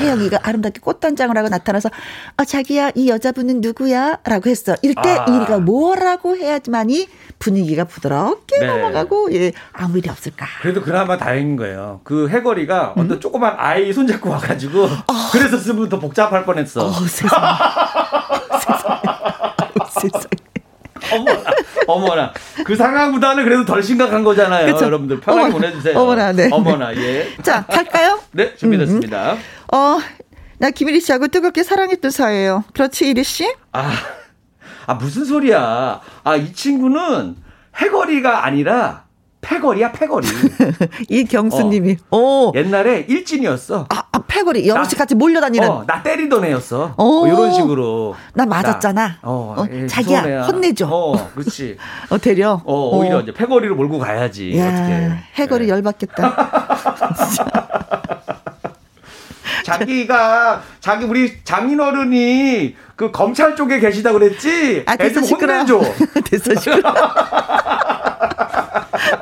[0.00, 1.90] 혜영이가 아름답게 꽃단장을 하고 나타나서
[2.36, 4.18] 아, 자기야 이 여자분은 누구야?
[4.24, 4.74] 라고 했어.
[4.82, 5.24] 이때 아.
[5.28, 7.08] 이리가 뭐라고 해야지만이
[7.38, 8.66] 분위기가 부드럽게 네.
[8.66, 10.46] 넘어가고 예 아무 일이 없을까.
[10.62, 12.00] 그래도 그나마 다행인 거예요.
[12.04, 13.04] 그 해거리가 음?
[13.04, 15.30] 어떤 조그만 아이 손잡고 와가지고 어.
[15.32, 16.86] 그래서 쓰면 더 복잡할 뻔했어.
[16.86, 17.46] 어, 세상에.
[18.60, 19.00] 세상에.
[20.00, 20.46] 세상에.
[21.12, 21.40] 어머나,
[21.86, 22.32] 어머나.
[22.64, 24.72] 그 상황보다는 그래도 덜 심각한 거잖아요.
[24.72, 24.86] 그쵸?
[24.86, 25.98] 여러분들 편하게 어머나, 보내주세요.
[25.98, 26.48] 어머나, 네.
[26.50, 27.28] 어머나, 예.
[27.42, 28.15] 자, 갈까요?
[28.36, 29.32] 네, 준비됐습니다.
[29.32, 29.74] 음, 음.
[29.74, 29.98] 어,
[30.58, 32.64] 나 김일희 씨하고 뜨겁게 사랑했던 사이예요.
[32.74, 33.50] 그렇지, 이리 씨?
[33.72, 33.92] 아,
[34.86, 36.00] 아 무슨 소리야?
[36.22, 37.36] 아, 이 친구는
[37.76, 39.06] 해거리가 아니라
[39.40, 40.26] 패거리야 패거리.
[41.08, 41.96] 이경수님이.
[42.10, 42.16] 어.
[42.18, 42.52] 오.
[42.56, 43.86] 옛날에 일진이었어.
[43.90, 44.66] 아, 아 패거리.
[44.66, 45.68] 여럿이 같이 몰려다니는.
[45.68, 46.94] 어, 나 때리던 애였어.
[46.96, 48.16] 뭐 이런 식으로.
[48.34, 49.06] 나 맞았잖아.
[49.06, 50.42] 나, 어, 어 예, 자기야 애야.
[50.42, 50.88] 혼내줘.
[50.90, 51.76] 어, 그렇지.
[52.10, 52.60] 어 데려.
[52.64, 53.20] 어, 오히려 어.
[53.20, 54.58] 이제 패거리로 몰고 가야지.
[54.58, 55.12] 야, 어떻게.
[55.34, 55.72] 해거리 네.
[55.72, 56.36] 열받겠다.
[59.66, 64.84] 자기가 자기 우리 장인어른이 그 검찰 쪽에 계시다 그랬지.
[64.86, 65.64] 아, 됐어 시끄러.
[66.24, 66.94] 됐어 시끄러.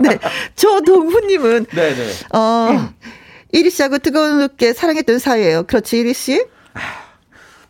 [0.00, 0.18] 네.
[0.54, 1.66] 조동훈님은.
[1.66, 1.94] 네네.
[1.94, 2.12] 네.
[2.36, 2.90] 어,
[3.52, 5.62] 이리 씨하고 뜨거운게 사랑했던 사이예요.
[5.64, 6.44] 그렇지, 이리 씨?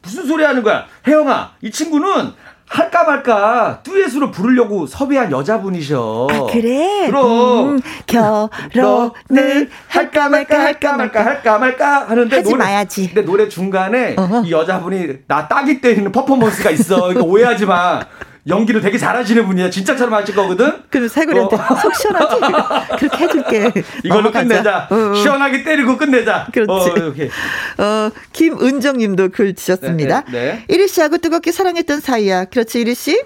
[0.02, 0.86] 무슨 소리 하는 거야?
[1.06, 2.32] 혜영아, 이 친구는
[2.66, 6.28] 할까 말까 듀엣으로 부르려고 섭외한 여자분이셔.
[6.31, 7.07] 아, 그래?
[7.07, 7.69] 그럼.
[7.77, 13.07] 음, 결혼을 할까 말까 할까 말까 할까 말까 하는데 하지 노래, 마야지.
[13.07, 14.43] 근데 노래 중간에 어허.
[14.47, 17.12] 이 여자분이 나 딱이 때리는 퍼포먼스가 있어.
[17.12, 18.01] 이거 오해하지 마.
[18.47, 19.71] 연기를 되게 잘하시는 분이야.
[19.71, 20.83] 진짜처럼 하실 거거든.
[20.91, 21.77] 그럼 세구리한테 어.
[21.81, 22.41] 속 시원하지.
[22.99, 23.73] 그렇게 해줄게.
[24.05, 24.43] 이걸로 넘어가자.
[24.49, 24.89] 끝내자.
[24.91, 25.15] 어, 어.
[25.15, 26.47] 시원하게 때리고 끝내자.
[26.53, 27.31] 그렇지.
[27.79, 30.25] 어, 어 김은정님도 글 주셨습니다.
[30.25, 30.65] 네, 네, 네.
[30.69, 32.47] 이리 씨하고 뜨겁게 사랑했던 사이야.
[32.47, 33.23] 그렇지 이리 씨?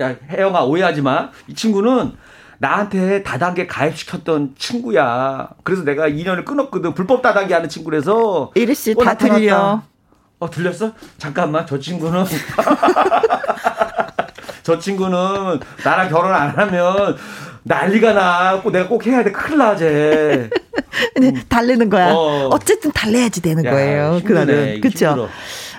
[0.00, 1.30] 야 혜영아 오해하지 마.
[1.46, 2.12] 이 친구는
[2.58, 5.50] 나한테 다단계 가입시켰던 친구야.
[5.62, 6.94] 그래서 내가 2년을 끊었거든.
[6.94, 8.52] 불법 다단계 하는 친구라서.
[8.54, 9.82] 이리 씨다 들려.
[10.38, 10.92] 어 들렸어?
[11.18, 12.24] 잠깐만 저 친구는
[14.62, 17.16] 저 친구는 나랑 결혼 안 하면
[17.64, 18.60] 난리가 나.
[18.60, 19.30] 꼭 내가 꼭 해야 돼.
[19.32, 20.50] 큰일 나제.
[21.20, 21.42] 네, 음.
[21.48, 22.12] 달래는 거야.
[22.12, 22.58] 어.
[22.64, 24.20] 쨌든 달래야지 되는 야, 거예요.
[24.24, 24.80] 그날은.
[24.80, 25.28] 그쵸?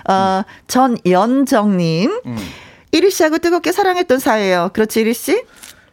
[0.08, 2.20] 어, 전연정님.
[2.26, 2.36] 음.
[2.92, 4.70] 이리 씨하고 뜨겁게 사랑했던 사이예요.
[4.72, 5.44] 그렇지, 이리 씨?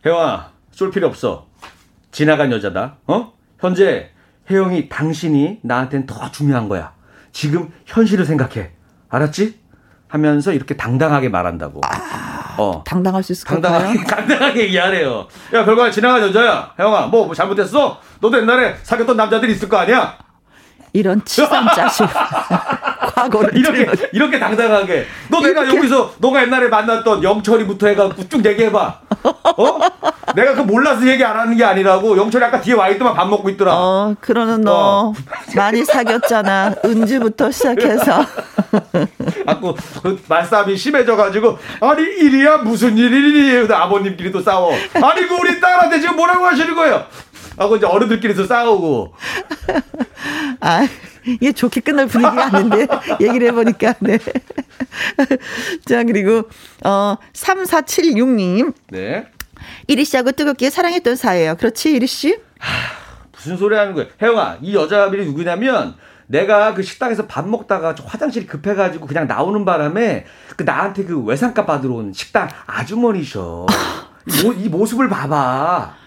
[0.05, 1.47] 혜영아, 쏠 필요 없어.
[2.11, 2.97] 지나간 여자다.
[3.07, 3.33] 어?
[3.59, 4.09] 현재
[4.49, 6.93] 혜영이 당신이 나한텐 더 중요한 거야.
[7.31, 8.71] 지금 현실을 생각해.
[9.09, 9.59] 알았지?
[10.07, 11.81] 하면서 이렇게 당당하게 말한다고.
[11.85, 11.87] 아,
[12.61, 12.83] 어.
[12.85, 13.59] 당당할 수 있을까요?
[13.61, 15.25] 당당하게, 당당하게 얘기하래요.
[15.53, 16.73] 야, 결과에 지나간 여자야.
[16.77, 17.97] 혜영아, 뭐, 뭐 잘못했어?
[18.19, 20.17] 너도 옛날에 사귀었던 남자들이 있을 거 아니야?
[20.93, 22.05] 이런 치산 자식.
[23.15, 23.95] 과거를 이렇게 들면.
[24.13, 25.05] 이렇게 당당하게.
[25.29, 25.77] 너 내가 이렇게.
[25.77, 28.99] 여기서 너가 옛날에 만났던 영철이부터 해가지고 쭉 얘기해봐.
[29.57, 29.79] 어?
[30.35, 33.49] 내가 그 몰라서 얘기 안 하는 게 아니라고 영철이 아까 뒤에 와 있더만 밥 먹고
[33.49, 33.73] 있더라.
[33.75, 35.13] 어 그러는 너 어.
[35.55, 36.75] 많이 사귀었잖아.
[36.85, 38.25] 은지부터 시작해서.
[39.45, 42.57] 자꾸 그 말싸움이 심해져가지고 아니 일이야?
[42.57, 43.71] 무슨 일이니?
[43.73, 44.71] 아버님끼리 도 싸워.
[44.73, 47.05] 아니 그 우리 딸한테 지금 뭐라고 하시는 거예요
[47.61, 49.13] 하고 이제 어른들끼리서 싸우고
[50.61, 50.87] 아
[51.25, 52.87] 이게 좋게 끝날 분위기가 아닌데
[53.21, 54.17] 얘기를 해보니까 네.
[55.85, 56.49] 자 그리고
[56.83, 58.73] 어 3476님.
[58.89, 59.27] 네.
[59.87, 61.55] 이리 씨하고 뜨겁게 사랑했던 사이예요.
[61.55, 62.39] 그렇지 이리 씨?
[62.57, 62.93] 하,
[63.31, 64.07] 무슨 소리 하는 거야?
[64.19, 70.25] 혜영아 이 여자분이 누구냐면 내가 그 식당에서 밥 먹다가 화장실이 급해가지고 그냥 나오는 바람에
[70.55, 73.67] 그 나한테 그 외상값 받으러 온 식당 아주머니셔.
[74.27, 76.00] 이, 모, 이 모습을 봐봐.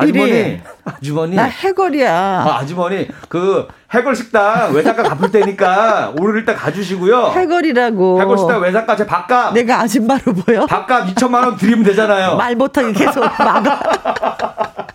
[0.00, 1.36] 아주머니, 아주머니.
[1.36, 2.12] 나 해골이야.
[2.14, 7.32] 아, 아주머니, 그 해골 식당 외상가 갚을 테니까 오늘 일단 가주시고요.
[7.36, 8.20] 해골이라고.
[8.20, 9.52] 해골 식당 외상가 제 밥값.
[9.54, 10.66] 내가 아줌마로 보여?
[10.66, 12.36] 밥값 2천만 원 드리면 되잖아요.
[12.36, 13.80] 말 못하게 계속 막아.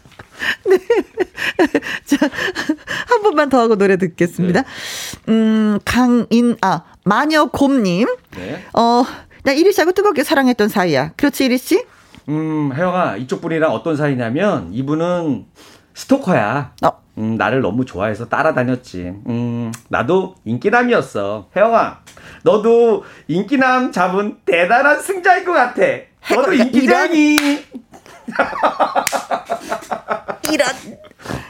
[0.68, 0.78] 네.
[2.06, 2.18] 자,
[3.08, 4.62] 한 번만 더 하고 노래 듣겠습니다.
[4.62, 4.68] 네.
[5.32, 8.08] 음, 강인, 아, 마녀곰님.
[8.38, 8.64] 네.
[8.74, 9.04] 어,
[9.44, 11.12] 나 이리 씨하고 뜨겁게 사랑했던 사이야.
[11.18, 11.84] 그렇지, 이리 씨?
[12.30, 15.46] 음, 혜영아, 이쪽 분이랑 어떤 사이냐면, 이분은
[15.94, 16.74] 스토커야.
[16.84, 17.06] 어.
[17.18, 19.14] 음, 나를 너무 좋아해서 따라다녔지.
[19.28, 21.50] 음, 나도 인기남이었어.
[21.56, 22.00] 혜영아,
[22.44, 25.82] 너도 인기남 잡은 대단한 승자인 것 같아.
[26.34, 27.38] 너도 인기쟁이.
[30.52, 30.68] 이런.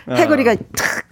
[0.10, 0.56] 해골이가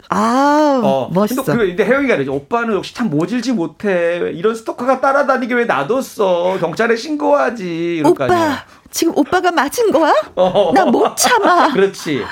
[0.10, 1.10] 아 어.
[1.14, 1.44] 멋있어.
[1.44, 2.34] 근데, 근데 혜영이가 그러죠.
[2.34, 4.32] 오빠는 역시 참 모질지 못해.
[4.34, 6.58] 이런 스토커가 따라다니게 왜 놔뒀어.
[6.60, 8.04] 경찰에 신고하지.
[8.06, 10.14] 오빠 지금 오빠가 맞은 거야?
[10.36, 10.72] 어.
[10.74, 11.74] 나못 참아.
[11.74, 12.24] 그렇지.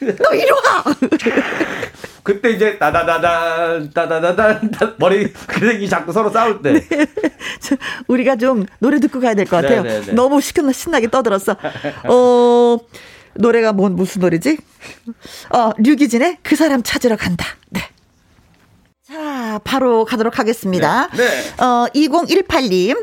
[0.00, 0.16] 해골?
[0.18, 0.84] 너 이리 와.
[2.22, 6.74] 그때 이제 따다다단 따다다단 머리 그래이 자꾸 서로 싸울 때.
[6.74, 6.86] 네.
[8.08, 9.82] 우리가 좀 노래 듣고 가야 될 것 같아요.
[9.82, 10.00] 네네네.
[10.00, 10.12] 네, 네.
[10.12, 11.56] 너무 시끄나 신나게 떠들었어.
[12.04, 12.78] 어
[13.34, 14.58] 노래가 뭔 무슨 노래지?
[15.50, 17.46] 어 류기진의 그 사람 찾으러 간다.
[17.70, 17.80] 네.
[19.06, 21.08] 자, 바로 가도록 하겠습니다.
[21.08, 21.16] 네.
[21.16, 21.64] 네.
[21.64, 22.96] 어, 2018님.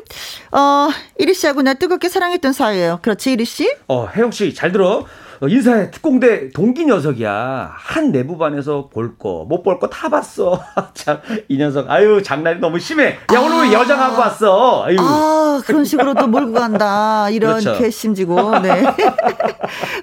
[0.53, 2.99] 어, 이리 씨하고 나 뜨겁게 사랑했던 사이예요.
[3.01, 3.69] 그렇지, 이리 씨?
[3.89, 5.05] 어, 혜영 씨, 잘 들어.
[5.39, 7.71] 어, 인사해 특공대 동기 녀석이야.
[7.75, 10.63] 한 내부반에서 볼 거, 못 볼 거 다 봤어.
[10.95, 11.89] 참, 이 녀석.
[11.91, 13.17] 아유, 장난이 너무 심해.
[13.33, 13.79] 야, 오늘 왜 아.
[13.81, 14.83] 여장 하고 왔어?
[14.85, 14.97] 아유.
[14.99, 17.29] 아, 그런 식으로 또 몰고 간다.
[17.29, 17.77] 이런 그렇죠.
[17.79, 18.83] 괘씸지고, 네.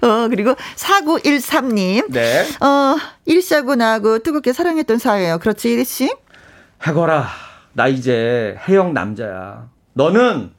[0.03, 2.13] 어, 그리고 4913님.
[2.13, 2.45] 네.
[2.61, 5.39] 어, 일시하고 나하고 뜨겁게 사랑했던 사이예요.
[5.39, 6.15] 그렇지, 일씨?
[6.87, 7.27] 해거라.
[7.73, 9.65] 나 이제 해영 남자야.
[9.95, 10.51] 너는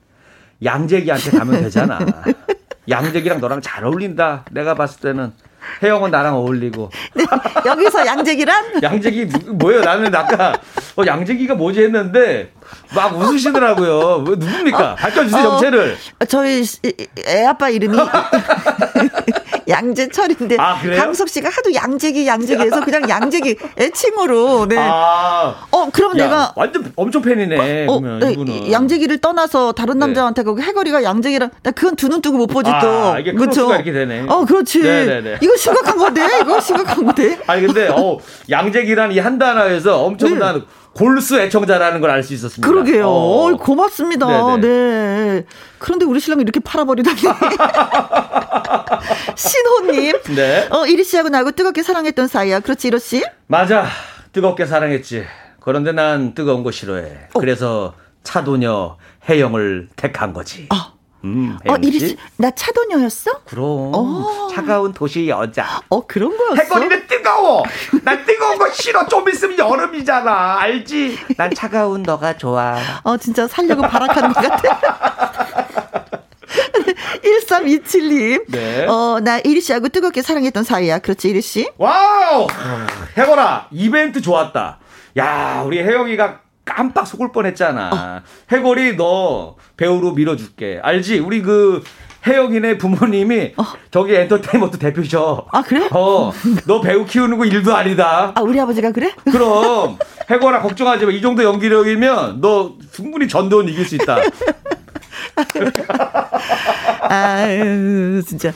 [0.63, 1.99] 양재기한테 가면 되잖아.
[2.89, 4.45] 양재기랑 너랑 잘 어울린다.
[4.51, 5.33] 내가 봤을 때는
[5.81, 6.91] 혜영은 나랑 어울리고.
[7.15, 7.25] 네,
[7.65, 8.81] 여기서 양재기란?
[8.83, 9.81] 양재기 뭐예요?
[9.81, 10.53] 나는 아까
[10.95, 12.51] 어, 양재기가 뭐지 했는데
[12.95, 14.19] 막 웃으시더라고요.
[14.19, 14.91] 뭐, 누굽니까?
[14.91, 15.97] 어, 밝혀주세요, 어, 정체를.
[16.27, 16.63] 저희
[17.27, 17.97] 애 아빠 이름이
[19.67, 24.77] 양재철인데 아, 강석 씨가 하도 양재기 양재기해서 그냥 양재기 애칭으로 네.
[24.79, 27.87] 아, 어 그럼 야, 내가 완전 엄청 팬이네.
[27.87, 28.71] 어, 네.
[28.71, 29.99] 양재기를 떠나서 다른 네.
[30.05, 30.51] 남자한테 네.
[30.53, 32.87] 그 해거리가 양재기랑 나 그건 두 눈 뜨고 못 보지 또.
[32.87, 33.73] 아, 이게 그렇죠.
[33.73, 34.25] 이렇게 되네.
[34.27, 34.81] 어 그렇지.
[34.81, 35.21] 네네네.
[35.21, 35.37] 네, 네.
[35.41, 37.39] 이거 심각한 건데 이거 심각한 건데.
[37.47, 38.19] 아니 근데 어
[38.49, 40.65] 양재기란 이 한 단어에서 엄청난 네.
[40.95, 42.67] 골수 애청자라는 걸 알 수 있었습니다.
[42.67, 43.07] 그러게요.
[43.07, 43.55] 어.
[43.57, 44.55] 고맙습니다.
[44.57, 44.67] 네네.
[44.67, 45.45] 네.
[45.77, 47.19] 그런데 우리 신랑이 이렇게 팔아버리다니.
[49.35, 50.19] 신호님.
[50.35, 50.67] 네.
[50.71, 52.59] 어, 이리 씨하고 나하고 뜨겁게 사랑했던 사이야.
[52.61, 53.23] 그렇지, 이로 씨?
[53.47, 53.85] 맞아.
[54.31, 55.25] 뜨겁게 사랑했지.
[55.59, 57.27] 그런데 난 뜨거운 거 싫어해.
[57.33, 57.39] 어.
[57.39, 57.93] 그래서
[58.23, 58.97] 차도녀
[59.29, 60.67] 혜영을 택한 거지.
[60.69, 60.93] 아.
[61.25, 63.41] 음, 어, 이리 씨, 나 차도녀였어?
[63.45, 63.91] 그럼.
[63.95, 64.47] 어.
[64.53, 65.81] 차가운 도시 여자.
[65.89, 66.61] 어, 그런 거였어?
[66.61, 67.63] 해거리는 뜨거워.
[68.03, 69.07] 난 뜨거운 거 싫어.
[69.07, 70.59] 좀 있으면 여름이잖아.
[70.59, 71.17] 알지?
[71.35, 72.77] 난 차가운 너가 좋아.
[73.03, 75.65] 어, 진짜 살려고 발악하는 것 같아.
[77.23, 78.45] 1327님.
[78.51, 78.85] 네.
[78.85, 80.99] 어, 나 이리 씨하고 뜨겁게 사랑했던 사이야.
[80.99, 81.67] 그렇지, 이리 씨?
[81.77, 82.47] wow!
[83.17, 84.79] 해거라, 이벤트 좋았다.
[85.17, 87.89] 야, 우리 혜영이가 깜빡 속을 뻔했잖아.
[87.93, 88.21] 어.
[88.51, 90.79] 해골이 너 배우로 밀어줄게.
[90.83, 91.19] 알지?
[91.19, 91.83] 우리 그
[92.25, 93.63] 혜영이네 부모님이 어.
[93.91, 95.45] 저기 엔터테인먼트 대표셔.
[95.51, 95.87] 아 그래?
[95.91, 96.31] 어,
[96.65, 98.31] 너 배우 키우는 거 일도 아니다.
[98.33, 99.13] 아 우리 아버지가 그래?
[99.31, 99.97] 그럼
[100.29, 101.11] 해골아 걱정하지 마.
[101.11, 104.17] 이 정도 연기력이면 너 충분히 전도원 이길 수 있다.
[107.07, 108.51] 아유 진짜.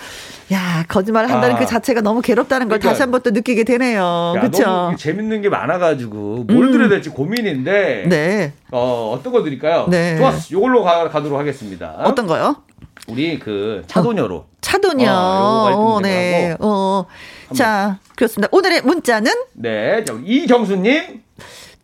[0.51, 1.65] 야 거짓말을 한다는 그 아.
[1.65, 4.33] 그 자체가 너무 괴롭다는 걸 그러니까, 다시 한 번 또 느끼게 되네요.
[4.39, 4.95] 그렇죠?
[4.97, 6.71] 재밌는 게 많아가지고 뭘 음.
[6.71, 8.05] 드려야 될지 고민인데.
[8.07, 8.53] 네.
[8.71, 9.87] 어 어떤 거 드릴까요?
[9.89, 10.17] 네.
[10.17, 10.47] 좋았어.
[10.57, 11.95] 이걸로 가, 가도록 하겠습니다.
[11.99, 12.55] 어떤 거요?
[13.07, 14.35] 우리 그 차도녀로.
[14.35, 15.11] 어, 차도녀.
[15.11, 16.55] 어, 어 네.
[16.59, 17.05] 어.
[17.53, 18.47] 자 그렇습니다.
[18.51, 20.03] 오늘의 문자는 네.
[20.25, 21.21] 이경수님.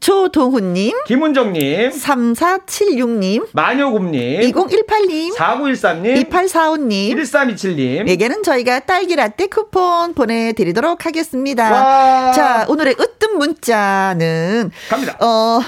[0.05, 8.07] 조동훈님, 김은정님, 3476님, 마녀곰님, 2018님, 4913님, 2845님, 1327님.
[8.09, 11.71] 에게는 저희가 딸기 라떼 쿠폰 보내드리도록 하겠습니다.
[11.71, 12.31] 와.
[12.33, 14.69] 자, 오늘의 으뜸 문자는.
[14.89, 15.17] 갑니다.
[15.25, 15.61] 어,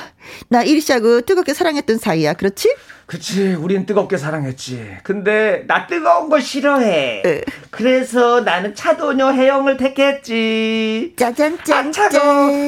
[0.49, 2.33] 나 이리씨하고 뜨겁게 사랑했던 사이야.
[2.33, 2.71] 그렇지?
[3.07, 4.97] 그치, 우린 뜨겁게 사랑했지.
[5.01, 7.23] 근데 나 뜨거운 거 싫어해.
[7.25, 7.41] 에.
[7.69, 11.13] 그래서 나는 차도녀 해영을 택했지.
[11.15, 11.87] 짜잔짠.
[11.87, 12.17] 아 차고,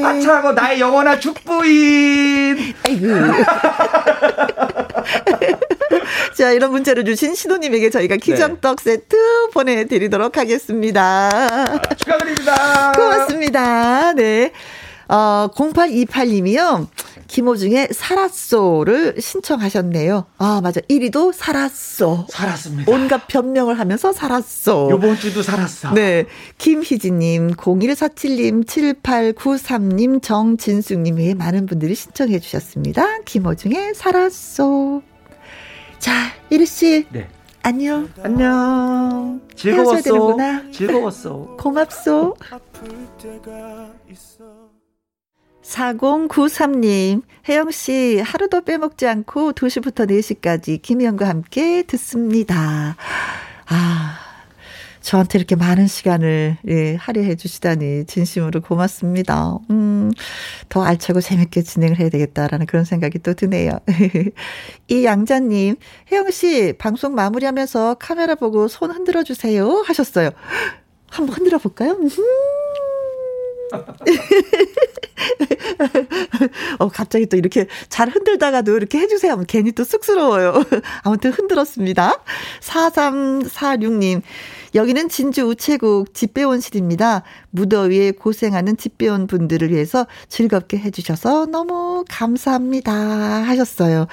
[0.05, 1.19] 아 차고 나의 영원한.
[2.87, 3.07] 아이고.
[6.37, 8.91] 자, 이런 문자를 주신 신호님에게 저희가 기정떡 네.
[8.91, 11.29] 세트 보내드리도록 하겠습니다.
[11.33, 12.93] 아, 축하드립니다.
[12.93, 14.13] 고맙습니다.
[14.13, 14.53] 네.
[15.09, 16.87] 어, 0828님이요.
[17.29, 20.25] 김호중의 살았소를 신청하셨네요.
[20.39, 20.81] 아, 맞아.
[20.81, 22.25] 1위도 살았소.
[22.27, 22.91] 살았습니다.
[22.91, 24.89] 온갖 변명을 하면서 살았소.
[24.91, 25.93] 요번 주도 살았어.
[25.93, 26.25] 네.
[26.57, 33.19] 김희진님, 0147님, 7893님, 정진숙님 외에 많은 분들이 신청해 주셨습니다.
[33.25, 35.03] 김호중의 살았소.
[35.99, 36.11] 자,
[36.49, 37.05] 이르씨.
[37.11, 37.29] 네.
[37.61, 38.09] 안녕.
[38.23, 39.41] 안녕.
[39.55, 40.35] 즐거웠어.
[40.71, 41.57] 즐거웠어.
[41.59, 42.35] 고맙소.
[45.69, 52.95] 4093님, 혜영씨, 하루도 빼먹지 않고 2시부터 4시까지 김희영과 함께 듣습니다.
[53.67, 54.17] 아,
[55.01, 59.57] 저한테 이렇게 많은 시간을, 예, 할애해 주시다니, 진심으로 고맙습니다.
[59.69, 60.11] 음,
[60.69, 63.71] 더 알차고 재밌게 진행을 해야 되겠다라는 그런 생각이 또 드네요.
[64.89, 65.75] 이 양자님,
[66.11, 69.83] 혜영씨, 방송 마무리하면서 카메라 보고 손 흔들어 주세요.
[69.85, 70.31] 하셨어요.
[71.11, 71.91] 한번 흔들어 볼까요?
[71.91, 72.09] 음.
[76.79, 80.63] 어, 갑자기 또 이렇게 잘 흔들다가도 이렇게 해주세요 하면 괜히 또 쑥스러워요.
[81.03, 82.23] 아무튼 흔들었습니다.
[82.61, 84.23] 4346님.
[84.75, 87.23] 여기는 진주 우체국 집배원실입니다.
[87.51, 92.93] 무더위에 고생하는 집배원 분들을 위해서 즐겁게 해주셔서 너무 감사합니다.
[92.93, 94.07] 하셨어요.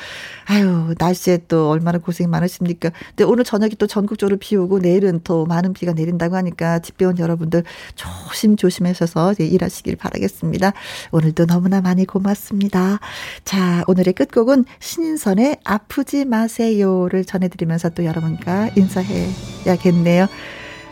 [0.47, 2.91] 아유, 날씨에 또 얼마나 고생이 많으십니까.
[3.09, 7.65] 근데 오늘 저녁에 또 전국적으로 비 오고 내일은 또 많은 비가 내린다고 하니까 집배원 여러분들
[7.95, 10.73] 조심조심하셔서 일하시길 바라겠습니다.
[11.11, 13.01] 오늘도 너무나 많이 고맙습니다.
[13.45, 20.27] 자, 오늘의 끝곡은 신인선의 아프지 마세요를 전해드리면서 또 여러분과 인사해야겠네요.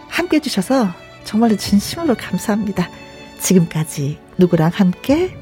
[0.09, 2.89] 함께 해주셔서 정말로 진심으로 감사합니다.
[3.41, 5.37] 지금까지 누구랑 함께?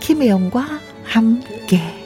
[0.00, 1.97] 김혜영과 함께.